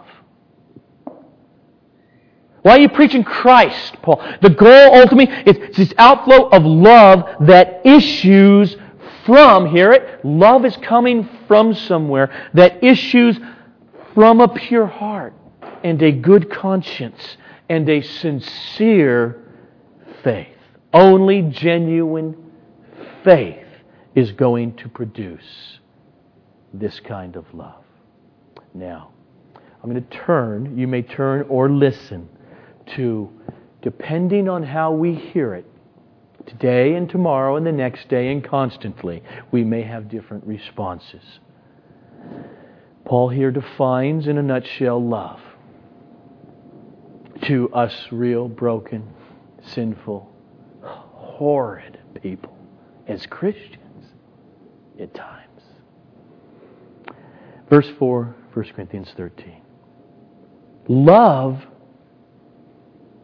Why 2.62 2.72
are 2.72 2.80
you 2.80 2.88
preaching 2.88 3.24
Christ, 3.24 3.96
Paul? 4.02 4.22
The 4.42 4.50
goal 4.50 4.94
ultimately 4.94 5.34
is 5.46 5.76
this 5.76 5.94
outflow 5.96 6.48
of 6.48 6.64
love 6.64 7.46
that 7.46 7.80
issues 7.86 8.76
from, 9.24 9.66
hear 9.66 9.92
it, 9.92 10.24
love 10.24 10.64
is 10.64 10.76
coming 10.78 11.28
from 11.46 11.74
somewhere 11.74 12.50
that 12.54 12.82
issues 12.84 13.38
from 14.14 14.40
a 14.40 14.48
pure 14.48 14.86
heart 14.86 15.32
and 15.82 16.02
a 16.02 16.12
good 16.12 16.50
conscience 16.50 17.36
and 17.68 17.88
a 17.88 18.02
sincere 18.02 19.42
faith. 20.22 20.48
Only 20.92 21.42
genuine 21.42 22.36
faith 23.24 23.64
is 24.14 24.32
going 24.32 24.74
to 24.76 24.88
produce 24.88 25.78
this 26.74 27.00
kind 27.00 27.36
of 27.36 27.46
love. 27.54 27.84
Now, 28.74 29.12
I'm 29.82 29.90
going 29.90 30.04
to 30.04 30.16
turn, 30.16 30.76
you 30.76 30.86
may 30.86 31.02
turn 31.02 31.46
or 31.48 31.70
listen 31.70 32.28
to, 32.96 33.31
depending 33.83 34.48
on 34.48 34.62
how 34.62 34.92
we 34.92 35.14
hear 35.14 35.55
it, 35.55 35.66
Today 36.46 36.94
and 36.94 37.09
tomorrow 37.09 37.57
and 37.57 37.66
the 37.66 37.72
next 37.72 38.09
day 38.09 38.33
and 38.33 38.42
constantly, 38.42 39.22
we 39.53 39.62
may 39.62 39.83
have 39.83 40.09
different 40.09 40.44
responses. 40.46 41.22
Paul 43.05 43.29
here 43.29 43.50
defines 43.50 44.26
in 44.26 44.38
a 44.38 44.42
nutshell 44.42 45.03
love 45.03 45.40
to 47.44 47.72
us 47.72 47.94
real, 48.11 48.48
broken, 48.48 49.09
sinful, 49.62 50.29
horrid 50.83 51.98
people 52.20 52.57
as 53.07 53.26
Christians 53.26 54.07
at 54.98 55.14
times. 55.14 55.62
Verse 57.68 57.88
4, 57.98 58.35
1 58.53 58.64
Corinthians 58.74 59.12
13. 59.16 59.62
Love 60.88 61.62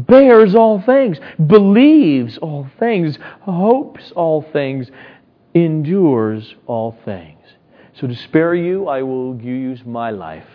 bears 0.00 0.54
all 0.54 0.80
things, 0.80 1.18
believes 1.46 2.38
all 2.38 2.68
things, 2.78 3.18
hopes 3.42 4.12
all 4.14 4.42
things, 4.52 4.90
endures 5.54 6.54
all 6.66 6.96
things. 7.04 7.40
So 7.94 8.06
to 8.06 8.14
spare 8.14 8.54
you, 8.54 8.88
I 8.88 9.02
will 9.02 9.40
use 9.40 9.84
my 9.84 10.10
life 10.10 10.46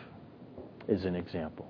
as 0.90 1.06
an 1.06 1.16
example. 1.16 1.68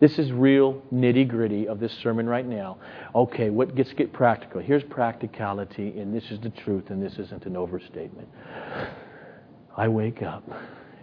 This 0.00 0.18
is 0.18 0.32
real 0.32 0.82
nitty 0.92 1.28
gritty 1.28 1.68
of 1.68 1.78
this 1.78 1.92
sermon 2.02 2.26
right 2.26 2.46
now. 2.46 2.78
Okay, 3.14 3.50
what 3.50 3.74
gets 3.74 3.92
get 3.92 4.12
practical? 4.14 4.60
Here's 4.60 4.82
practicality, 4.82 5.98
and 5.98 6.14
this 6.14 6.30
is 6.30 6.40
the 6.40 6.48
truth, 6.48 6.88
and 6.88 7.02
this 7.02 7.18
isn't 7.18 7.44
an 7.44 7.54
overstatement. 7.54 8.26
I 9.76 9.88
wake 9.88 10.22
up 10.22 10.42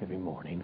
every 0.01 0.17
morning, 0.17 0.63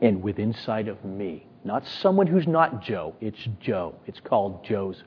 and 0.00 0.22
within 0.22 0.54
sight 0.64 0.86
of 0.86 1.04
me 1.04 1.47
not 1.68 1.86
someone 2.00 2.26
who's 2.26 2.46
not 2.46 2.82
Joe. 2.82 3.14
It's 3.20 3.38
Joe. 3.60 3.94
It's 4.06 4.20
called 4.20 4.64
Joe's 4.64 5.02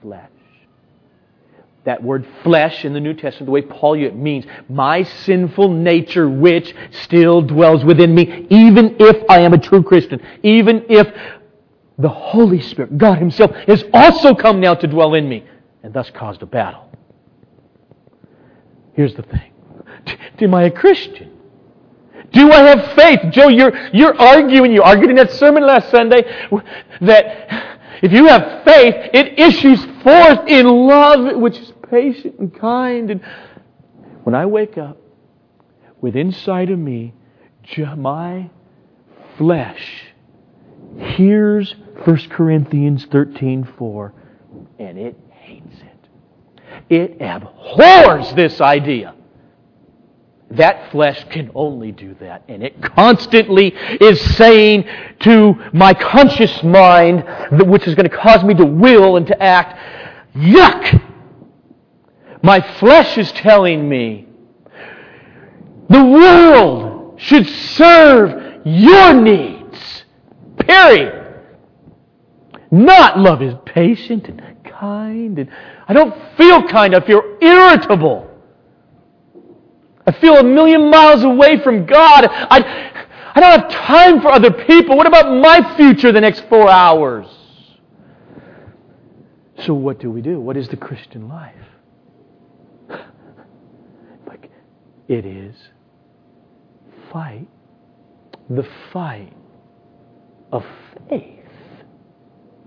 flesh. 0.00 0.30
That 1.84 2.02
word 2.02 2.26
flesh 2.42 2.86
in 2.86 2.94
the 2.94 3.00
New 3.00 3.12
Testament, 3.12 3.46
the 3.46 3.52
way 3.52 3.60
Paul 3.60 3.96
used 3.96 4.14
it 4.14 4.18
means 4.18 4.46
my 4.68 5.02
sinful 5.02 5.68
nature 5.68 6.28
which 6.28 6.74
still 7.02 7.42
dwells 7.42 7.84
within 7.84 8.14
me, 8.14 8.46
even 8.48 8.96
if 8.98 9.24
I 9.28 9.40
am 9.40 9.52
a 9.52 9.58
true 9.58 9.82
Christian, 9.82 10.20
even 10.42 10.86
if 10.88 11.06
the 11.98 12.08
Holy 12.08 12.62
Spirit, 12.62 12.96
God 12.96 13.18
Himself, 13.18 13.52
has 13.68 13.84
also 13.92 14.34
come 14.34 14.58
now 14.58 14.74
to 14.74 14.86
dwell 14.86 15.14
in 15.14 15.28
me 15.28 15.44
and 15.82 15.92
thus 15.92 16.10
caused 16.10 16.42
a 16.42 16.46
battle. 16.46 16.90
Here's 18.94 19.14
the 19.14 19.22
thing. 19.22 19.52
Am 20.40 20.54
I 20.54 20.64
a 20.64 20.70
Christian? 20.70 21.35
Do 22.36 22.52
I 22.52 22.58
have 22.64 22.92
faith? 22.92 23.20
Joe, 23.30 23.48
you're, 23.48 23.72
you're 23.94 24.14
arguing, 24.20 24.70
you 24.70 24.82
argued 24.82 25.08
in 25.08 25.16
that 25.16 25.30
sermon 25.32 25.66
last 25.66 25.90
Sunday 25.90 26.22
that 27.00 27.78
if 28.02 28.12
you 28.12 28.26
have 28.26 28.62
faith, 28.62 28.94
it 29.14 29.38
issues 29.38 29.82
forth 30.02 30.46
in 30.46 30.66
love, 30.66 31.38
which 31.38 31.56
is 31.56 31.72
patient 31.90 32.38
and 32.38 32.54
kind. 32.54 33.10
And 33.10 33.22
when 34.24 34.34
I 34.34 34.44
wake 34.44 34.76
up, 34.76 34.98
with 36.02 36.14
inside 36.14 36.68
of 36.68 36.78
me, 36.78 37.14
my 37.96 38.50
flesh 39.38 40.04
hears 40.98 41.74
1 42.04 42.16
Corinthians 42.28 43.06
13:4 43.06 44.12
and 44.78 44.98
it 44.98 45.18
hates 45.30 45.76
it. 45.80 46.94
It 46.94 47.16
abhors 47.22 48.34
this 48.34 48.60
idea 48.60 49.15
that 50.50 50.90
flesh 50.92 51.24
can 51.30 51.50
only 51.54 51.92
do 51.92 52.14
that. 52.20 52.44
And 52.48 52.62
it 52.62 52.80
constantly 52.80 53.68
is 54.00 54.20
saying 54.36 54.86
to 55.20 55.54
my 55.72 55.92
conscious 55.92 56.62
mind, 56.62 57.24
which 57.50 57.86
is 57.86 57.94
going 57.94 58.08
to 58.08 58.16
cause 58.16 58.44
me 58.44 58.54
to 58.54 58.64
will 58.64 59.16
and 59.16 59.26
to 59.26 59.42
act, 59.42 59.78
yuck! 60.36 61.02
My 62.42 62.60
flesh 62.78 63.18
is 63.18 63.32
telling 63.32 63.88
me 63.88 64.28
the 65.88 66.04
world 66.04 67.20
should 67.20 67.48
serve 67.48 68.64
your 68.64 69.14
needs. 69.14 70.04
Period. 70.58 71.42
Not 72.70 73.18
love 73.18 73.42
is 73.42 73.54
patient 73.64 74.28
and 74.28 74.42
kind. 74.64 75.38
And 75.38 75.50
I 75.88 75.92
don't 75.92 76.14
feel 76.36 76.62
kind. 76.68 76.94
I 76.94 77.00
feel 77.00 77.22
irritable. 77.40 78.30
I 80.06 80.12
feel 80.12 80.36
a 80.36 80.44
million 80.44 80.90
miles 80.90 81.22
away 81.24 81.60
from 81.62 81.86
God. 81.86 82.26
I, 82.30 82.92
I 83.34 83.40
don't 83.40 83.60
have 83.60 83.70
time 83.70 84.20
for 84.20 84.28
other 84.28 84.50
people. 84.50 84.96
What 84.96 85.06
about 85.06 85.40
my 85.40 85.76
future 85.76 86.12
the 86.12 86.20
next 86.20 86.48
four 86.48 86.68
hours? 86.70 87.26
So, 89.64 89.74
what 89.74 89.98
do 89.98 90.10
we 90.10 90.20
do? 90.20 90.38
What 90.40 90.56
is 90.56 90.68
the 90.68 90.76
Christian 90.76 91.28
life? 91.28 91.54
Like, 94.26 94.50
it 95.08 95.24
is 95.24 95.54
fight 97.12 97.48
the 98.48 98.66
fight 98.92 99.32
of 100.52 100.64
faith. 101.08 101.32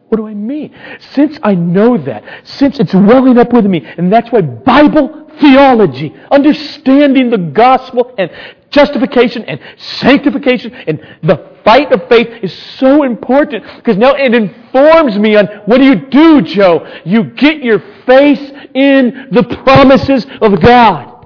What 0.10 0.18
do 0.18 0.28
I 0.28 0.34
mean? 0.34 0.76
Since 1.00 1.38
I 1.44 1.54
know 1.54 1.98
that, 1.98 2.24
since 2.44 2.80
it's 2.80 2.94
welling 2.94 3.38
up 3.38 3.54
with 3.54 3.66
me, 3.66 3.86
and 3.86 4.12
that's 4.12 4.32
why 4.32 4.42
Bible 4.42 5.29
theology, 5.40 6.16
understanding 6.32 7.30
the 7.30 7.38
gospel 7.38 8.14
and 8.18 8.32
justification 8.70 9.44
and 9.46 9.60
sanctification 9.78 10.74
and 10.74 11.00
the 11.24 11.50
fight 11.64 11.92
of 11.92 12.08
faith 12.08 12.28
is 12.44 12.54
so 12.54 13.04
important 13.04 13.64
because 13.78 13.98
now 13.98 14.14
it 14.14 14.34
informs 14.34 15.18
me 15.18 15.36
on 15.36 15.46
what 15.66 15.80
do 15.80 15.86
you 15.86 15.96
do, 15.96 16.42
Joe? 16.42 16.86
You 17.06 17.24
get 17.24 17.64
your 17.64 17.80
face 18.06 18.52
in 18.74 19.30
the 19.32 19.44
promises 19.64 20.26
of 20.42 20.62
God 20.62 21.19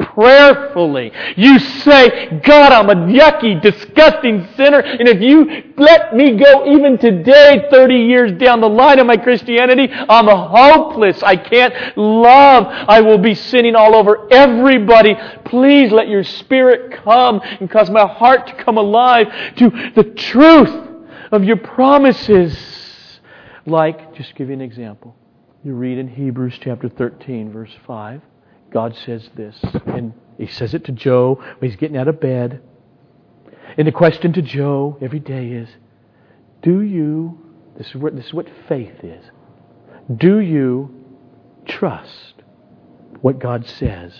prayerfully. 0.00 1.12
You 1.36 1.58
say, 1.58 2.40
God, 2.44 2.72
I'm 2.72 2.90
a 2.90 2.94
yucky, 2.94 3.60
disgusting 3.60 4.48
sinner, 4.56 4.80
and 4.80 5.08
if 5.08 5.20
you 5.20 5.72
let 5.76 6.14
me 6.14 6.36
go 6.36 6.66
even 6.66 6.98
today, 6.98 7.66
30 7.70 7.94
years 7.94 8.32
down 8.32 8.60
the 8.60 8.68
line 8.68 8.98
of 8.98 9.06
my 9.06 9.16
Christianity, 9.16 9.88
I'm 9.90 10.26
hopeless. 10.26 11.22
I 11.22 11.36
can't 11.36 11.96
love. 11.96 12.66
I 12.66 13.00
will 13.00 13.18
be 13.18 13.34
sinning 13.34 13.76
all 13.76 13.94
over 13.94 14.28
everybody. 14.32 15.14
Please 15.44 15.92
let 15.92 16.08
your 16.08 16.24
Spirit 16.24 17.02
come 17.04 17.40
and 17.42 17.70
cause 17.70 17.90
my 17.90 18.06
heart 18.06 18.46
to 18.48 18.64
come 18.64 18.78
alive 18.78 19.28
to 19.56 19.70
the 19.94 20.04
truth 20.04 20.88
of 21.32 21.44
your 21.44 21.56
promises. 21.56 23.20
Like, 23.66 24.14
just 24.14 24.34
give 24.34 24.48
you 24.48 24.54
an 24.54 24.60
example. 24.60 25.14
You 25.62 25.74
read 25.74 25.98
in 25.98 26.08
Hebrews 26.08 26.58
chapter 26.60 26.88
13, 26.88 27.52
verse 27.52 27.74
5. 27.86 28.22
God 28.70 28.96
says 29.04 29.28
this, 29.36 29.56
and 29.86 30.12
He 30.38 30.46
says 30.46 30.74
it 30.74 30.84
to 30.84 30.92
Joe 30.92 31.42
when 31.58 31.70
he's 31.70 31.78
getting 31.78 31.96
out 31.96 32.08
of 32.08 32.20
bed. 32.20 32.62
And 33.76 33.86
the 33.86 33.92
question 33.92 34.32
to 34.34 34.42
Joe 34.42 34.96
every 35.00 35.20
day 35.20 35.48
is 35.48 35.68
Do 36.62 36.80
you, 36.80 37.38
this 37.76 37.88
is 37.88 37.96
what, 37.96 38.16
this 38.16 38.26
is 38.26 38.34
what 38.34 38.46
faith 38.68 39.02
is, 39.02 39.24
do 40.16 40.40
you 40.40 40.94
trust 41.66 42.34
what 43.20 43.38
God 43.38 43.66
says 43.66 44.12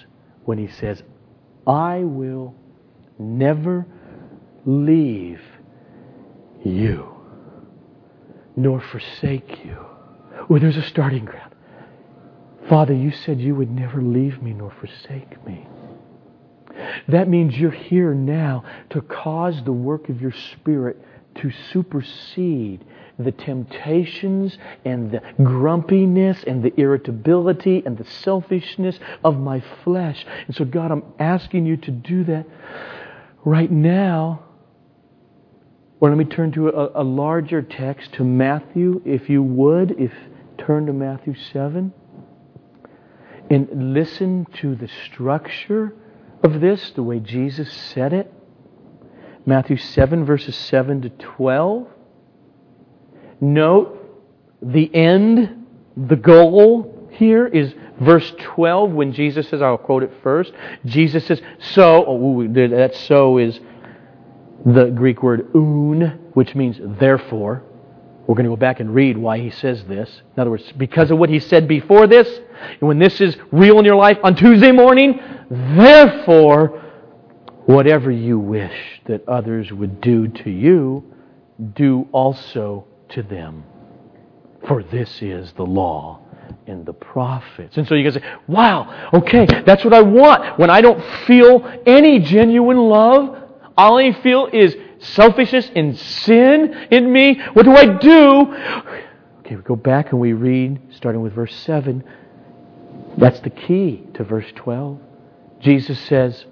when 0.44 0.58
He 0.58 0.68
says, 0.68 1.02
I 1.66 1.98
will 1.98 2.54
never 3.18 3.86
leave 4.64 5.40
you 6.64 7.06
nor 8.56 8.80
forsake 8.80 9.64
you? 9.64 9.76
Well, 10.48 10.60
there's 10.60 10.76
a 10.76 10.82
starting 10.82 11.24
ground. 11.24 11.49
Father, 12.70 12.94
you 12.94 13.10
said 13.10 13.40
you 13.40 13.56
would 13.56 13.72
never 13.72 14.00
leave 14.00 14.40
me 14.40 14.52
nor 14.52 14.70
forsake 14.70 15.44
me. 15.44 15.66
That 17.08 17.28
means 17.28 17.58
you're 17.58 17.72
here 17.72 18.14
now 18.14 18.62
to 18.90 19.00
cause 19.00 19.60
the 19.64 19.72
work 19.72 20.08
of 20.08 20.22
your 20.22 20.32
Spirit 20.52 20.96
to 21.34 21.50
supersede 21.72 22.84
the 23.18 23.32
temptations 23.32 24.56
and 24.84 25.10
the 25.10 25.20
grumpiness 25.42 26.44
and 26.44 26.62
the 26.62 26.72
irritability 26.80 27.82
and 27.84 27.98
the 27.98 28.04
selfishness 28.04 29.00
of 29.24 29.36
my 29.36 29.60
flesh. 29.82 30.24
And 30.46 30.54
so, 30.54 30.64
God, 30.64 30.92
I'm 30.92 31.02
asking 31.18 31.66
you 31.66 31.76
to 31.76 31.90
do 31.90 32.22
that 32.24 32.46
right 33.44 33.70
now. 33.70 34.44
Or 35.98 36.08
let 36.08 36.16
me 36.16 36.24
turn 36.24 36.52
to 36.52 36.68
a, 36.68 37.02
a 37.02 37.04
larger 37.04 37.62
text, 37.62 38.12
to 38.12 38.24
Matthew, 38.24 39.02
if 39.04 39.28
you 39.28 39.42
would, 39.42 40.00
if 40.00 40.12
turn 40.56 40.86
to 40.86 40.92
Matthew 40.92 41.34
7 41.52 41.92
and 43.50 43.92
listen 43.92 44.46
to 44.60 44.76
the 44.76 44.88
structure 45.06 45.92
of 46.42 46.60
this, 46.60 46.92
the 46.92 47.02
way 47.02 47.18
Jesus 47.18 47.70
said 47.72 48.12
it. 48.12 48.32
Matthew 49.44 49.76
7, 49.76 50.24
verses 50.24 50.54
7 50.56 51.02
to 51.02 51.08
12. 51.10 51.88
Note 53.40 53.96
the 54.62 54.94
end, 54.94 55.66
the 55.96 56.16
goal 56.16 57.08
here 57.10 57.46
is 57.46 57.74
verse 58.00 58.32
12 58.38 58.92
when 58.92 59.12
Jesus 59.12 59.48
says, 59.48 59.62
I'll 59.62 59.78
quote 59.78 60.02
it 60.02 60.12
first. 60.22 60.52
Jesus 60.84 61.26
says, 61.26 61.40
So, 61.58 62.04
oh, 62.06 62.46
that 62.48 62.94
so 62.94 63.38
is 63.38 63.58
the 64.64 64.86
Greek 64.86 65.22
word 65.22 65.50
oun, 65.54 66.18
which 66.34 66.54
means 66.54 66.78
therefore. 66.80 67.62
We're 68.26 68.36
going 68.36 68.44
to 68.44 68.50
go 68.50 68.56
back 68.56 68.78
and 68.78 68.94
read 68.94 69.18
why 69.18 69.38
he 69.38 69.50
says 69.50 69.84
this. 69.86 70.22
In 70.36 70.40
other 70.40 70.50
words, 70.50 70.70
because 70.76 71.10
of 71.10 71.18
what 71.18 71.30
he 71.30 71.40
said 71.40 71.66
before 71.66 72.06
this, 72.06 72.28
and 72.60 72.82
when 72.82 72.98
this 72.98 73.20
is 73.20 73.36
real 73.52 73.78
in 73.78 73.84
your 73.84 73.96
life 73.96 74.18
on 74.22 74.34
Tuesday 74.36 74.72
morning, 74.72 75.20
therefore, 75.50 76.82
whatever 77.66 78.10
you 78.10 78.38
wish 78.38 79.00
that 79.06 79.26
others 79.28 79.72
would 79.72 80.00
do 80.00 80.28
to 80.28 80.50
you, 80.50 81.04
do 81.74 82.08
also 82.12 82.86
to 83.10 83.22
them. 83.22 83.64
For 84.66 84.82
this 84.82 85.22
is 85.22 85.52
the 85.52 85.64
law 85.64 86.20
and 86.66 86.84
the 86.84 86.92
prophets. 86.92 87.76
And 87.76 87.86
so 87.86 87.94
you 87.94 88.10
can 88.10 88.20
say, 88.20 88.28
wow, 88.46 89.10
okay, 89.14 89.46
that's 89.64 89.84
what 89.84 89.94
I 89.94 90.02
want. 90.02 90.58
When 90.58 90.70
I 90.70 90.80
don't 90.80 91.02
feel 91.26 91.66
any 91.86 92.18
genuine 92.18 92.76
love, 92.76 93.36
all 93.76 93.98
I 93.98 94.12
feel 94.12 94.48
is 94.52 94.76
selfishness 94.98 95.70
and 95.74 95.98
sin 95.98 96.74
in 96.90 97.10
me? 97.10 97.40
What 97.52 97.64
do 97.64 97.74
I 97.74 97.86
do? 97.86 98.54
Okay, 99.40 99.56
we 99.56 99.62
go 99.62 99.76
back 99.76 100.12
and 100.12 100.20
we 100.20 100.32
read, 100.32 100.80
starting 100.90 101.22
with 101.22 101.32
verse 101.32 101.54
7. 101.54 102.04
That's 103.16 103.40
the 103.40 103.50
key 103.50 104.04
to 104.14 104.24
verse 104.24 104.50
12. 104.54 104.98
Jesus 105.60 105.98
says, 106.00 106.44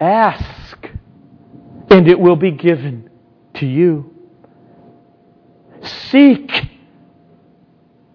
Ask, 0.00 0.88
and 1.90 2.08
it 2.08 2.18
will 2.18 2.36
be 2.36 2.50
given 2.50 3.10
to 3.54 3.66
you. 3.66 4.14
Seek, 5.82 6.50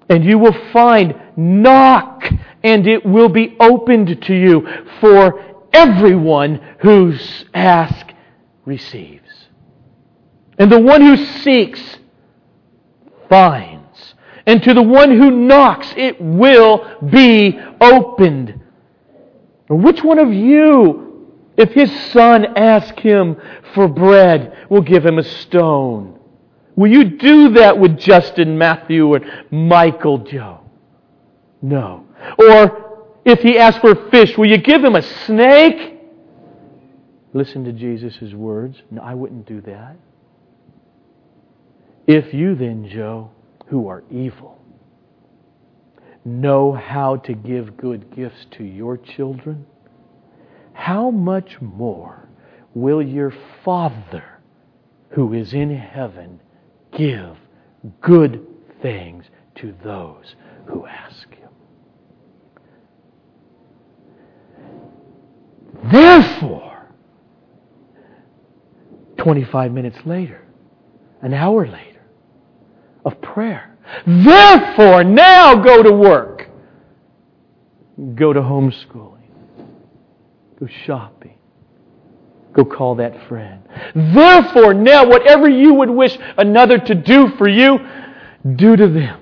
and 0.09 0.23
you 0.23 0.37
will 0.37 0.57
find. 0.71 1.15
Knock, 1.37 2.25
and 2.63 2.85
it 2.87 3.05
will 3.05 3.29
be 3.29 3.55
opened 3.59 4.21
to 4.23 4.33
you. 4.33 4.67
For 4.99 5.43
everyone 5.73 6.61
who 6.79 7.15
asks 7.53 8.13
receives. 8.65 9.47
And 10.57 10.71
the 10.71 10.79
one 10.79 11.01
who 11.01 11.17
seeks 11.17 11.97
finds. 13.29 13.80
And 14.45 14.63
to 14.63 14.73
the 14.73 14.81
one 14.81 15.11
who 15.11 15.31
knocks, 15.31 15.93
it 15.95 16.19
will 16.19 16.99
be 17.09 17.59
opened. 17.79 18.59
Which 19.69 20.03
one 20.03 20.19
of 20.19 20.33
you, 20.33 21.29
if 21.57 21.71
his 21.71 21.91
son 22.11 22.57
asks 22.57 23.01
him 23.01 23.37
for 23.73 23.87
bread, 23.87 24.67
will 24.69 24.81
give 24.81 25.05
him 25.05 25.19
a 25.19 25.23
stone? 25.23 26.19
Will 26.75 26.91
you 26.91 27.03
do 27.03 27.49
that 27.51 27.77
with 27.77 27.97
Justin, 27.97 28.57
Matthew, 28.57 29.13
and 29.13 29.25
Michael 29.51 30.19
Joe? 30.19 30.61
No. 31.61 32.05
Or 32.37 33.11
if 33.23 33.39
he 33.41 33.57
asks 33.57 33.79
for 33.81 34.09
fish, 34.09 34.37
will 34.37 34.49
you 34.49 34.57
give 34.57 34.83
him 34.83 34.95
a 34.95 35.01
snake? 35.01 35.99
listen 37.33 37.63
to 37.63 37.71
Jesus' 37.71 38.33
words. 38.33 38.81
No, 38.89 39.01
I 39.01 39.13
wouldn't 39.13 39.45
do 39.45 39.61
that. 39.61 39.95
If 42.07 42.33
you 42.33 42.55
then, 42.55 42.89
Joe, 42.89 43.31
who 43.71 43.87
are 43.87 44.03
evil, 44.11 44.61
know 46.25 46.73
how 46.73 47.15
to 47.15 47.33
give 47.33 47.77
good 47.77 48.13
gifts 48.13 48.45
to 48.51 48.65
your 48.65 48.97
children, 48.97 49.65
how 50.73 51.09
much 51.09 51.55
more 51.61 52.27
will 52.73 53.01
your 53.01 53.33
Father 53.63 54.41
who 55.11 55.33
is 55.33 55.53
in 55.53 55.73
heaven 55.73 56.41
give 56.97 57.37
good 58.01 58.45
things 58.81 59.23
to 59.55 59.73
those 59.85 60.35
who 60.65 60.85
ask 60.85 61.33
Him? 61.33 61.49
Therefore, 65.89 66.93
25 69.17 69.71
minutes 69.71 69.97
later, 70.05 70.41
an 71.21 71.33
hour 71.33 71.65
later, 71.65 71.90
of 73.05 73.19
prayer. 73.21 73.77
Therefore, 74.05 75.03
now 75.03 75.55
go 75.55 75.83
to 75.83 75.91
work. 75.91 76.49
Go 78.15 78.33
to 78.33 78.39
homeschooling. 78.39 79.17
Go 80.59 80.67
shopping. 80.85 81.37
Go 82.53 82.65
call 82.65 82.95
that 82.95 83.27
friend. 83.27 83.63
Therefore, 83.95 84.73
now, 84.73 85.07
whatever 85.07 85.49
you 85.49 85.73
would 85.75 85.89
wish 85.89 86.17
another 86.37 86.77
to 86.77 86.95
do 86.95 87.29
for 87.37 87.47
you, 87.47 87.79
do 88.55 88.75
to 88.75 88.87
them. 88.87 89.19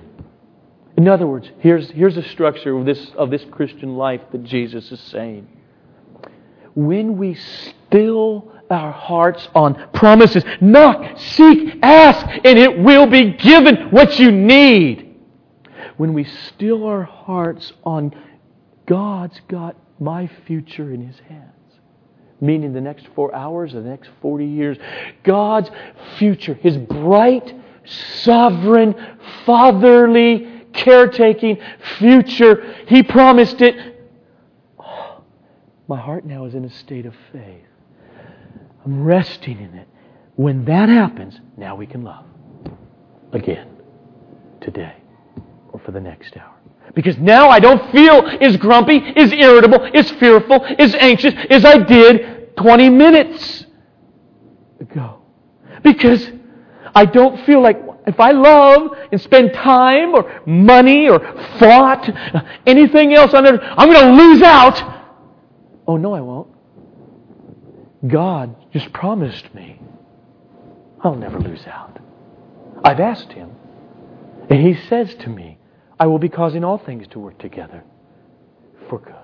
In 0.96 1.08
other 1.08 1.26
words, 1.26 1.48
here's, 1.60 1.90
here's 1.90 2.16
the 2.16 2.22
structure 2.22 2.76
of 2.76 2.84
this, 2.84 3.10
of 3.16 3.30
this 3.30 3.44
Christian 3.50 3.96
life 3.96 4.20
that 4.32 4.44
Jesus 4.44 4.90
is 4.90 5.00
saying. 5.00 5.48
When 6.74 7.16
we 7.16 7.34
still 7.34 8.49
our 8.70 8.92
hearts 8.92 9.48
on 9.54 9.88
promises. 9.92 10.44
Knock, 10.60 11.18
seek, 11.18 11.78
ask, 11.82 12.26
and 12.44 12.58
it 12.58 12.78
will 12.78 13.06
be 13.06 13.32
given 13.32 13.90
what 13.90 14.18
you 14.18 14.30
need. 14.30 15.16
When 15.96 16.14
we 16.14 16.24
still 16.24 16.86
our 16.86 17.02
hearts 17.02 17.72
on 17.84 18.14
God's 18.86 19.40
got 19.48 19.76
my 19.98 20.30
future 20.46 20.92
in 20.92 21.06
His 21.06 21.18
hands, 21.28 21.52
meaning 22.40 22.72
the 22.72 22.80
next 22.80 23.06
four 23.14 23.34
hours, 23.34 23.72
the 23.72 23.80
next 23.80 24.10
40 24.22 24.46
years, 24.46 24.78
God's 25.24 25.70
future, 26.18 26.54
His 26.54 26.76
bright, 26.76 27.54
sovereign, 27.84 28.94
fatherly, 29.44 30.64
caretaking 30.72 31.58
future, 31.98 32.74
He 32.86 33.02
promised 33.02 33.60
it. 33.60 33.96
Oh, 34.78 35.22
my 35.88 36.00
heart 36.00 36.24
now 36.24 36.46
is 36.46 36.54
in 36.54 36.64
a 36.64 36.70
state 36.70 37.04
of 37.04 37.14
faith. 37.32 37.69
I'm 38.84 39.04
resting 39.04 39.58
in 39.60 39.74
it. 39.74 39.88
When 40.36 40.64
that 40.64 40.88
happens, 40.88 41.38
now 41.56 41.76
we 41.76 41.86
can 41.86 42.02
love 42.02 42.24
again 43.32 43.68
today 44.60 44.94
or 45.72 45.80
for 45.80 45.92
the 45.92 46.00
next 46.00 46.36
hour. 46.36 46.54
Because 46.94 47.18
now 47.18 47.48
I 47.48 47.60
don't 47.60 47.90
feel 47.92 48.26
as 48.40 48.56
grumpy, 48.56 49.00
as 49.16 49.32
irritable, 49.32 49.88
as 49.94 50.10
fearful, 50.12 50.64
as 50.78 50.94
anxious 50.94 51.34
as 51.48 51.64
I 51.64 51.78
did 51.78 52.56
20 52.56 52.90
minutes 52.90 53.66
ago. 54.80 55.22
Because 55.82 56.30
I 56.94 57.04
don't 57.04 57.44
feel 57.46 57.60
like 57.60 57.80
if 58.06 58.18
I 58.18 58.32
love 58.32 58.96
and 59.12 59.20
spend 59.20 59.52
time 59.52 60.14
or 60.14 60.42
money 60.46 61.08
or 61.08 61.20
thought, 61.58 62.10
anything 62.66 63.14
else 63.14 63.34
on 63.34 63.46
earth, 63.46 63.60
I'm 63.62 63.90
going 63.90 64.16
to 64.16 64.22
lose 64.22 64.42
out. 64.42 64.82
Oh, 65.86 65.96
no, 65.96 66.14
I 66.14 66.20
won't. 66.20 66.48
God 68.06 68.56
just 68.72 68.92
promised 68.92 69.54
me 69.54 69.80
I'll 71.02 71.14
never 71.14 71.40
lose 71.40 71.66
out. 71.66 71.98
I've 72.84 73.00
asked 73.00 73.32
Him. 73.32 73.50
And 74.48 74.66
He 74.66 74.74
says 74.88 75.14
to 75.16 75.28
me, 75.28 75.58
I 75.98 76.06
will 76.06 76.18
be 76.18 76.28
causing 76.28 76.64
all 76.64 76.78
things 76.78 77.06
to 77.08 77.18
work 77.18 77.38
together 77.38 77.84
for 78.88 78.98
good. 78.98 79.14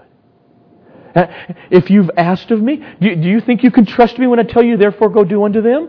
Uh, 1.15 1.27
if 1.71 1.91
you've 1.91 2.11
asked 2.17 2.51
of 2.51 2.61
me, 2.61 2.85
do 3.01 3.09
you 3.09 3.41
think 3.41 3.63
you 3.63 3.71
can 3.71 3.87
trust 3.87 4.19
me 4.19 4.27
when 4.27 4.39
I 4.39 4.43
tell 4.43 4.63
you, 4.63 4.77
therefore 4.77 5.09
go 5.09 5.25
do 5.25 5.45
unto 5.45 5.63
them? 5.63 5.89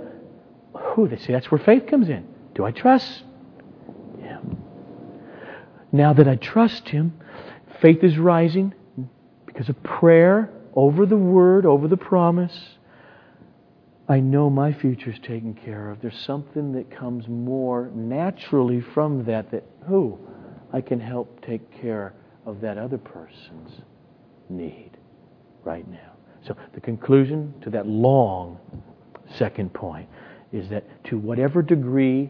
Who? 0.73 1.07
They 1.07 1.17
say 1.17 1.33
that's 1.33 1.51
where 1.51 1.59
faith 1.59 1.87
comes 1.87 2.07
in. 2.07 2.25
Do 2.55 2.63
I 2.63 2.71
trust 2.71 3.23
Him? 4.19 4.57
Now 5.91 6.13
that 6.13 6.27
I 6.27 6.35
trust 6.35 6.87
Him, 6.89 7.19
faith 7.81 8.03
is 8.03 8.17
rising 8.17 8.73
because 9.45 9.67
of 9.69 9.81
prayer 9.83 10.49
over 10.73 11.05
the 11.05 11.17
Word, 11.17 11.65
over 11.65 11.87
the 11.87 11.97
promise. 11.97 12.76
I 14.09 14.21
know 14.21 14.49
my 14.49 14.71
future 14.71 15.11
is 15.11 15.19
taken 15.19 15.53
care 15.53 15.89
of. 15.89 16.01
There's 16.01 16.17
something 16.25 16.71
that 16.73 16.89
comes 16.89 17.27
more 17.27 17.91
naturally 17.93 18.79
from 18.79 19.25
that 19.25 19.51
that, 19.51 19.65
who? 19.85 20.17
I 20.71 20.79
can 20.81 20.99
help 20.99 21.45
take 21.45 21.81
care 21.81 22.13
of 22.45 22.61
that 22.61 22.77
other 22.77 22.97
person's 22.97 23.81
need 24.49 24.91
right 25.65 25.87
now. 25.89 26.13
So 26.45 26.55
the 26.73 26.79
conclusion 26.79 27.53
to 27.61 27.69
that 27.71 27.85
long 27.85 28.57
second 29.35 29.73
point 29.73 30.07
is 30.53 30.69
that 30.69 30.85
to 31.05 31.17
whatever 31.17 31.61
degree 31.61 32.29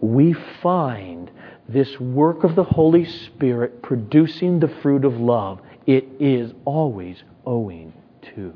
we 0.00 0.34
find 0.60 1.30
this 1.68 1.98
work 2.00 2.42
of 2.42 2.56
the 2.56 2.64
Holy 2.64 3.04
Spirit 3.04 3.82
producing 3.82 4.58
the 4.58 4.68
fruit 4.82 5.04
of 5.04 5.20
love, 5.20 5.60
it 5.86 6.04
is 6.18 6.52
always 6.64 7.22
owing 7.46 7.92
to 8.34 8.52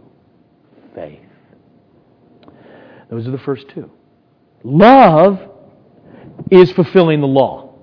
faith. 0.94 1.27
Those 3.10 3.26
are 3.26 3.30
the 3.30 3.38
first 3.38 3.68
two. 3.70 3.90
Love 4.62 5.40
is 6.50 6.72
fulfilling 6.72 7.20
the 7.20 7.26
law. 7.26 7.74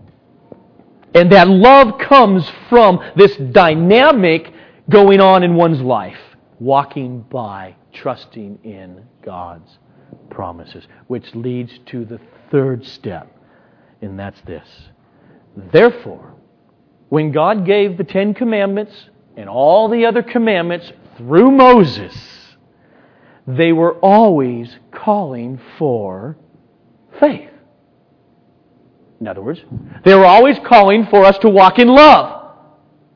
And 1.13 1.31
that 1.31 1.47
love 1.47 1.97
comes 1.97 2.49
from 2.69 2.99
this 3.15 3.35
dynamic 3.37 4.53
going 4.89 5.21
on 5.21 5.43
in 5.43 5.55
one's 5.55 5.81
life, 5.81 6.19
walking 6.59 7.21
by, 7.21 7.75
trusting 7.93 8.59
in 8.63 9.05
God's 9.23 9.77
promises, 10.29 10.85
which 11.07 11.33
leads 11.33 11.79
to 11.87 12.05
the 12.05 12.19
third 12.51 12.85
step, 12.85 13.31
and 14.01 14.19
that's 14.19 14.39
this. 14.41 14.67
Therefore, 15.55 16.33
when 17.09 17.31
God 17.31 17.65
gave 17.65 17.97
the 17.97 18.03
Ten 18.03 18.33
Commandments 18.33 18.93
and 19.37 19.47
all 19.47 19.87
the 19.87 20.05
other 20.05 20.21
commandments 20.21 20.91
through 21.17 21.51
Moses, 21.51 22.13
they 23.47 23.71
were 23.71 23.93
always 23.99 24.75
calling 24.91 25.59
for 25.77 26.37
faith. 27.19 27.49
In 29.19 29.27
other 29.27 29.41
words, 29.41 29.61
they 30.03 30.13
were 30.13 30.25
always 30.25 30.57
calling 30.65 31.07
for 31.07 31.23
us 31.23 31.37
to 31.39 31.49
walk 31.49 31.79
in 31.79 31.87
love, 31.87 32.51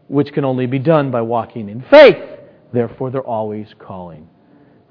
which 0.08 0.32
can 0.32 0.46
only 0.46 0.66
be 0.66 0.80
done 0.80 1.12
by 1.12 1.22
walking 1.22 1.70
in 1.70 1.84
faith. 1.90 2.18
Therefore, 2.72 3.12
they're 3.12 3.22
always 3.22 3.68
calling 3.80 4.30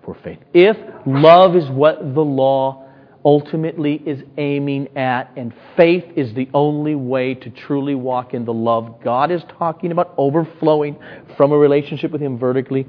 for 0.05 0.17
faith. 0.23 0.39
If 0.53 0.77
love 1.07 1.57
is 1.57 1.69
what 1.71 2.15
the 2.15 2.21
law 2.21 2.87
ultimately 3.25 4.03
is 4.07 4.23
aiming 4.37 4.97
at, 4.97 5.33
and 5.37 5.53
faith 5.77 6.05
is 6.17 6.35
the 6.35 6.49
only 6.55 6.95
way 6.95 7.35
to 7.35 7.51
truly 7.51 7.95
walk 7.95 8.35
in 8.35 8.45
the 8.45 8.53
love 8.53 9.03
God 9.03 9.31
is 9.31 9.43
talking 9.59 9.93
about, 9.93 10.15
overflowing 10.17 10.97
from 11.37 11.53
a 11.53 11.59
relationship 11.59 12.11
with 12.11 12.21
Him 12.21 12.39
vertically 12.39 12.87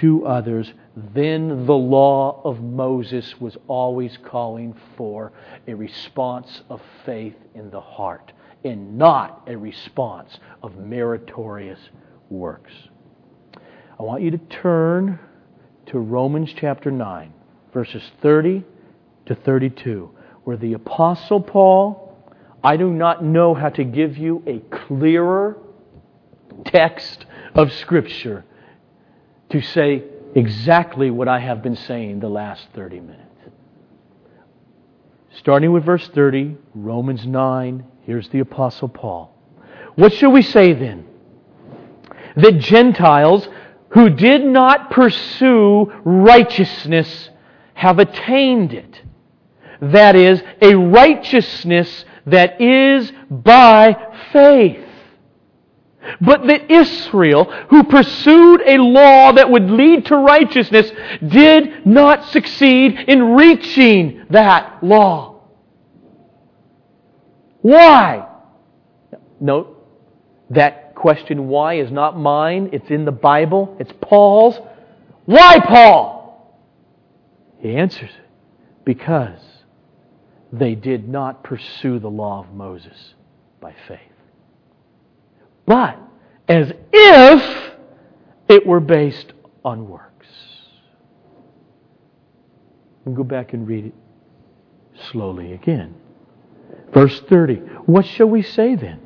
to 0.00 0.26
others, 0.26 0.72
then 0.96 1.66
the 1.66 1.76
law 1.76 2.40
of 2.44 2.60
Moses 2.62 3.40
was 3.40 3.56
always 3.68 4.16
calling 4.24 4.74
for 4.96 5.32
a 5.68 5.74
response 5.74 6.62
of 6.68 6.80
faith 7.04 7.36
in 7.54 7.70
the 7.70 7.80
heart 7.80 8.32
and 8.64 8.98
not 8.98 9.42
a 9.46 9.56
response 9.56 10.38
of 10.62 10.76
meritorious 10.76 11.78
works. 12.28 12.72
I 13.98 14.02
want 14.02 14.22
you 14.22 14.30
to 14.32 14.38
turn 14.38 15.18
to 15.86 15.98
Romans 15.98 16.52
chapter 16.56 16.90
9, 16.90 17.32
verses 17.72 18.02
30 18.20 18.64
to 19.26 19.34
32, 19.34 20.10
where 20.44 20.56
the 20.56 20.72
Apostle 20.74 21.40
Paul, 21.40 22.16
I 22.62 22.76
do 22.76 22.90
not 22.90 23.24
know 23.24 23.54
how 23.54 23.68
to 23.70 23.84
give 23.84 24.18
you 24.18 24.42
a 24.46 24.58
clearer 24.74 25.56
text 26.64 27.26
of 27.54 27.72
Scripture 27.72 28.44
to 29.50 29.60
say 29.60 30.04
exactly 30.34 31.10
what 31.10 31.28
I 31.28 31.38
have 31.40 31.62
been 31.62 31.76
saying 31.76 32.20
the 32.20 32.28
last 32.28 32.66
30 32.74 33.00
minutes. 33.00 33.24
Starting 35.38 35.72
with 35.72 35.84
verse 35.84 36.06
30, 36.08 36.56
Romans 36.74 37.26
9, 37.26 37.84
here's 38.02 38.28
the 38.28 38.40
Apostle 38.40 38.88
Paul. 38.88 39.34
What 39.94 40.12
shall 40.12 40.32
we 40.32 40.42
say 40.42 40.72
then? 40.72 41.06
That 42.36 42.58
Gentiles 42.58 43.48
who 43.90 44.10
did 44.10 44.44
not 44.44 44.90
pursue 44.90 45.92
righteousness 46.04 47.30
have 47.74 47.98
attained 47.98 48.72
it. 48.72 49.02
That 49.80 50.14
is, 50.14 50.42
a 50.60 50.74
righteousness 50.74 52.04
that 52.26 52.60
is 52.60 53.10
by 53.30 53.96
faith. 54.32 54.84
But 56.20 56.46
that 56.46 56.70
Israel, 56.70 57.44
who 57.68 57.84
pursued 57.84 58.62
a 58.66 58.78
law 58.78 59.32
that 59.32 59.50
would 59.50 59.70
lead 59.70 60.06
to 60.06 60.16
righteousness, 60.16 60.90
did 61.26 61.86
not 61.86 62.24
succeed 62.26 62.98
in 63.06 63.34
reaching 63.34 64.24
that 64.30 64.82
law. 64.82 65.42
Why? 67.62 68.26
Note 69.40 69.76
that 70.50 70.94
question 70.94 71.48
why 71.48 71.74
is 71.74 71.90
not 71.90 72.18
mine. 72.18 72.70
It's 72.72 72.90
in 72.90 73.04
the 73.04 73.12
Bible. 73.12 73.76
It's 73.78 73.92
Paul's. 74.00 74.58
Why, 75.26 75.58
Paul? 75.60 76.58
He 77.58 77.76
answers 77.76 78.10
it 78.10 78.26
because 78.84 79.40
they 80.52 80.74
did 80.74 81.08
not 81.08 81.44
pursue 81.44 81.98
the 81.98 82.08
law 82.08 82.40
of 82.40 82.52
Moses 82.52 83.14
by 83.60 83.74
faith 83.86 84.09
but 85.66 85.98
as 86.48 86.72
if 86.92 87.72
it 88.48 88.66
were 88.66 88.80
based 88.80 89.32
on 89.64 89.88
works. 89.88 90.26
We'll 93.04 93.14
go 93.14 93.24
back 93.24 93.52
and 93.52 93.66
read 93.66 93.86
it 93.86 93.94
slowly 95.10 95.52
again. 95.52 95.94
Verse 96.92 97.20
30. 97.28 97.56
What 97.86 98.04
shall 98.04 98.28
we 98.28 98.42
say 98.42 98.74
then? 98.74 99.00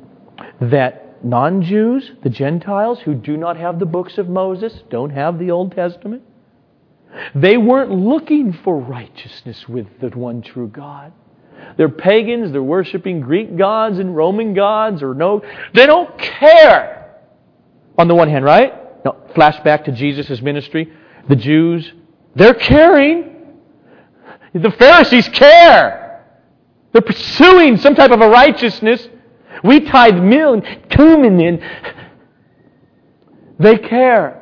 That 0.59 1.23
non 1.23 1.61
Jews, 1.61 2.11
the 2.23 2.29
Gentiles 2.29 2.99
who 2.99 3.13
do 3.13 3.37
not 3.37 3.57
have 3.57 3.79
the 3.79 3.85
books 3.85 4.17
of 4.17 4.27
Moses, 4.27 4.83
don't 4.89 5.11
have 5.11 5.39
the 5.39 5.51
Old 5.51 5.71
Testament, 5.71 6.23
they 7.33 7.57
weren't 7.57 7.91
looking 7.91 8.51
for 8.51 8.77
righteousness 8.77 9.69
with 9.69 9.87
the 9.99 10.09
one 10.09 10.41
true 10.41 10.67
God. 10.67 11.13
They're 11.77 11.89
pagans. 11.89 12.51
They're 12.51 12.63
worshiping 12.63 13.21
Greek 13.21 13.57
gods 13.57 13.99
and 13.99 14.15
Roman 14.15 14.53
gods 14.53 15.03
or 15.03 15.13
no. 15.13 15.41
They 15.73 15.85
don't 15.85 16.17
care. 16.17 17.21
On 17.97 18.07
the 18.07 18.15
one 18.15 18.29
hand, 18.29 18.45
right? 18.45 18.73
Now, 19.05 19.17
flashback 19.35 19.85
to 19.85 19.91
Jesus' 19.91 20.41
ministry. 20.41 20.91
The 21.29 21.35
Jews, 21.35 21.91
they're 22.35 22.53
caring. 22.53 23.31
The 24.53 24.71
Pharisees 24.71 25.27
care. 25.29 26.23
They're 26.91 27.01
pursuing 27.01 27.77
some 27.77 27.95
type 27.95 28.11
of 28.11 28.21
a 28.21 28.29
righteousness. 28.29 29.07
We 29.63 29.81
tithe 29.81 30.15
meal 30.15 30.53
and 30.53 30.89
cumin 30.89 31.39
in. 31.39 31.61
They 33.59 33.77
care. 33.77 34.41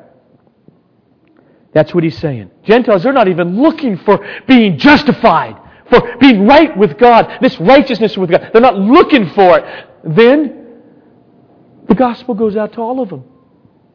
That's 1.74 1.94
what 1.94 2.04
he's 2.04 2.18
saying. 2.20 2.52
Gentiles, 2.64 3.04
they're 3.04 3.14
not 3.14 3.28
even 3.28 3.62
looking 3.62 3.98
for 3.98 4.26
being 4.48 4.78
justified 4.78 5.58
for 5.90 6.18
being 6.18 6.48
right 6.48 6.76
with 6.78 6.98
God, 6.98 7.40
this 7.42 7.60
righteousness 7.60 8.18
with 8.18 8.30
God. 8.30 8.50
They're 8.52 8.62
not 8.62 8.78
looking 8.78 9.30
for 9.32 9.60
it. 9.60 9.88
Then 10.04 10.82
the 11.88 11.96
gospel 11.96 12.36
goes 12.36 12.56
out 12.56 12.74
to 12.74 12.82
all 12.82 13.02
of 13.02 13.10
them 13.10 13.24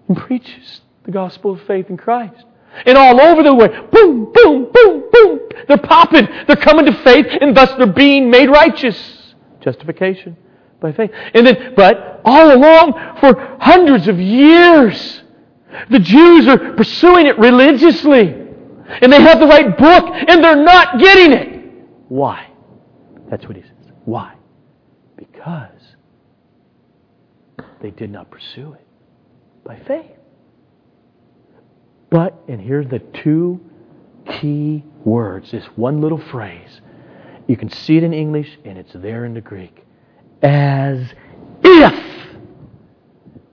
and 0.09 0.17
preaches 0.17 0.81
the 1.05 1.11
gospel 1.11 1.53
of 1.53 1.63
faith 1.63 1.89
in 1.91 1.97
Christ. 1.97 2.45
And 2.87 2.97
all 2.97 3.21
over 3.21 3.43
the 3.43 3.55
way, 3.55 3.69
boom, 3.91 4.31
boom, 4.33 4.71
boom, 4.73 5.05
boom. 5.11 5.41
They're 5.67 5.79
popping. 5.79 6.29
They're 6.47 6.57
coming 6.57 6.87
to 6.87 6.93
faith, 7.03 7.27
and 7.41 7.57
thus 7.57 7.73
they're 7.77 7.87
being 7.87 8.31
made 8.31 8.49
righteous. 8.49 9.35
Justification 9.61 10.37
by 10.81 10.93
faith. 10.93 11.11
And 11.35 11.47
then, 11.47 11.75
but 11.75 12.21
all 12.25 12.55
along, 12.55 12.93
for 13.21 13.57
hundreds 13.61 14.07
of 14.07 14.21
years, 14.21 15.23
the 15.91 15.99
Jews 15.99 16.47
are 16.47 16.75
pursuing 16.75 17.27
it 17.27 17.39
religiously. 17.39 18.29
And 19.03 19.13
they 19.13 19.21
have 19.21 19.41
the 19.41 19.47
right 19.47 19.77
book, 19.77 20.05
and 20.29 20.43
they're 20.43 20.63
not 20.63 20.99
getting 21.01 21.33
it. 21.33 21.58
Why? 22.09 22.51
That's 23.31 23.47
what 23.47 23.57
he 23.57 23.63
says. 23.63 23.93
Why? 24.05 24.35
Because 25.17 25.97
they 27.81 27.91
did 27.91 28.11
not 28.11 28.31
pursue 28.31 28.73
it 28.73 28.87
by 29.65 29.79
faith. 29.81 30.11
But, 32.11 32.35
and 32.49 32.61
here's 32.61 32.89
the 32.89 33.01
two 33.23 33.61
key 34.41 34.85
words, 35.05 35.51
this 35.51 35.65
one 35.77 36.01
little 36.01 36.19
phrase. 36.19 36.81
You 37.47 37.57
can 37.57 37.71
see 37.71 37.97
it 37.97 38.03
in 38.03 38.13
English, 38.13 38.59
and 38.65 38.79
it's 38.79 38.93
there 38.95 39.25
in 39.25 39.35
the 39.35 39.41
Greek. 39.41 39.85
As 40.43 41.13
if, 41.63 42.05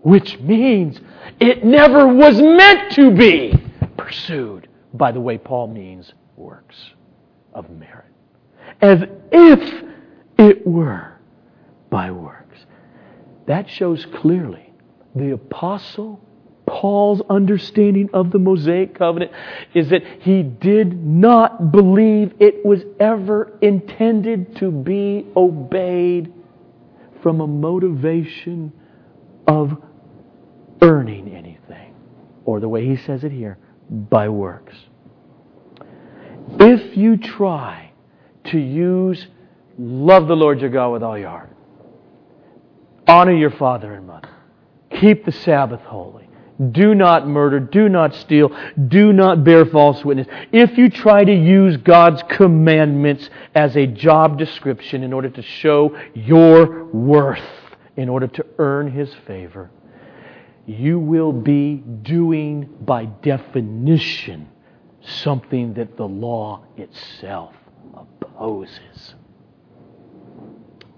which 0.02 0.40
means 0.40 1.00
it 1.40 1.66
never 1.66 2.08
was 2.08 2.40
meant 2.40 2.92
to 2.94 3.12
be 3.12 3.54
pursued 3.98 4.68
by 4.94 5.12
the 5.12 5.20
way 5.20 5.38
Paul 5.38 5.68
means 5.68 6.14
works 6.38 6.76
of 7.54 7.70
merit. 7.70 8.05
As 8.82 9.04
if 9.32 9.84
it 10.38 10.66
were 10.66 11.14
by 11.90 12.12
works. 12.12 12.66
That 13.48 13.70
shows 13.70 14.06
clearly 14.06 14.74
the 15.16 15.32
apostle 15.32 16.20
Paul's 16.66 17.22
understanding 17.30 18.10
of 18.14 18.32
the 18.32 18.40
Mosaic 18.40 18.96
covenant 18.96 19.32
is 19.74 19.90
that 19.90 20.04
he 20.22 20.44
did 20.44 21.06
not 21.06 21.72
believe 21.72 22.34
it 22.40 22.66
was 22.66 22.82
ever 23.00 23.58
intended 23.62 24.56
to 24.58 24.72
be 24.72 25.26
obeyed 25.38 26.34
from 27.22 27.42
a 27.42 27.48
motivation 27.48 28.74
of 29.48 29.82
earning 30.82 31.34
anything. 31.34 31.96
Or 32.46 32.60
the 32.60 32.70
way 32.70 32.86
he 32.86 32.98
says 32.98 33.24
it 33.24 33.32
here, 33.32 33.58
by 33.90 34.30
works. 34.30 34.76
If 36.60 36.98
you 36.98 37.18
try 37.18 37.85
to 38.46 38.60
use 38.60 39.28
love 39.78 40.28
the 40.28 40.36
Lord 40.36 40.62
your 40.62 40.70
God 40.70 40.90
with 40.90 41.04
all 41.04 41.18
your 41.18 41.30
heart, 41.30 41.50
honor 43.08 43.34
your 43.34 43.52
father 43.52 43.94
and 43.94 44.08
mother, 44.08 44.30
keep 44.92 45.26
the 45.26 45.32
Sabbath 45.32 45.82
holy, 45.82 46.28
do 46.72 46.96
not 46.96 47.28
murder, 47.28 47.60
do 47.60 47.90
not 47.90 48.16
steal, 48.16 48.56
do 48.88 49.12
not 49.12 49.44
bear 49.44 49.66
false 49.66 50.04
witness. 50.06 50.28
If 50.52 50.78
you 50.78 50.90
try 50.90 51.24
to 51.24 51.34
use 51.34 51.78
God's 51.78 52.24
commandments 52.30 53.30
as 53.54 53.76
a 53.76 53.86
job 53.86 54.38
description 54.38 55.04
in 55.04 55.12
order 55.12 55.30
to 55.30 55.42
show 55.42 55.98
your 56.14 56.86
worth, 56.86 57.40
in 57.98 58.10
order 58.10 58.28
to 58.28 58.46
earn 58.58 58.92
His 58.92 59.14
favor, 59.28 59.70
you 60.66 60.98
will 60.98 61.34
be 61.34 61.76
doing 61.76 62.70
by 62.82 63.06
definition 63.06 64.50
something 65.02 65.76
that 65.76 65.98
the 65.98 66.08
law 66.08 66.64
itself 66.78 67.54
opposes. 68.36 69.16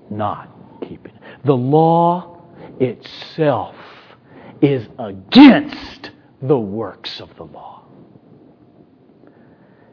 Not 0.10 0.50
keeping. 0.82 1.18
The 1.46 1.56
law 1.56 2.42
itself 2.80 3.76
is 4.62 4.88
against 5.00 6.12
the 6.42 6.58
works 6.58 7.20
of 7.20 7.36
the 7.36 7.44
law. 7.44 7.84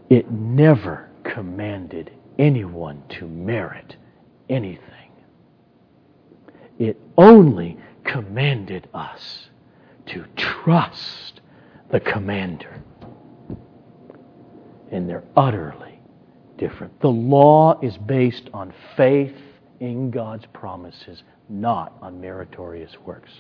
It 0.09 0.31
never 0.31 1.11
commanded 1.25 2.13
anyone 2.39 3.03
to 3.09 3.27
merit 3.27 3.97
anything. 4.49 5.11
It 6.79 7.01
only 7.17 7.79
commanded 8.05 8.89
us 8.95 9.49
to 10.07 10.25
trust 10.37 11.41
the 11.91 12.01
commander. 12.01 12.83
And 14.91 15.09
they're 15.09 15.25
utterly 15.37 15.94
different. 16.59 17.01
The 17.01 17.09
law 17.09 17.79
is 17.81 17.97
based 17.99 18.49
on 18.53 18.73
faith 18.97 19.37
in 19.81 20.11
God's 20.11 20.47
promises, 20.53 21.23
not 21.49 21.97
on 22.01 22.21
meritorious 22.21 22.93
works. 23.05 23.31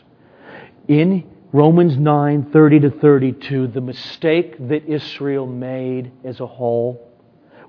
In 0.88 1.24
Romans 1.52 1.96
9 1.96 2.50
30 2.52 2.80
to 2.80 2.90
32, 2.90 3.68
the 3.68 3.80
mistake 3.80 4.56
that 4.68 4.84
Israel 4.86 5.46
made 5.46 6.10
as 6.24 6.40
a 6.40 6.46
whole 6.46 7.12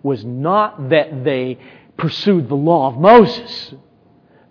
was 0.04 0.26
not 0.26 0.89
that 0.89 1.24
they 1.24 1.58
pursued 1.98 2.50
the 2.50 2.56
law 2.56 2.88
of 2.88 2.98
Moses. 2.98 3.74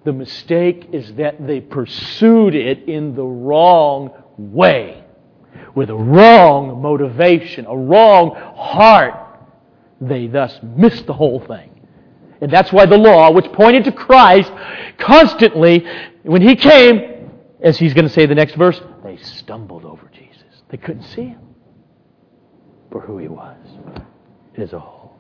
The 0.05 0.13
mistake 0.13 0.89
is 0.93 1.15
that 1.15 1.47
they 1.47 1.61
pursued 1.61 2.55
it 2.55 2.89
in 2.89 3.15
the 3.15 3.25
wrong 3.25 4.11
way, 4.37 5.05
with 5.75 5.91
a 5.91 5.95
wrong 5.95 6.81
motivation, 6.83 7.67
a 7.67 7.77
wrong 7.77 8.35
heart. 8.35 9.24
They 10.09 10.27
thus 10.27 10.59
missed 10.63 11.07
the 11.07 11.13
whole 11.13 11.41
thing. 11.41 11.71
And 12.41 12.53
that's 12.53 12.73
why 12.73 12.87
the 12.87 12.99
law, 12.99 13.31
which 13.33 13.51
pointed 13.53 13.85
to 13.85 13.93
Christ 13.93 14.53
constantly, 14.99 15.87
when 16.23 16.43
He 16.43 16.57
came, 16.57 17.31
as 17.63 17.79
He's 17.79 17.95
going 17.95 18.07
to 18.07 18.13
say 18.13 18.27
the 18.27 18.35
next 18.35 18.55
verse, 18.55 18.81
they 19.03 19.17
stumbled 19.17 19.85
over 19.85 20.11
Jesus. 20.13 20.63
They 20.69 20.77
couldn't 20.77 21.05
see 21.05 21.27
Him 21.27 21.41
for 22.91 23.01
who 23.01 23.19
He 23.19 23.29
was 23.29 23.57
as 24.57 24.73
a 24.73 24.79
whole. 24.79 25.17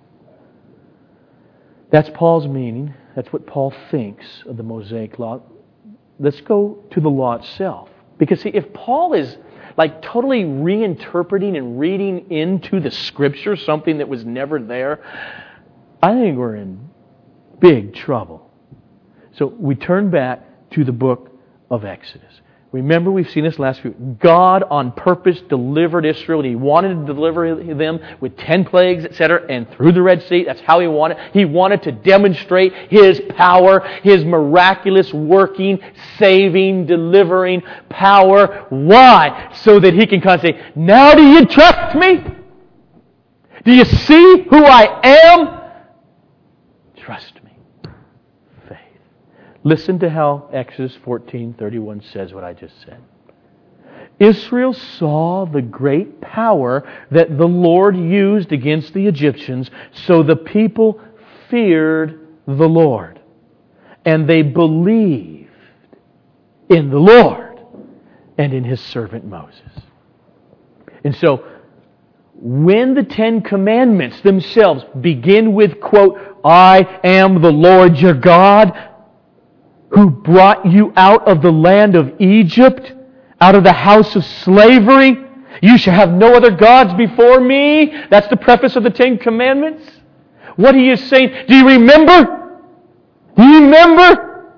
That's 1.91 2.11
Paul's 2.14 2.47
meaning. 2.47 2.93
That's 3.14 3.32
what 3.32 3.47
Paul 3.47 3.72
thinks 3.91 4.26
of 4.47 4.57
the 4.57 4.62
Mosaic 4.62 5.18
law. 5.18 5.41
Let's 6.18 6.41
go 6.41 6.85
to 6.91 7.01
the 7.01 7.09
law 7.09 7.35
itself. 7.37 7.89
Because 8.18 8.41
see, 8.41 8.51
if 8.51 8.72
Paul 8.72 9.14
is 9.14 9.37
like 9.77 10.03
totally 10.03 10.45
reinterpreting 10.45 11.57
and 11.57 11.79
reading 11.79 12.31
into 12.31 12.81
the 12.81 12.91
scripture 12.91 13.57
something 13.57 13.99
that 13.99 14.09
was 14.09 14.25
never 14.25 14.61
there, 14.61 15.03
I 16.03 16.12
think 16.12 16.39
we're 16.39 16.57
in 16.57 16.89
big 17.61 17.95
trouble. 17.95 18.51
So 19.37 19.47
we 19.47 19.75
turn 19.75 20.11
back 20.11 20.70
to 20.70 20.85
the 20.85 20.93
book 20.93 21.31
of 21.70 21.85
Exodus. 21.85 22.41
Remember, 22.75 23.12
we've 23.12 23.31
seen 23.31 23.45
this 23.45 23.61
last 23.61 23.85
week. 23.85 23.95
God 24.18 24.64
on 24.68 24.91
purpose 24.91 25.41
delivered 25.43 26.05
Israel, 26.05 26.41
and 26.41 26.49
He 26.49 26.57
wanted 26.57 26.97
to 26.97 27.07
deliver 27.07 27.55
them 27.55 28.01
with 28.20 28.37
ten 28.37 28.64
plagues, 28.64 29.05
etc., 29.05 29.47
and 29.49 29.70
through 29.70 29.93
the 29.93 30.03
Red 30.03 30.25
Sea. 30.25 30.43
That's 30.43 30.61
how 30.61 30.81
He 30.81 30.89
wanted. 30.89 31.18
He 31.33 31.45
wanted 31.45 31.85
to 31.85 31.93
demonstrate 31.93 32.75
His 32.91 33.22
power, 33.37 33.79
His 34.03 34.25
miraculous 34.25 35.14
working, 35.14 35.79
saving, 36.18 36.87
delivering 36.87 37.62
power. 37.91 38.66
Why? 38.70 39.53
So 39.62 39.79
that 39.79 39.95
He 39.95 40.05
can 40.09 40.20
kind 40.20 40.35
of 40.35 40.41
say, 40.41 40.61
Now 40.75 41.14
do 41.14 41.22
you 41.22 41.47
trust 41.47 41.97
me? 41.97 42.25
Do 43.64 43.72
you 43.72 43.85
see 43.85 44.47
who 44.51 44.64
I 44.64 45.01
am? 45.05 45.61
Trust 46.97 47.37
me. 47.43 47.43
Listen 49.65 49.99
to 50.01 50.11
how 50.11 50.49
Exodus 50.53 50.97
14:31 51.05 52.03
says 52.12 52.35
what 52.35 52.45
I 52.45 52.53
just 52.53 52.79
said. 52.83 52.99
Israel 54.21 54.75
saw 54.75 55.47
the 55.47 55.62
great 55.62 56.21
power 56.21 56.87
that 57.11 57.37
the 57.37 57.49
Lord 57.49 57.97
used 57.97 58.53
against 58.53 58.95
the 58.95 59.07
Egyptians, 59.07 59.71
so 59.93 60.23
the 60.23 60.37
people 60.37 61.01
feared 61.49 62.21
the 62.47 62.69
Lord. 62.69 63.19
And 64.05 64.29
they 64.29 64.43
believed 64.43 65.49
in 66.69 66.91
the 66.91 66.99
Lord 66.99 67.59
and 68.39 68.53
in 68.53 68.65
his 68.65 68.81
servant 68.81 69.25
Moses. 69.25 69.73
And 71.03 71.17
so, 71.17 71.45
when 72.35 72.95
the 72.95 73.05
Ten 73.05 73.41
Commandments 73.41 74.21
themselves 74.21 74.85
begin 75.01 75.55
with, 75.55 75.81
quote, 75.81 76.19
I 76.45 77.01
am 77.03 77.41
the 77.41 77.53
Lord 77.53 77.97
your 77.99 78.15
God, 78.15 78.77
who 79.95 80.11
brought 80.11 80.66
you 80.66 80.92
out 80.97 81.26
of 81.28 81.40
the 81.40 81.53
land 81.53 81.95
of 81.95 82.20
Egypt, 82.20 82.92
out 83.40 83.55
of 83.55 83.62
the 83.62 83.72
house 83.72 84.16
of 84.16 84.24
slavery. 84.24 85.16
You 85.62 85.78
shall 85.78 85.95
have 85.95 86.11
no 86.11 86.34
other 86.34 86.51
gods 86.51 86.95
before 86.95 87.40
me. 87.40 87.95
That's 88.11 88.26
the 88.28 88.36
preface 88.36 88.74
of 88.76 88.82
the 88.82 88.90
Ten 88.90 89.18
Commandments. 89.18 89.88
What 90.57 90.74
he 90.74 90.90
is 90.90 91.03
saying? 91.09 91.47
Do 91.49 91.57
you 91.57 91.66
remember? 91.66 92.61
Do 93.36 93.42
you 93.42 93.64
remember? 93.64 94.53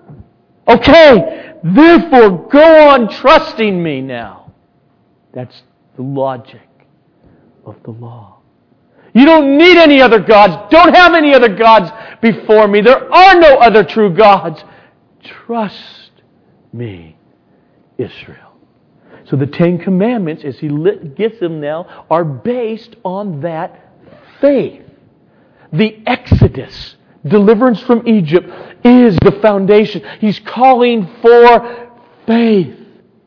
Okay, 0.69 1.55
therefore 1.63 2.49
go 2.49 2.89
on 2.89 3.09
trusting 3.09 3.83
me 3.83 4.01
now. 4.01 4.53
That's 5.33 5.63
the 5.97 6.03
logic 6.03 6.69
of 7.65 7.77
the 7.85 7.91
law. 7.91 8.39
You 9.15 9.25
don't 9.25 9.57
need 9.57 9.77
any 9.77 10.01
other 10.03 10.19
gods. 10.19 10.71
Don't 10.71 10.95
have 10.95 11.15
any 11.15 11.35
other 11.35 11.55
gods 11.55 11.91
before 12.21 12.69
me. 12.69 12.81
There 12.81 13.13
are 13.13 13.39
no 13.39 13.57
other 13.59 13.85
true 13.85 14.15
gods. 14.15 14.63
Trust 15.27 16.11
me, 16.73 17.17
Israel. 17.99 18.53
So 19.25 19.37
the 19.37 19.47
Ten 19.47 19.79
Commandments, 19.79 20.45
as 20.45 20.59
he 20.59 20.69
gets 21.17 21.41
them 21.41 21.61
now, 21.61 22.07
are 22.11 22.25
based 22.25 22.97
on 23.05 23.41
that 23.41 23.93
faith. 24.41 24.83
The 25.73 26.01
Exodus, 26.07 26.97
deliverance 27.27 27.81
from 27.83 28.07
Egypt, 28.07 28.49
is 28.85 29.17
the 29.17 29.39
foundation. 29.43 30.03
He's 30.21 30.39
calling 30.41 31.09
for 31.21 31.91
faith 32.27 32.77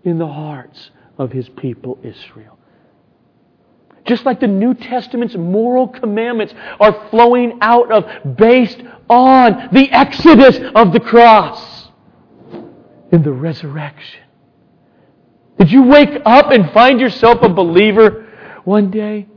in 0.04 0.18
the 0.18 0.28
hearts 0.28 0.92
of 1.18 1.32
his 1.32 1.50
people, 1.50 2.00
Israel. 2.02 2.58
Just 4.06 4.26
like 4.26 4.40
the 4.40 4.48
New 4.48 4.74
Testament's 4.74 5.36
moral 5.36 5.88
commandments 5.88 6.54
are 6.80 7.10
flowing 7.10 7.60
out 7.62 7.92
of, 7.92 8.38
based 8.38 8.82
on 9.10 9.70
the 9.74 9.92
exodus 9.92 10.58
of 10.76 10.94
the 10.94 11.00
cross 11.00 11.79
in 13.12 13.24
the 13.24 13.32
resurrection. 13.32 14.24
Did 15.58 15.72
you 15.72 15.84
wake 15.84 16.22
up 16.26 16.52
and 16.52 16.72
find 16.72 17.00
yourself 17.00 17.40
a 17.42 17.50
believer 17.50 18.28
one 18.64 18.92
day? 18.92 19.28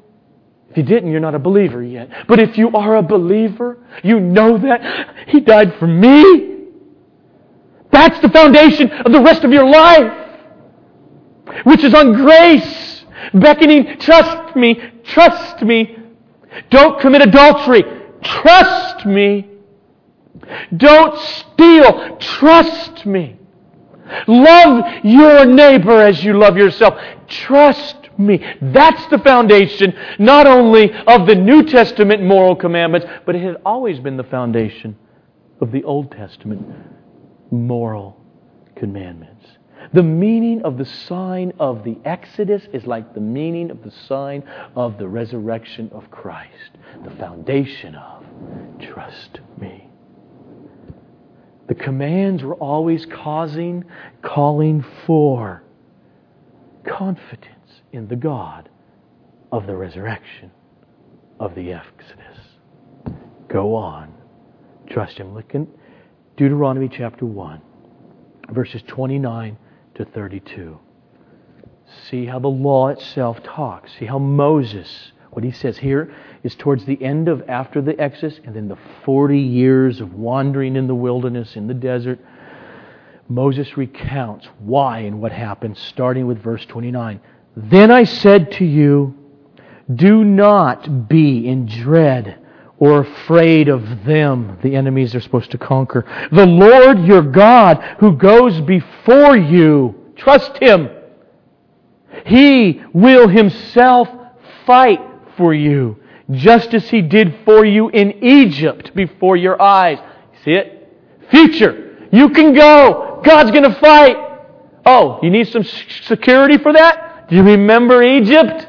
If 0.70 0.76
you 0.76 0.82
didn't, 0.84 1.10
you're 1.10 1.20
not 1.20 1.34
a 1.34 1.38
believer 1.38 1.82
yet. 1.82 2.08
But 2.28 2.38
if 2.38 2.56
you 2.56 2.70
are 2.70 2.96
a 2.96 3.02
believer, 3.02 3.78
you 4.02 4.20
know 4.20 4.56
that 4.56 5.28
He 5.28 5.40
died 5.40 5.74
for 5.78 5.86
me. 5.86 6.68
That's 7.90 8.18
the 8.20 8.30
foundation 8.30 8.90
of 8.90 9.12
the 9.12 9.20
rest 9.20 9.44
of 9.44 9.52
your 9.52 9.68
life, 9.68 10.30
which 11.64 11.84
is 11.84 11.92
on 11.92 12.14
grace, 12.14 13.04
beckoning, 13.34 13.98
trust 13.98 14.56
me, 14.56 14.80
trust 15.04 15.62
me. 15.62 15.98
Don't 16.70 17.00
commit 17.00 17.20
adultery, 17.20 17.82
trust 18.22 19.04
me. 19.04 19.48
Don't 20.74 21.18
steal, 21.18 22.16
trust 22.16 23.04
me. 23.04 23.38
Love 24.26 25.04
your 25.04 25.44
neighbor 25.44 26.02
as 26.02 26.22
you 26.22 26.38
love 26.38 26.56
yourself. 26.56 27.00
Trust 27.28 27.96
me. 28.18 28.44
That's 28.60 29.06
the 29.06 29.18
foundation 29.18 29.94
not 30.18 30.46
only 30.46 30.92
of 30.92 31.26
the 31.26 31.34
New 31.34 31.64
Testament 31.64 32.22
moral 32.22 32.56
commandments, 32.56 33.06
but 33.24 33.34
it 33.34 33.42
had 33.42 33.56
always 33.64 33.98
been 33.98 34.16
the 34.16 34.24
foundation 34.24 34.96
of 35.60 35.72
the 35.72 35.84
Old 35.84 36.10
Testament 36.12 36.66
moral 37.50 38.20
commandments. 38.76 39.46
The 39.92 40.02
meaning 40.02 40.62
of 40.62 40.78
the 40.78 40.84
sign 40.84 41.52
of 41.58 41.84
the 41.84 41.98
Exodus 42.04 42.62
is 42.72 42.86
like 42.86 43.14
the 43.14 43.20
meaning 43.20 43.70
of 43.70 43.82
the 43.82 43.90
sign 43.90 44.44
of 44.76 44.98
the 44.98 45.08
resurrection 45.08 45.90
of 45.92 46.10
Christ. 46.10 46.70
The 47.04 47.10
foundation 47.10 47.94
of 47.94 48.24
trust 48.80 49.40
me. 49.58 49.91
The 51.72 51.82
commands 51.82 52.42
were 52.42 52.56
always 52.56 53.06
causing, 53.06 53.86
calling 54.20 54.84
for 55.06 55.62
confidence 56.84 57.80
in 57.92 58.08
the 58.08 58.14
God 58.14 58.68
of 59.50 59.66
the 59.66 59.74
resurrection 59.74 60.50
of 61.40 61.54
the 61.54 61.72
Exodus. 61.72 63.16
Go 63.48 63.74
on. 63.74 64.12
Trust 64.90 65.16
Him. 65.16 65.32
Look 65.32 65.54
in 65.54 65.66
Deuteronomy 66.36 66.90
chapter 66.90 67.24
1, 67.24 67.62
verses 68.50 68.82
29 68.86 69.56
to 69.94 70.04
32. 70.04 70.78
See 72.10 72.26
how 72.26 72.38
the 72.38 72.48
law 72.48 72.88
itself 72.88 73.42
talks. 73.44 73.92
See 73.98 74.04
how 74.04 74.18
Moses, 74.18 75.12
what 75.30 75.42
he 75.42 75.52
says 75.52 75.78
here 75.78 76.14
is 76.42 76.54
towards 76.56 76.84
the 76.84 77.02
end 77.02 77.28
of 77.28 77.48
after 77.48 77.80
the 77.80 77.98
Exodus 78.00 78.40
and 78.44 78.54
then 78.54 78.68
the 78.68 78.78
40 79.04 79.38
years 79.38 80.00
of 80.00 80.14
wandering 80.14 80.76
in 80.76 80.86
the 80.86 80.94
wilderness, 80.94 81.56
in 81.56 81.66
the 81.66 81.74
desert. 81.74 82.18
Moses 83.28 83.76
recounts 83.76 84.48
why 84.58 85.00
and 85.00 85.20
what 85.20 85.32
happened, 85.32 85.78
starting 85.78 86.26
with 86.26 86.42
verse 86.42 86.64
29. 86.66 87.20
Then 87.56 87.90
I 87.90 88.04
said 88.04 88.52
to 88.52 88.64
you, 88.64 89.16
Do 89.94 90.24
not 90.24 91.08
be 91.08 91.46
in 91.46 91.66
dread 91.66 92.38
or 92.78 93.00
afraid 93.02 93.68
of 93.68 94.04
them, 94.04 94.58
the 94.62 94.74
enemies 94.74 95.12
they're 95.12 95.20
supposed 95.20 95.52
to 95.52 95.58
conquer. 95.58 96.04
The 96.32 96.46
Lord 96.46 97.04
your 97.04 97.22
God, 97.22 97.80
who 98.00 98.16
goes 98.16 98.60
before 98.60 99.36
you, 99.36 100.12
trust 100.16 100.58
Him. 100.58 100.90
He 102.26 102.82
will 102.92 103.28
Himself 103.28 104.08
fight 104.66 105.00
for 105.36 105.54
you, 105.54 106.01
just 106.32 106.74
as 106.74 106.88
He 106.88 107.02
did 107.02 107.34
for 107.44 107.64
you 107.64 107.88
in 107.88 108.24
Egypt 108.24 108.94
before 108.94 109.36
your 109.36 109.60
eyes. 109.60 109.98
See 110.44 110.52
it? 110.52 110.88
Future. 111.30 112.08
You 112.12 112.30
can 112.30 112.54
go. 112.54 113.20
God's 113.24 113.50
going 113.50 113.64
to 113.64 113.74
fight. 113.78 114.16
Oh, 114.84 115.20
you 115.22 115.30
need 115.30 115.48
some 115.48 115.64
security 116.04 116.58
for 116.58 116.72
that? 116.72 117.28
Do 117.28 117.36
you 117.36 117.42
remember 117.42 118.02
Egypt? 118.02 118.66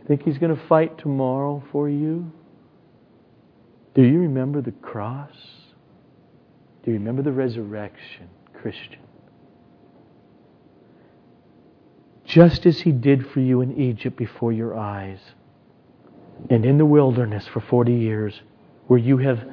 You 0.00 0.06
think 0.08 0.22
he's 0.24 0.38
going 0.38 0.56
to 0.56 0.66
fight 0.66 0.98
tomorrow 0.98 1.62
for 1.70 1.88
you? 1.88 2.32
Do 3.94 4.02
you 4.02 4.20
remember 4.20 4.62
the 4.62 4.72
cross? 4.72 5.36
Do 6.82 6.90
you 6.90 6.96
remember 6.96 7.22
the 7.22 7.32
resurrection, 7.32 8.28
Christian? 8.54 9.01
Just 12.32 12.64
as 12.64 12.80
he 12.80 12.92
did 12.92 13.28
for 13.28 13.40
you 13.40 13.60
in 13.60 13.78
Egypt 13.78 14.16
before 14.16 14.52
your 14.52 14.74
eyes 14.74 15.18
and 16.48 16.64
in 16.64 16.78
the 16.78 16.86
wilderness 16.86 17.46
for 17.48 17.60
40 17.60 17.92
years, 17.92 18.40
where 18.86 18.98
you 18.98 19.18
have 19.18 19.44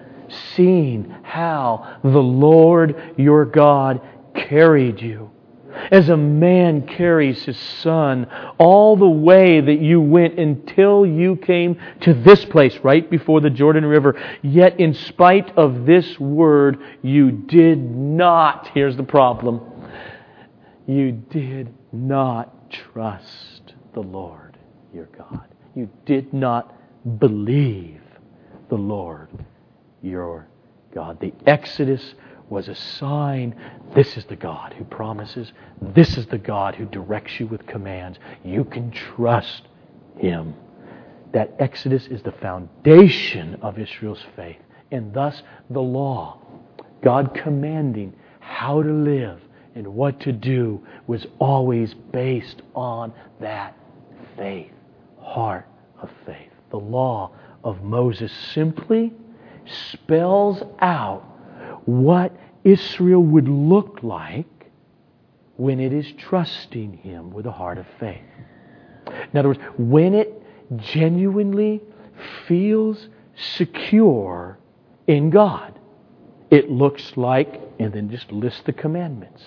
seen 0.55 1.13
how 1.23 1.99
the 2.05 2.23
Lord 2.23 3.15
your 3.17 3.43
God 3.43 3.99
carried 4.34 5.01
you 5.01 5.30
as 5.91 6.07
a 6.07 6.15
man 6.15 6.88
carries 6.88 7.43
his 7.43 7.59
son 7.59 8.25
all 8.57 8.95
the 8.95 9.09
way 9.09 9.59
that 9.59 9.82
you 9.82 9.99
went 9.99 10.39
until 10.39 11.05
you 11.05 11.36
came 11.36 11.77
to 11.99 12.13
this 12.13 12.45
place 12.45 12.77
right 12.82 13.09
before 13.09 13.41
the 13.41 13.49
Jordan 13.49 13.86
River. 13.86 14.17
Yet, 14.41 14.80
in 14.80 14.93
spite 14.93 15.57
of 15.57 15.86
this 15.86 16.17
word, 16.17 16.80
you 17.01 17.30
did 17.30 17.77
not, 17.77 18.69
here's 18.73 18.95
the 18.95 19.03
problem, 19.03 19.59
you 20.88 21.11
did 21.11 21.73
not 21.91 22.55
trust 22.70 23.74
the 23.93 24.01
Lord 24.01 24.57
your 24.93 25.09
God. 25.17 25.47
You 25.76 25.89
did 26.05 26.34
not 26.34 26.76
believe 27.20 28.01
the 28.70 28.76
Lord 28.76 29.30
your 30.01 30.47
God. 30.93 31.20
The 31.20 31.34
Exodus 31.45 32.15
was 32.49 32.67
a 32.67 32.76
sign 32.76 33.55
this 33.95 34.17
is 34.17 34.26
the 34.26 34.36
God 34.36 34.74
who 34.74 34.84
promises, 34.86 35.51
this 35.82 36.17
is 36.17 36.28
the 36.28 36.38
God 36.38 36.76
who 36.76 36.86
directs 36.86 37.39
you 37.39 37.47
with 37.47 37.65
commands. 37.65 38.20
You 38.43 38.63
can 38.63 38.91
trust 38.91 39.63
Him. 40.17 40.53
That 41.32 41.55
Exodus 41.59 42.07
is 42.07 42.24
the 42.24 42.32
foundation 42.34 43.55
of 43.61 43.78
Israel's 43.78 44.24
faith, 44.36 44.59
and 44.91 45.13
thus 45.13 45.41
the 45.70 45.82
law. 45.82 46.39
God 47.03 47.34
commanding 47.36 48.13
how 48.39 48.82
to 48.82 48.91
live 48.91 49.39
and 49.76 49.88
what 49.88 50.20
to 50.22 50.32
do 50.32 50.86
was 51.07 51.26
always 51.39 51.93
based 51.93 52.61
on 52.76 53.13
that 53.39 53.78
faith, 54.36 54.72
heart 55.22 55.67
of 56.01 56.09
faith. 56.26 56.51
The 56.72 56.80
law 56.80 57.32
of 57.63 57.84
Moses 57.84 58.32
simply 58.53 59.13
spells 59.91 60.63
out 60.80 61.22
what 61.86 62.32
Israel 62.63 63.24
would 63.24 63.47
look 63.47 63.99
like 64.01 64.47
when 65.57 65.80
it 65.80 65.93
is 65.93 66.11
trusting 66.17 66.93
Him 66.93 67.32
with 67.32 67.45
a 67.45 67.51
heart 67.51 67.78
of 67.78 67.86
faith. 67.99 68.22
In 69.32 69.38
other 69.38 69.49
words, 69.49 69.59
when 69.78 70.13
it 70.13 70.41
genuinely 70.78 71.82
feels 72.47 73.09
secure 73.36 74.57
in 75.07 75.30
God, 75.30 75.80
it 76.49 76.70
looks 76.70 77.15
like, 77.15 77.61
and 77.80 77.93
then 77.93 78.09
just 78.09 78.32
list 78.32 78.65
the 78.65 78.74
commandments. 78.74 79.43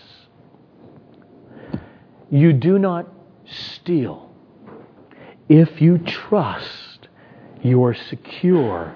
You 2.33 2.55
do 2.55 2.79
not 2.79 3.07
steal. 3.45 4.31
If 5.51 5.83
you 5.83 5.99
trust, 5.99 7.09
you 7.63 7.85
are 7.85 7.93
secure, 7.93 8.95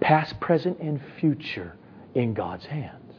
past, 0.00 0.40
present, 0.40 0.80
and 0.80 1.00
future 1.20 1.76
in 2.16 2.34
God's 2.34 2.66
hands. 2.66 3.14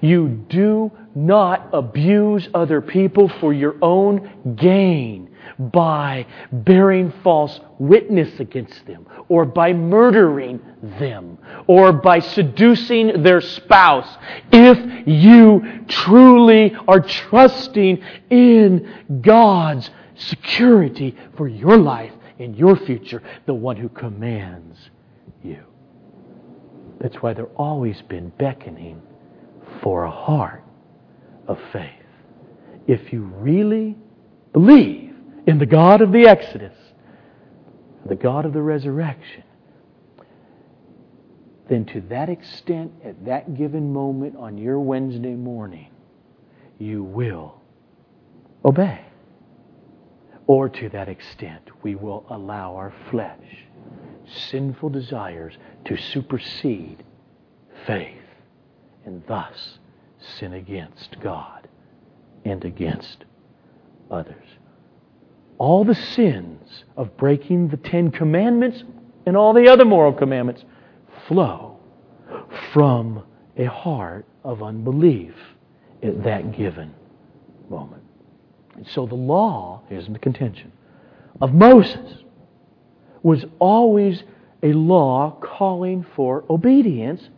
You 0.00 0.26
do 0.48 0.90
not 1.14 1.68
abuse 1.72 2.48
other 2.54 2.80
people 2.80 3.30
for 3.40 3.52
your 3.52 3.76
own 3.82 4.56
gain 4.56 5.30
by 5.58 6.26
bearing 6.52 7.12
false 7.22 7.60
witness 7.78 8.40
against 8.40 8.86
them, 8.86 9.06
or 9.28 9.44
by 9.44 9.72
murdering 9.72 10.60
them, 10.98 11.38
or 11.66 11.92
by 11.92 12.18
seducing 12.20 13.22
their 13.22 13.40
spouse. 13.40 14.08
If 14.52 15.06
you 15.06 15.84
truly 15.88 16.74
are 16.88 17.00
trusting 17.00 18.02
in 18.30 19.20
God's 19.20 19.90
security 20.16 21.16
for 21.36 21.48
your 21.48 21.76
life 21.76 22.12
and 22.38 22.56
your 22.56 22.76
future, 22.76 23.22
the 23.46 23.54
one 23.54 23.76
who 23.76 23.88
commands 23.88 24.90
you. 25.42 25.62
That's 27.00 27.16
why 27.16 27.34
they're 27.34 27.46
always 27.56 28.00
been 28.02 28.30
beckoning 28.38 29.02
for 29.82 30.04
a 30.04 30.10
heart 30.10 30.64
of 31.46 31.58
faith. 31.72 31.92
if 32.86 33.12
you 33.12 33.22
really 33.22 33.96
believe 34.52 35.05
in 35.46 35.58
the 35.58 35.66
God 35.66 36.02
of 36.02 36.12
the 36.12 36.26
Exodus, 36.26 36.76
the 38.04 38.16
God 38.16 38.44
of 38.44 38.52
the 38.52 38.62
resurrection, 38.62 39.44
then 41.68 41.84
to 41.86 42.00
that 42.02 42.28
extent, 42.28 42.92
at 43.04 43.24
that 43.24 43.56
given 43.56 43.92
moment 43.92 44.36
on 44.36 44.56
your 44.58 44.78
Wednesday 44.78 45.34
morning, 45.34 45.90
you 46.78 47.02
will 47.02 47.60
obey. 48.64 49.00
Or 50.46 50.68
to 50.68 50.88
that 50.90 51.08
extent, 51.08 51.62
we 51.82 51.96
will 51.96 52.24
allow 52.30 52.76
our 52.76 52.92
flesh, 53.10 53.64
sinful 54.50 54.90
desires, 54.90 55.54
to 55.86 55.96
supersede 55.96 57.02
faith 57.84 58.22
and 59.04 59.22
thus 59.26 59.78
sin 60.38 60.52
against 60.52 61.18
God 61.20 61.68
and 62.44 62.64
against 62.64 63.24
others. 64.10 64.55
All 65.58 65.84
the 65.84 65.94
sins 65.94 66.84
of 66.96 67.16
breaking 67.16 67.68
the 67.68 67.76
Ten 67.76 68.10
Commandments 68.10 68.82
and 69.24 69.36
all 69.36 69.52
the 69.52 69.68
other 69.68 69.84
moral 69.84 70.12
commandments 70.12 70.64
flow 71.26 71.78
from 72.72 73.24
a 73.56 73.64
heart 73.64 74.26
of 74.44 74.62
unbelief 74.62 75.34
at 76.02 76.22
that 76.24 76.52
given 76.56 76.94
moment. 77.68 78.02
And 78.76 78.86
so 78.88 79.06
the 79.06 79.14
law, 79.14 79.82
here's 79.88 80.06
the 80.06 80.18
contention, 80.18 80.72
of 81.40 81.54
Moses 81.54 82.22
was 83.22 83.44
always 83.58 84.22
a 84.62 84.72
law 84.72 85.38
calling 85.42 86.04
for 86.14 86.44
obedience 86.50 87.28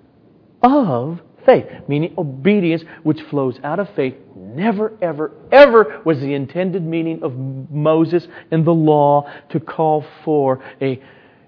of 0.63 1.21
faith, 1.47 1.67
meaning 1.87 2.15
obedience 2.19 2.83
which 3.05 3.21
flows 3.23 3.59
out 3.63 3.79
of 3.79 3.89
faith. 3.95 4.15
Never, 4.55 4.97
ever, 5.03 5.33
ever 5.53 6.01
was 6.05 6.21
the 6.21 6.35
intended 6.35 6.83
meaning 6.83 7.23
of 7.23 7.37
Moses 7.37 8.27
and 8.51 8.65
the 8.65 8.75
law 8.75 9.31
to 9.51 9.61
call 9.61 10.05
for 10.25 10.63
a 10.81 11.01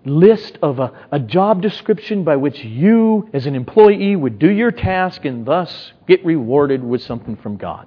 list 0.05 0.59
of 0.63 0.79
a, 0.79 0.93
a 1.13 1.19
job 1.19 1.63
description 1.63 2.25
by 2.25 2.37
which 2.37 2.65
you, 2.65 3.29
as 3.33 3.47
an 3.47 3.55
employee, 3.55 4.17
would 4.17 4.39
do 4.39 4.51
your 4.51 4.71
task 4.71 5.25
and 5.25 5.47
thus 5.47 5.93
get 6.07 6.25
rewarded 6.25 6.83
with 6.83 7.03
something 7.03 7.37
from 7.37 7.57
God. 7.57 7.87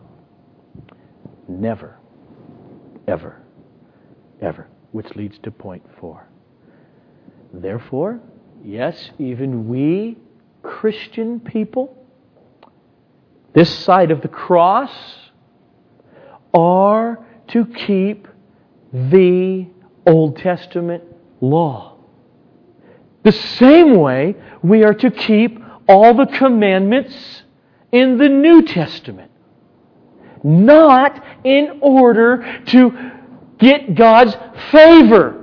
Never, 1.48 1.98
ever, 3.08 3.42
ever. 4.42 4.68
Which 4.92 5.16
leads 5.16 5.38
to 5.40 5.52
point 5.52 5.84
four. 6.00 6.28
Therefore, 7.52 8.20
yes, 8.64 9.12
even 9.18 9.68
we 9.68 10.18
Christian 10.62 11.40
people, 11.40 12.03
this 13.54 13.74
side 13.80 14.12
of 14.12 14.22
the 14.22 14.28
cross, 14.28 14.92
are 16.54 17.26
to 17.48 17.66
keep 17.66 18.28
the 18.92 19.68
Old 20.06 20.38
Testament 20.38 21.04
law. 21.42 21.98
The 23.24 23.32
same 23.32 23.96
way 23.96 24.36
we 24.62 24.84
are 24.84 24.94
to 24.94 25.10
keep 25.10 25.60
all 25.88 26.14
the 26.14 26.26
commandments 26.26 27.44
in 27.92 28.18
the 28.18 28.30
New 28.30 28.64
Testament. 28.64 29.32
Not 30.44 31.24
in 31.44 31.80
order 31.82 32.62
to 32.68 33.12
get 33.60 33.96
God's 33.96 34.36
favor 34.72 35.40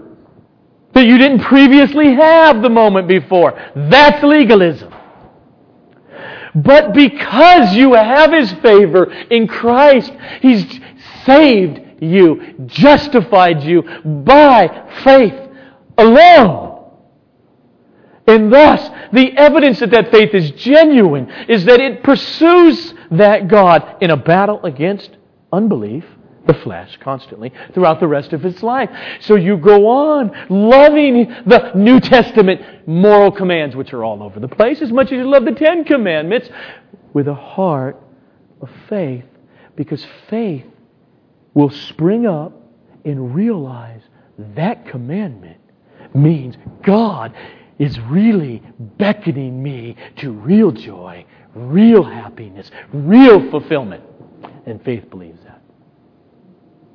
that 0.92 1.06
you 1.06 1.16
didn't 1.16 1.40
previously 1.40 2.14
have 2.14 2.61
the 2.62 2.68
moment 2.68 3.08
before. 3.08 3.58
That's 3.74 4.22
legalism. 4.22 4.92
But 6.55 6.94
because 6.94 7.74
you 7.74 7.94
have 7.94 8.32
His 8.32 8.53
favor 8.55 9.05
in 9.05 9.46
Christ, 9.46 10.12
He's 10.40 10.80
saved 11.24 11.80
you, 12.03 12.55
justified 12.66 13.62
you 13.62 13.82
by 14.05 14.88
faith 15.05 15.48
alone. 15.96 16.70
And 18.26 18.53
thus, 18.53 18.88
the 19.12 19.36
evidence 19.36 19.80
that 19.80 19.90
that 19.90 20.11
faith 20.11 20.34
is 20.34 20.53
genuine 20.53 21.30
is 21.48 21.64
that 21.64 21.80
it 21.80 22.03
pursues 22.03 22.94
that 23.11 23.48
God 23.48 23.96
in 24.01 24.11
a 24.11 24.16
battle 24.16 24.64
against 24.64 25.16
unbelief, 25.53 26.05
the 26.47 26.55
flesh, 26.55 26.99
constantly, 27.03 27.53
throughout 27.74 28.01
the 28.01 28.09
rest 28.09 28.32
of 28.32 28.45
its 28.45 28.62
life. 28.62 28.91
So 29.20 29.34
you 29.34 29.57
go 29.57 29.86
on 29.88 30.32
loving 30.49 31.28
the 31.47 31.72
New 31.74 32.01
Testament 32.01 32.88
moral 32.88 33.30
commands, 33.30 33.76
which 33.76 33.93
are 33.93 34.05
all 34.05 34.22
over 34.22 34.41
the 34.41 34.49
place, 34.49 34.80
as 34.80 34.93
much 34.93 35.07
as 35.07 35.12
you 35.12 35.28
love 35.28 35.45
the 35.45 35.53
Ten 35.53 35.84
Commandments, 35.84 36.49
with 37.12 37.28
a 37.28 37.34
heart 37.34 37.97
of 38.61 38.70
faith, 38.88 39.24
because 39.76 40.07
faith 40.28 40.64
will 41.55 41.70
spring 41.70 42.26
up 42.26 42.53
and 43.05 43.34
realize 43.34 44.03
that 44.38 44.86
commandment 44.86 45.59
means 46.14 46.57
God 46.82 47.34
is 47.78 47.99
really 48.01 48.62
beckoning 48.99 49.62
me 49.62 49.97
to 50.16 50.32
real 50.32 50.70
joy, 50.70 51.24
real 51.55 52.03
happiness, 52.03 52.70
real 52.93 53.51
fulfillment. 53.51 54.05
And 54.66 54.82
faith 54.84 55.09
believes 55.11 55.43
that. 55.45 55.49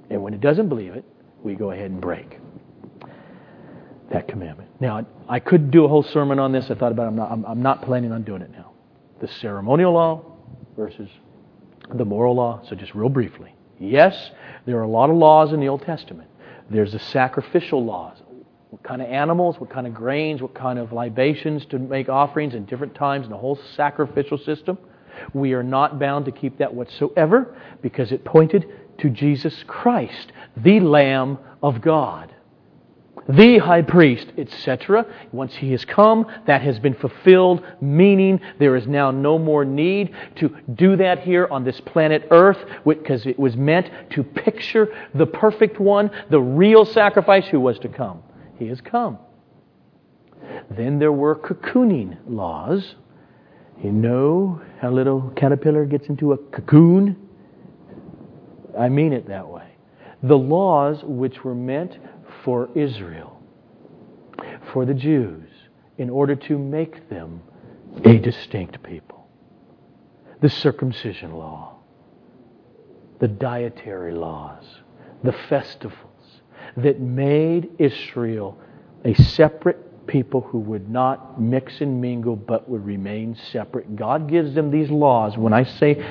And 0.09 0.21
when 0.21 0.33
it 0.33 0.41
doesn't 0.41 0.69
believe 0.69 0.93
it, 0.93 1.05
we 1.43 1.55
go 1.55 1.71
ahead 1.71 1.91
and 1.91 2.01
break 2.01 2.39
that 4.11 4.27
commandment. 4.27 4.69
Now, 4.79 5.05
I 5.27 5.39
could 5.39 5.71
do 5.71 5.85
a 5.85 5.87
whole 5.87 6.03
sermon 6.03 6.39
on 6.39 6.51
this. 6.51 6.69
I 6.69 6.75
thought 6.75 6.91
about 6.91 7.03
it. 7.03 7.07
I'm 7.07 7.15
not, 7.15 7.31
I'm, 7.31 7.45
I'm 7.45 7.61
not 7.61 7.81
planning 7.81 8.11
on 8.11 8.23
doing 8.23 8.41
it 8.41 8.51
now. 8.51 8.71
The 9.19 9.27
ceremonial 9.27 9.93
law 9.93 10.23
versus 10.75 11.09
the 11.93 12.05
moral 12.05 12.35
law. 12.35 12.61
So, 12.67 12.75
just 12.75 12.93
real 12.93 13.09
briefly. 13.09 13.55
Yes, 13.79 14.31
there 14.65 14.77
are 14.77 14.83
a 14.83 14.87
lot 14.87 15.09
of 15.09 15.15
laws 15.17 15.53
in 15.53 15.59
the 15.59 15.67
Old 15.67 15.81
Testament. 15.81 16.29
There's 16.69 16.93
the 16.93 16.99
sacrificial 16.99 17.83
laws, 17.83 18.17
what 18.69 18.83
kind 18.83 19.01
of 19.01 19.09
animals, 19.09 19.59
what 19.59 19.69
kind 19.69 19.85
of 19.85 19.93
grains, 19.93 20.41
what 20.41 20.53
kind 20.53 20.79
of 20.79 20.91
libations 20.91 21.65
to 21.67 21.79
make 21.79 22.09
offerings 22.09 22.55
in 22.55 22.65
different 22.65 22.95
times 22.95 23.25
in 23.25 23.31
the 23.31 23.37
whole 23.37 23.59
sacrificial 23.75 24.37
system. 24.37 24.77
We 25.33 25.53
are 25.53 25.63
not 25.63 25.99
bound 25.99 26.25
to 26.25 26.31
keep 26.31 26.57
that 26.57 26.73
whatsoever 26.73 27.55
because 27.81 28.11
it 28.11 28.25
pointed 28.25 28.65
to 28.99 29.09
Jesus 29.09 29.63
Christ, 29.67 30.31
the 30.57 30.79
Lamb 30.79 31.37
of 31.61 31.81
God, 31.81 32.33
the 33.27 33.57
high 33.57 33.81
priest, 33.81 34.27
etc. 34.37 35.05
Once 35.31 35.55
he 35.55 35.71
has 35.71 35.83
come, 35.83 36.27
that 36.45 36.61
has 36.61 36.77
been 36.79 36.93
fulfilled, 36.93 37.65
meaning 37.81 38.39
there 38.59 38.75
is 38.75 38.85
now 38.85 39.09
no 39.09 39.39
more 39.39 39.65
need 39.65 40.13
to 40.35 40.55
do 40.75 40.95
that 40.97 41.19
here 41.19 41.47
on 41.49 41.63
this 41.63 41.79
planet 41.81 42.27
Earth 42.29 42.59
because 42.85 43.25
it 43.25 43.39
was 43.39 43.55
meant 43.55 43.89
to 44.11 44.23
picture 44.23 44.93
the 45.15 45.25
perfect 45.25 45.79
one, 45.79 46.11
the 46.29 46.39
real 46.39 46.85
sacrifice 46.85 47.47
who 47.47 47.59
was 47.59 47.79
to 47.79 47.89
come. 47.89 48.21
He 48.59 48.67
has 48.67 48.79
come. 48.79 49.17
Then 50.69 50.99
there 50.99 51.11
were 51.11 51.35
cocooning 51.35 52.17
laws. 52.27 52.95
You 53.83 53.91
know 53.91 54.61
how 54.79 54.89
a 54.89 54.91
little 54.91 55.31
caterpillar 55.35 55.85
gets 55.85 56.07
into 56.07 56.33
a 56.33 56.37
cocoon? 56.37 57.24
I 58.77 58.89
mean 58.89 59.13
it 59.13 59.27
that 59.27 59.47
way. 59.47 59.67
The 60.23 60.37
laws 60.37 61.03
which 61.03 61.43
were 61.43 61.55
meant 61.55 61.97
for 62.43 62.69
Israel, 62.75 63.41
for 64.73 64.85
the 64.85 64.93
Jews, 64.93 65.49
in 65.97 66.09
order 66.09 66.35
to 66.35 66.57
make 66.57 67.09
them 67.09 67.41
a 68.03 68.17
distinct 68.17 68.81
people. 68.83 69.27
The 70.41 70.49
circumcision 70.49 71.33
law, 71.33 71.77
the 73.19 73.27
dietary 73.27 74.13
laws, 74.13 74.63
the 75.23 75.33
festivals, 75.49 76.01
that 76.77 76.99
made 76.99 77.69
Israel 77.79 78.57
a 79.05 79.13
separate 79.13 80.07
people 80.07 80.41
who 80.41 80.59
would 80.59 80.89
not 80.89 81.41
mix 81.41 81.81
and 81.81 82.01
mingle 82.01 82.35
but 82.35 82.69
would 82.69 82.85
remain 82.85 83.35
separate. 83.51 83.95
God 83.95 84.29
gives 84.29 84.53
them 84.53 84.71
these 84.71 84.89
laws. 84.89 85.37
When 85.37 85.53
I 85.53 85.63
say 85.63 86.03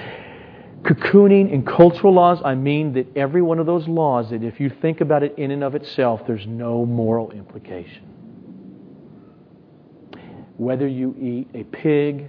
cocooning 0.85 1.53
and 1.53 1.66
cultural 1.66 2.12
laws, 2.12 2.41
I 2.45 2.55
mean 2.55 2.93
that 2.95 3.16
every 3.16 3.43
one 3.43 3.59
of 3.59 3.66
those 3.66 3.89
laws, 3.89 4.30
that 4.30 4.45
if 4.45 4.61
you 4.61 4.70
think 4.70 5.01
about 5.01 5.22
it 5.22 5.37
in 5.39 5.51
and 5.51 5.64
of 5.64 5.74
itself, 5.74 6.20
there's 6.26 6.47
no 6.47 6.85
moral 6.85 7.30
implication. 7.32 8.03
Whether 10.57 10.87
you 10.87 11.16
eat 11.18 11.49
a 11.55 11.64
pig 11.64 12.28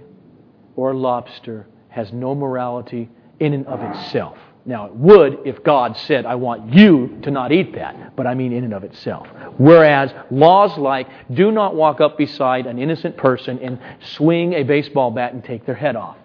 or 0.74 0.92
a 0.92 0.96
lobster 0.96 1.66
has 1.88 2.12
no 2.12 2.34
morality 2.34 3.08
in 3.38 3.52
and 3.52 3.66
of 3.66 3.80
itself. 3.82 4.36
Now, 4.64 4.86
it 4.86 4.94
would 4.96 5.38
if 5.46 5.62
God 5.62 5.96
said, 5.96 6.26
I 6.26 6.34
want 6.34 6.74
you 6.74 7.20
to 7.22 7.30
not 7.30 7.52
eat 7.52 7.74
that, 7.76 8.16
but 8.16 8.26
I 8.26 8.34
mean 8.34 8.52
in 8.52 8.64
and 8.64 8.74
of 8.74 8.82
itself. 8.82 9.28
Whereas 9.58 10.10
laws 10.30 10.76
like, 10.76 11.06
do 11.32 11.52
not 11.52 11.76
walk 11.76 12.00
up 12.00 12.18
beside 12.18 12.66
an 12.66 12.80
innocent 12.80 13.16
person 13.16 13.60
and 13.60 13.78
swing 14.16 14.54
a 14.54 14.64
baseball 14.64 15.12
bat 15.12 15.34
and 15.34 15.44
take 15.44 15.64
their 15.66 15.76
head 15.76 15.94
off, 15.94 16.16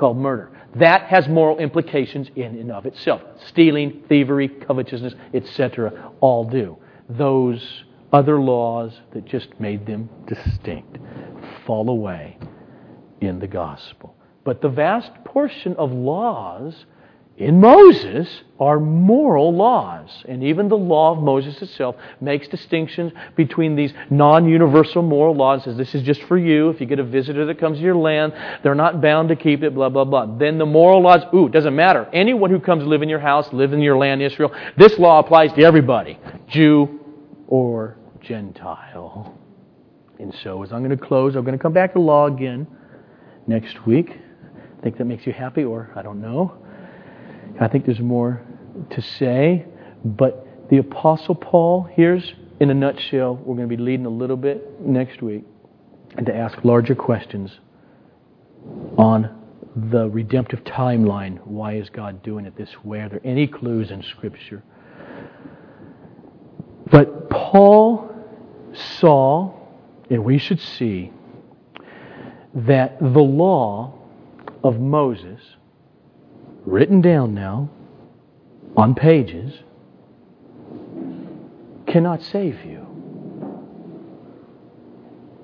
called 0.00 0.16
murder. 0.16 0.50
That 0.76 1.02
has 1.02 1.28
moral 1.28 1.58
implications 1.58 2.28
in 2.34 2.58
and 2.58 2.72
of 2.72 2.86
itself. 2.86 3.22
Stealing, 3.48 4.02
thievery, 4.08 4.48
covetousness, 4.48 5.14
etc., 5.34 6.12
all 6.20 6.44
do. 6.44 6.78
Those 7.08 7.84
other 8.12 8.40
laws 8.40 8.98
that 9.12 9.26
just 9.26 9.48
made 9.60 9.86
them 9.86 10.08
distinct 10.26 10.98
fall 11.66 11.90
away 11.90 12.38
in 13.20 13.38
the 13.38 13.46
gospel. 13.46 14.16
But 14.42 14.62
the 14.62 14.68
vast 14.68 15.12
portion 15.24 15.76
of 15.76 15.92
laws 15.92 16.86
in 17.40 17.58
Moses 17.58 18.42
are 18.58 18.78
moral 18.78 19.54
laws. 19.54 20.10
And 20.28 20.44
even 20.44 20.68
the 20.68 20.76
law 20.76 21.12
of 21.12 21.22
Moses 21.22 21.60
itself 21.62 21.96
makes 22.20 22.46
distinctions 22.48 23.12
between 23.34 23.76
these 23.76 23.94
non 24.10 24.46
universal 24.46 25.00
moral 25.00 25.34
laws. 25.34 25.64
Says 25.64 25.78
this 25.78 25.94
is 25.94 26.02
just 26.02 26.22
for 26.24 26.36
you. 26.36 26.68
If 26.68 26.82
you 26.82 26.86
get 26.86 26.98
a 26.98 27.04
visitor 27.04 27.46
that 27.46 27.58
comes 27.58 27.78
to 27.78 27.82
your 27.82 27.96
land, 27.96 28.34
they're 28.62 28.74
not 28.74 29.00
bound 29.00 29.30
to 29.30 29.36
keep 29.36 29.62
it, 29.62 29.74
blah, 29.74 29.88
blah, 29.88 30.04
blah. 30.04 30.26
Then 30.36 30.58
the 30.58 30.66
moral 30.66 31.00
laws, 31.00 31.22
ooh, 31.32 31.46
it 31.46 31.52
doesn't 31.52 31.74
matter. 31.74 32.06
Anyone 32.12 32.50
who 32.50 32.60
comes 32.60 32.82
to 32.82 32.88
live 32.90 33.00
in 33.00 33.08
your 33.08 33.20
house, 33.20 33.50
live 33.54 33.72
in 33.72 33.80
your 33.80 33.96
land, 33.96 34.20
Israel, 34.20 34.54
this 34.76 34.98
law 34.98 35.18
applies 35.18 35.50
to 35.54 35.62
everybody, 35.62 36.18
Jew 36.46 37.00
or 37.46 37.96
Gentile. 38.20 39.34
And 40.18 40.34
so, 40.42 40.62
as 40.62 40.74
I'm 40.74 40.84
going 40.84 40.96
to 40.96 41.02
close, 41.02 41.36
I'm 41.36 41.44
going 41.46 41.56
to 41.56 41.62
come 41.62 41.72
back 41.72 41.94
to 41.94 42.00
law 42.00 42.26
again 42.26 42.66
next 43.46 43.86
week. 43.86 44.10
I 44.78 44.82
think 44.82 44.98
that 44.98 45.06
makes 45.06 45.26
you 45.26 45.32
happy, 45.32 45.64
or 45.64 45.90
I 45.96 46.02
don't 46.02 46.20
know. 46.20 46.66
I 47.58 47.68
think 47.68 47.86
there's 47.86 48.00
more 48.00 48.42
to 48.90 49.02
say, 49.02 49.66
but 50.04 50.46
the 50.70 50.78
Apostle 50.78 51.34
Paul, 51.34 51.88
here's 51.90 52.34
in 52.60 52.70
a 52.70 52.74
nutshell, 52.74 53.36
we're 53.36 53.56
going 53.56 53.68
to 53.68 53.76
be 53.76 53.82
leading 53.82 54.06
a 54.06 54.10
little 54.10 54.36
bit 54.36 54.80
next 54.80 55.22
week, 55.22 55.44
and 56.16 56.26
to 56.26 56.34
ask 56.34 56.62
larger 56.64 56.94
questions 56.94 57.58
on 58.98 59.36
the 59.74 60.08
redemptive 60.10 60.62
timeline. 60.64 61.38
Why 61.46 61.74
is 61.74 61.88
God 61.90 62.22
doing 62.22 62.44
it 62.44 62.56
this 62.56 62.70
way? 62.84 63.00
Are 63.00 63.08
there 63.08 63.20
any 63.24 63.46
clues 63.46 63.90
in 63.90 64.02
Scripture? 64.02 64.62
But 66.90 67.30
Paul 67.30 68.12
saw, 68.72 69.54
and 70.10 70.24
we 70.24 70.38
should 70.38 70.60
see, 70.60 71.12
that 72.54 72.98
the 73.00 73.20
law 73.20 73.94
of 74.64 74.80
Moses 74.80 75.40
written 76.64 77.00
down 77.00 77.34
now 77.34 77.68
on 78.76 78.94
pages 78.94 79.60
cannot 81.86 82.22
save 82.22 82.64
you. 82.64 82.86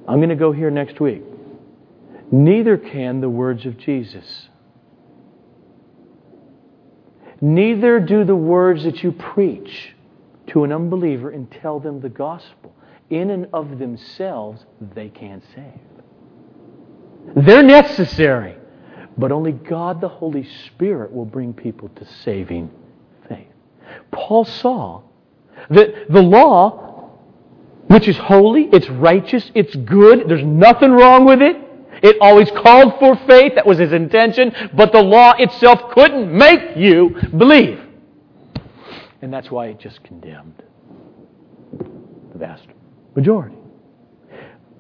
I'm 0.08 0.18
going 0.18 0.28
to 0.28 0.36
go 0.36 0.52
here 0.52 0.70
next 0.70 1.00
week. 1.00 1.22
Neither 2.30 2.76
can 2.76 3.20
the 3.20 3.28
words 3.28 3.66
of 3.66 3.76
Jesus. 3.78 4.48
Neither 7.40 8.00
do 8.00 8.24
the 8.24 8.36
words 8.36 8.84
that 8.84 9.02
you 9.02 9.12
preach 9.12 9.94
to 10.48 10.64
an 10.64 10.72
unbeliever 10.72 11.30
and 11.30 11.50
tell 11.50 11.80
them 11.80 12.00
the 12.00 12.08
gospel. 12.08 12.74
In 13.10 13.30
and 13.30 13.46
of 13.52 13.78
themselves, 13.78 14.64
they 14.94 15.08
can't 15.08 15.42
save. 15.54 15.80
They're 17.44 17.62
necessary. 17.62 18.56
But 19.18 19.32
only 19.32 19.52
God 19.52 20.00
the 20.00 20.08
Holy 20.08 20.46
Spirit 20.66 21.12
will 21.12 21.24
bring 21.24 21.54
people 21.54 21.88
to 21.88 22.06
saving 22.22 22.70
faith. 23.28 23.46
Paul 24.10 24.44
saw 24.44 25.02
that 25.70 26.10
the 26.10 26.22
law, 26.22 27.10
which 27.88 28.08
is 28.08 28.16
holy, 28.16 28.68
it's 28.72 28.90
righteous, 28.90 29.50
it's 29.54 29.74
good, 29.74 30.28
there's 30.28 30.44
nothing 30.44 30.92
wrong 30.92 31.24
with 31.24 31.40
it. 31.40 31.56
It 32.02 32.16
always 32.20 32.50
called 32.50 32.98
for 32.98 33.16
faith, 33.26 33.54
that 33.54 33.66
was 33.66 33.78
his 33.78 33.92
intention, 33.92 34.54
but 34.74 34.92
the 34.92 35.02
law 35.02 35.32
itself 35.38 35.90
couldn't 35.92 36.30
make 36.30 36.76
you 36.76 37.16
believe. 37.36 37.80
And 39.22 39.32
that's 39.32 39.50
why 39.50 39.68
it 39.68 39.78
just 39.80 40.04
condemned 40.04 40.62
the 41.72 42.38
vast 42.38 42.66
majority. 43.14 43.56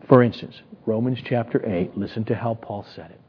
For 0.08 0.22
instance, 0.22 0.60
Romans 0.84 1.18
chapter 1.24 1.66
8, 1.66 1.96
listen 1.96 2.24
to 2.26 2.34
how 2.34 2.54
Paul 2.54 2.84
said 2.94 3.10
it. 3.12 3.20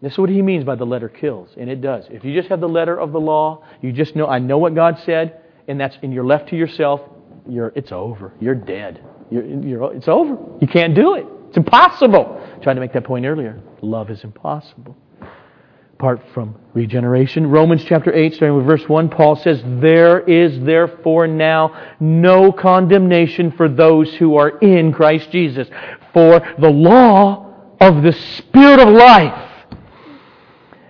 This 0.00 0.12
is 0.12 0.18
what 0.18 0.30
he 0.30 0.42
means 0.42 0.64
by 0.64 0.76
the 0.76 0.86
letter 0.86 1.08
kills, 1.08 1.48
and 1.56 1.68
it 1.68 1.80
does. 1.80 2.06
If 2.08 2.24
you 2.24 2.32
just 2.32 2.48
have 2.50 2.60
the 2.60 2.68
letter 2.68 2.98
of 2.98 3.10
the 3.10 3.18
law, 3.18 3.64
you 3.82 3.92
just 3.92 4.14
know, 4.14 4.28
I 4.28 4.38
know 4.38 4.58
what 4.58 4.74
God 4.74 5.00
said, 5.04 5.40
and 5.66 5.80
that's, 5.80 5.96
and 6.02 6.14
you're 6.14 6.24
left 6.24 6.50
to 6.50 6.56
yourself, 6.56 7.00
you're, 7.48 7.72
it's 7.74 7.90
over. 7.90 8.32
You're 8.40 8.54
dead. 8.54 9.04
You're, 9.30 9.44
you're, 9.44 9.94
it's 9.94 10.06
over. 10.06 10.38
You 10.60 10.68
can't 10.68 10.94
do 10.94 11.14
it. 11.14 11.26
It's 11.48 11.56
impossible. 11.56 12.40
I 12.54 12.62
tried 12.62 12.74
to 12.74 12.80
make 12.80 12.92
that 12.92 13.04
point 13.04 13.26
earlier. 13.26 13.60
Love 13.82 14.10
is 14.10 14.22
impossible. 14.22 14.96
Apart 15.94 16.22
from 16.32 16.54
regeneration. 16.74 17.48
Romans 17.48 17.82
chapter 17.84 18.14
8, 18.14 18.34
starting 18.34 18.56
with 18.56 18.66
verse 18.66 18.88
1, 18.88 19.08
Paul 19.08 19.34
says, 19.34 19.60
There 19.64 20.20
is 20.20 20.60
therefore 20.60 21.26
now 21.26 21.96
no 21.98 22.52
condemnation 22.52 23.50
for 23.50 23.68
those 23.68 24.14
who 24.14 24.36
are 24.36 24.58
in 24.58 24.92
Christ 24.92 25.32
Jesus. 25.32 25.66
For 26.14 26.38
the 26.60 26.70
law 26.70 27.74
of 27.80 28.04
the 28.04 28.12
Spirit 28.12 28.78
of 28.78 28.90
life 28.90 29.47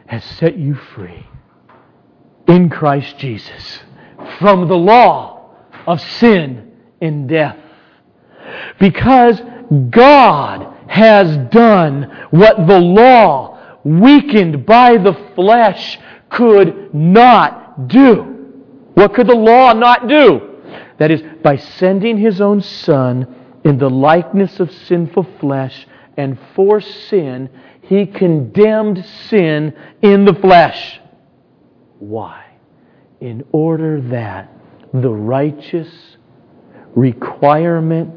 has 0.08 0.24
set 0.24 0.58
you 0.58 0.74
free 0.74 1.26
in 2.48 2.68
Christ 2.70 3.18
Jesus 3.18 3.80
from 4.38 4.66
the 4.66 4.76
law 4.76 5.54
of 5.86 6.00
sin 6.00 6.72
and 7.00 7.28
death. 7.28 7.56
Because 8.80 9.40
God 9.90 10.74
has 10.88 11.36
done 11.50 12.26
what 12.30 12.66
the 12.66 12.80
law, 12.80 13.78
weakened 13.84 14.64
by 14.64 14.96
the 14.96 15.12
flesh, 15.34 15.98
could 16.30 16.94
not 16.94 17.88
do. 17.88 18.22
What 18.94 19.14
could 19.14 19.26
the 19.26 19.36
law 19.36 19.74
not 19.74 20.08
do? 20.08 20.62
That 20.98 21.10
is, 21.10 21.22
by 21.42 21.56
sending 21.56 22.16
His 22.16 22.40
own 22.40 22.62
Son 22.62 23.34
in 23.64 23.78
the 23.78 23.90
likeness 23.90 24.58
of 24.58 24.72
sinful 24.72 25.26
flesh 25.38 25.86
and 26.16 26.38
for 26.54 26.80
sin, 26.80 27.50
he 27.88 28.04
condemned 28.04 29.04
sin 29.30 29.74
in 30.02 30.26
the 30.26 30.34
flesh. 30.34 31.00
Why? 31.98 32.44
In 33.20 33.46
order 33.50 34.00
that 34.10 34.52
the 34.92 35.10
righteous 35.10 35.88
requirement 36.94 38.14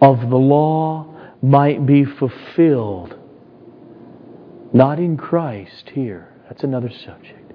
of 0.00 0.30
the 0.30 0.36
law 0.36 1.14
might 1.42 1.84
be 1.84 2.04
fulfilled. 2.04 3.16
Not 4.72 4.98
in 4.98 5.18
Christ 5.18 5.90
here, 5.90 6.32
that's 6.48 6.64
another 6.64 6.90
subject, 6.90 7.52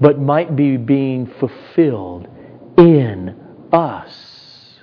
but 0.00 0.18
might 0.18 0.56
be 0.56 0.76
being 0.76 1.26
fulfilled 1.38 2.28
in 2.76 3.36
us 3.72 4.82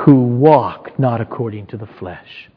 who 0.00 0.22
walk 0.22 0.98
not 0.98 1.20
according 1.20 1.66
to 1.68 1.76
the 1.78 1.86
flesh, 1.86 2.50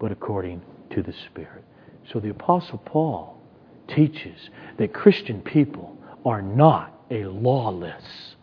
but 0.00 0.10
according 0.10 0.62
to 0.90 1.02
the 1.02 1.12
Spirit. 1.30 1.64
So 2.12 2.20
the 2.20 2.30
Apostle 2.30 2.78
Paul 2.78 3.40
teaches 3.88 4.50
that 4.78 4.92
Christian 4.92 5.40
people 5.42 5.96
are 6.24 6.42
not 6.42 6.92
a 7.10 7.24
lawless 7.24 8.36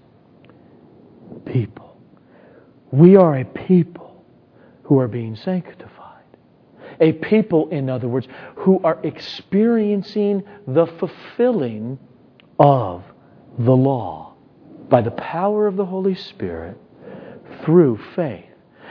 people. 1.45 1.97
We 2.91 3.16
are 3.16 3.39
a 3.39 3.45
people 3.45 4.26
who 4.84 4.99
are 4.99 5.07
being 5.07 5.36
sanctified. 5.36 5.97
A 6.99 7.14
people, 7.14 7.70
in 7.70 7.89
other 7.89 8.07
words, 8.07 8.28
who 8.57 8.80
are 8.84 8.99
experiencing 9.03 10.43
the 10.68 10.86
fulfilling 10.86 11.97
of 12.59 13.03
the 13.57 13.76
law 13.76 14.36
by 14.89 15.01
the 15.01 15.12
power 15.12 15.68
of 15.68 15.78
the 15.78 15.86
Holy 15.86 16.16
Spirit 16.16 16.78
through 17.64 17.99
faith. 18.16 18.45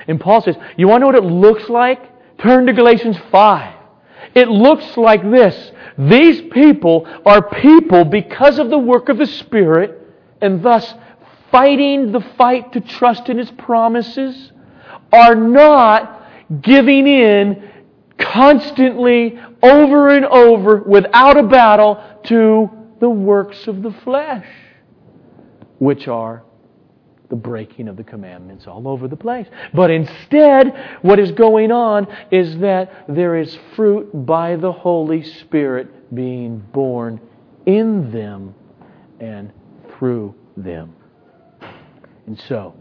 And 0.08 0.18
Paul 0.18 0.40
says, 0.42 0.56
You 0.76 0.88
want 0.88 1.02
to 1.02 1.12
know 1.12 1.18
what 1.18 1.24
it 1.24 1.28
looks 1.28 1.68
like? 1.68 2.38
Turn 2.38 2.66
to 2.66 2.72
Galatians 2.72 3.16
5. 3.30 3.79
It 4.34 4.48
looks 4.48 4.96
like 4.96 5.22
this. 5.30 5.72
These 5.98 6.42
people 6.52 7.06
are 7.26 7.42
people 7.42 8.04
because 8.04 8.58
of 8.58 8.70
the 8.70 8.78
work 8.78 9.08
of 9.08 9.18
the 9.18 9.26
Spirit 9.26 9.98
and 10.40 10.62
thus 10.62 10.94
fighting 11.50 12.12
the 12.12 12.20
fight 12.38 12.72
to 12.72 12.80
trust 12.80 13.28
in 13.28 13.38
His 13.38 13.50
promises 13.52 14.52
are 15.12 15.34
not 15.34 16.28
giving 16.62 17.06
in 17.06 17.70
constantly 18.18 19.38
over 19.62 20.10
and 20.10 20.24
over 20.26 20.82
without 20.82 21.36
a 21.36 21.42
battle 21.42 22.02
to 22.24 22.70
the 23.00 23.08
works 23.08 23.66
of 23.66 23.82
the 23.82 23.90
flesh, 23.90 24.46
which 25.78 26.06
are 26.06 26.44
the 27.30 27.36
breaking 27.36 27.88
of 27.88 27.96
the 27.96 28.04
commandments 28.04 28.66
all 28.66 28.86
over 28.86 29.08
the 29.08 29.16
place. 29.16 29.46
But 29.72 29.90
instead, 29.90 30.98
what 31.00 31.18
is 31.18 31.32
going 31.32 31.72
on 31.72 32.06
is 32.30 32.58
that 32.58 33.04
there 33.08 33.36
is 33.36 33.56
fruit 33.74 34.26
by 34.26 34.56
the 34.56 34.72
Holy 34.72 35.22
Spirit 35.22 36.14
being 36.14 36.58
borne 36.72 37.20
in 37.66 38.10
them 38.10 38.54
and 39.20 39.52
through 39.96 40.34
them. 40.56 40.94
And 42.26 42.38
so, 42.48 42.74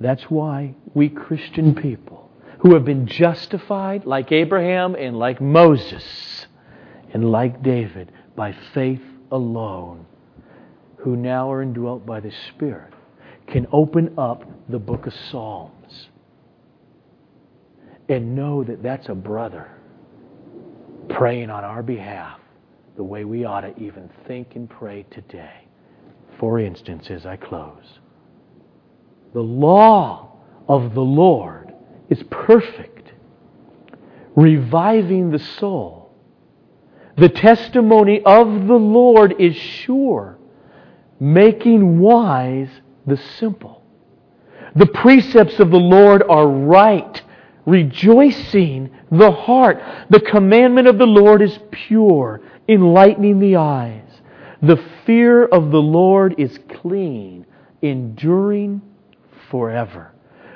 that's 0.00 0.24
why 0.24 0.74
we 0.94 1.08
Christian 1.08 1.74
people 1.74 2.30
who 2.60 2.74
have 2.74 2.84
been 2.84 3.06
justified 3.06 4.04
like 4.04 4.32
Abraham 4.32 4.94
and 4.94 5.18
like 5.18 5.40
Moses 5.40 6.46
and 7.12 7.30
like 7.30 7.62
David 7.62 8.12
by 8.36 8.54
faith 8.74 9.02
alone, 9.30 10.06
who 10.98 11.16
now 11.16 11.50
are 11.50 11.62
indwelt 11.62 12.04
by 12.04 12.20
the 12.20 12.32
Spirit, 12.48 12.92
can 13.50 13.66
open 13.72 14.14
up 14.18 14.44
the 14.68 14.78
book 14.78 15.06
of 15.06 15.14
Psalms 15.30 16.08
and 18.08 18.34
know 18.34 18.64
that 18.64 18.82
that's 18.82 19.08
a 19.08 19.14
brother 19.14 19.70
praying 21.08 21.50
on 21.50 21.64
our 21.64 21.82
behalf 21.82 22.38
the 22.96 23.02
way 23.02 23.24
we 23.24 23.44
ought 23.44 23.62
to 23.62 23.78
even 23.78 24.10
think 24.26 24.56
and 24.56 24.68
pray 24.68 25.06
today. 25.10 25.66
For 26.38 26.58
instance, 26.58 27.10
as 27.10 27.26
I 27.26 27.36
close, 27.36 27.98
the 29.32 29.40
law 29.40 30.36
of 30.68 30.94
the 30.94 31.00
Lord 31.00 31.72
is 32.08 32.22
perfect, 32.30 33.12
reviving 34.36 35.30
the 35.30 35.38
soul. 35.38 36.12
The 37.16 37.28
testimony 37.28 38.22
of 38.24 38.66
the 38.66 38.74
Lord 38.74 39.40
is 39.40 39.56
sure, 39.56 40.38
making 41.18 41.98
wise 41.98 42.70
the 43.08 43.16
simple. 43.38 43.82
The 44.76 44.86
precepts 44.86 45.58
of 45.58 45.70
the 45.70 45.78
Lord 45.78 46.22
are 46.28 46.46
right, 46.46 47.22
rejoicing 47.66 48.90
the 49.10 49.30
heart. 49.30 49.82
The 50.10 50.20
commandment 50.20 50.88
of 50.88 50.98
the 50.98 51.06
Lord 51.06 51.42
is 51.42 51.58
pure, 51.70 52.40
enlightening 52.68 53.40
the 53.40 53.56
eyes. 53.56 54.04
The 54.62 54.82
fear 55.06 55.44
of 55.46 55.70
the 55.70 55.80
Lord 55.80 56.34
is 56.38 56.58
clean, 56.80 57.46
enduring 57.82 58.82
forever. 59.50 60.12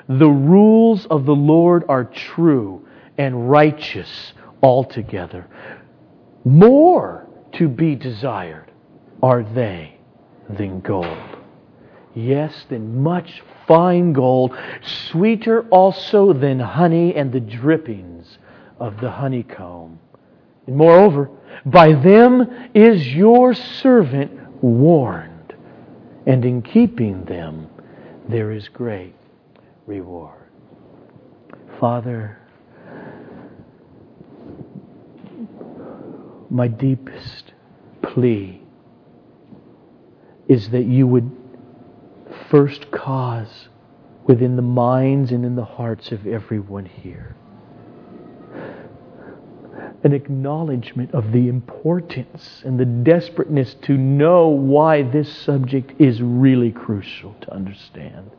The 0.07 0.29
rules 0.29 1.05
of 1.07 1.25
the 1.25 1.35
Lord 1.35 1.85
are 1.87 2.03
true 2.03 2.85
and 3.17 3.49
righteous 3.49 4.33
altogether. 4.61 5.47
More 6.43 7.27
to 7.53 7.67
be 7.69 7.95
desired 7.95 8.71
are 9.21 9.43
they 9.43 9.97
than 10.49 10.81
gold. 10.81 11.32
Yes, 12.15 12.65
than 12.69 13.01
much 13.01 13.41
fine 13.67 14.13
gold, 14.13 14.55
sweeter 14.81 15.67
also 15.69 16.33
than 16.33 16.59
honey 16.59 17.15
and 17.15 17.31
the 17.31 17.39
drippings 17.39 18.37
of 18.79 18.99
the 19.01 19.09
honeycomb. 19.09 19.99
And 20.67 20.75
moreover, 20.75 21.29
by 21.65 21.93
them 21.93 22.69
is 22.73 23.07
your 23.07 23.53
servant 23.53 24.31
warned, 24.63 25.55
and 26.27 26.45
in 26.45 26.61
keeping 26.61 27.25
them 27.25 27.67
there 28.29 28.51
is 28.51 28.67
great 28.69 29.15
reward. 29.87 30.49
Father, 31.79 32.37
my 36.49 36.67
deepest 36.67 37.53
plea 38.01 38.61
is 40.47 40.69
that 40.69 40.85
you 40.85 41.07
would 41.07 41.42
first 42.49 42.91
cause 42.91 43.67
within 44.25 44.55
the 44.55 44.61
minds 44.61 45.31
and 45.31 45.45
in 45.45 45.55
the 45.55 45.65
hearts 45.65 46.11
of 46.11 46.25
everyone 46.25 46.85
here 46.85 47.35
an 50.03 50.11
acknowledgement 50.11 51.13
of 51.13 51.31
the 51.31 51.47
importance 51.47 52.61
and 52.65 52.77
the 52.77 52.85
desperateness 52.85 53.73
to 53.75 53.93
know 53.97 54.49
why 54.49 55.01
this 55.01 55.33
subject 55.33 55.93
is 55.99 56.21
really 56.21 56.71
crucial 56.71 57.33
to 57.39 57.53
understand. 57.53 58.29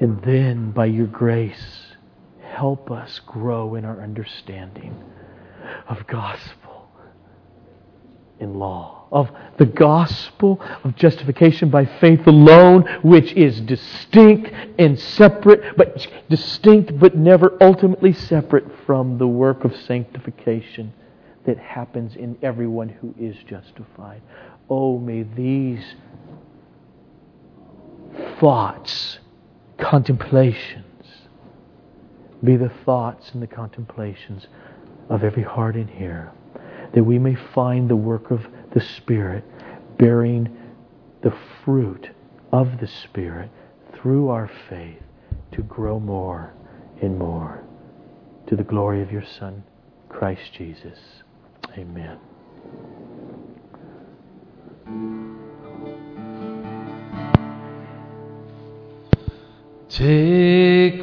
And 0.00 0.22
then, 0.22 0.70
by 0.72 0.86
your 0.86 1.06
grace, 1.06 1.94
help 2.40 2.90
us 2.90 3.20
grow 3.26 3.74
in 3.74 3.84
our 3.84 4.02
understanding 4.02 5.04
of 5.88 6.06
gospel 6.06 6.88
in 8.40 8.54
law 8.54 8.95
of 9.12 9.30
the 9.58 9.66
gospel 9.66 10.60
of 10.84 10.96
justification 10.96 11.70
by 11.70 11.84
faith 11.84 12.26
alone, 12.26 12.82
which 13.02 13.32
is 13.32 13.60
distinct 13.60 14.50
and 14.78 14.98
separate, 14.98 15.76
but 15.76 16.06
distinct 16.28 16.98
but 16.98 17.16
never 17.16 17.56
ultimately 17.62 18.12
separate 18.12 18.64
from 18.84 19.18
the 19.18 19.26
work 19.26 19.64
of 19.64 19.74
sanctification 19.76 20.92
that 21.44 21.58
happens 21.58 22.16
in 22.16 22.36
everyone 22.42 22.88
who 22.88 23.14
is 23.18 23.36
justified. 23.48 24.20
Oh, 24.68 24.98
may 24.98 25.22
these 25.22 25.94
thoughts, 28.40 29.18
contemplations, 29.78 30.84
be 32.42 32.56
the 32.56 32.70
thoughts 32.84 33.30
and 33.32 33.42
the 33.42 33.46
contemplations 33.46 34.46
of 35.08 35.22
every 35.22 35.42
heart 35.44 35.76
in 35.76 35.86
here, 35.88 36.32
that 36.92 37.04
we 37.04 37.18
may 37.18 37.34
find 37.34 37.88
the 37.88 37.96
work 37.96 38.30
of 38.30 38.46
the 38.76 38.82
Spirit, 38.98 39.42
bearing 39.96 40.54
the 41.22 41.32
fruit 41.64 42.10
of 42.52 42.78
the 42.78 42.86
Spirit 42.86 43.50
through 43.94 44.28
our 44.28 44.50
faith 44.68 45.00
to 45.52 45.62
grow 45.62 45.98
more 45.98 46.52
and 47.00 47.18
more 47.18 47.64
to 48.46 48.54
the 48.54 48.62
glory 48.62 49.00
of 49.00 49.10
your 49.10 49.24
Son, 49.38 49.64
Christ 50.10 50.52
Jesus. 50.52 50.98
Amen. 51.78 52.18
Take 59.88 61.02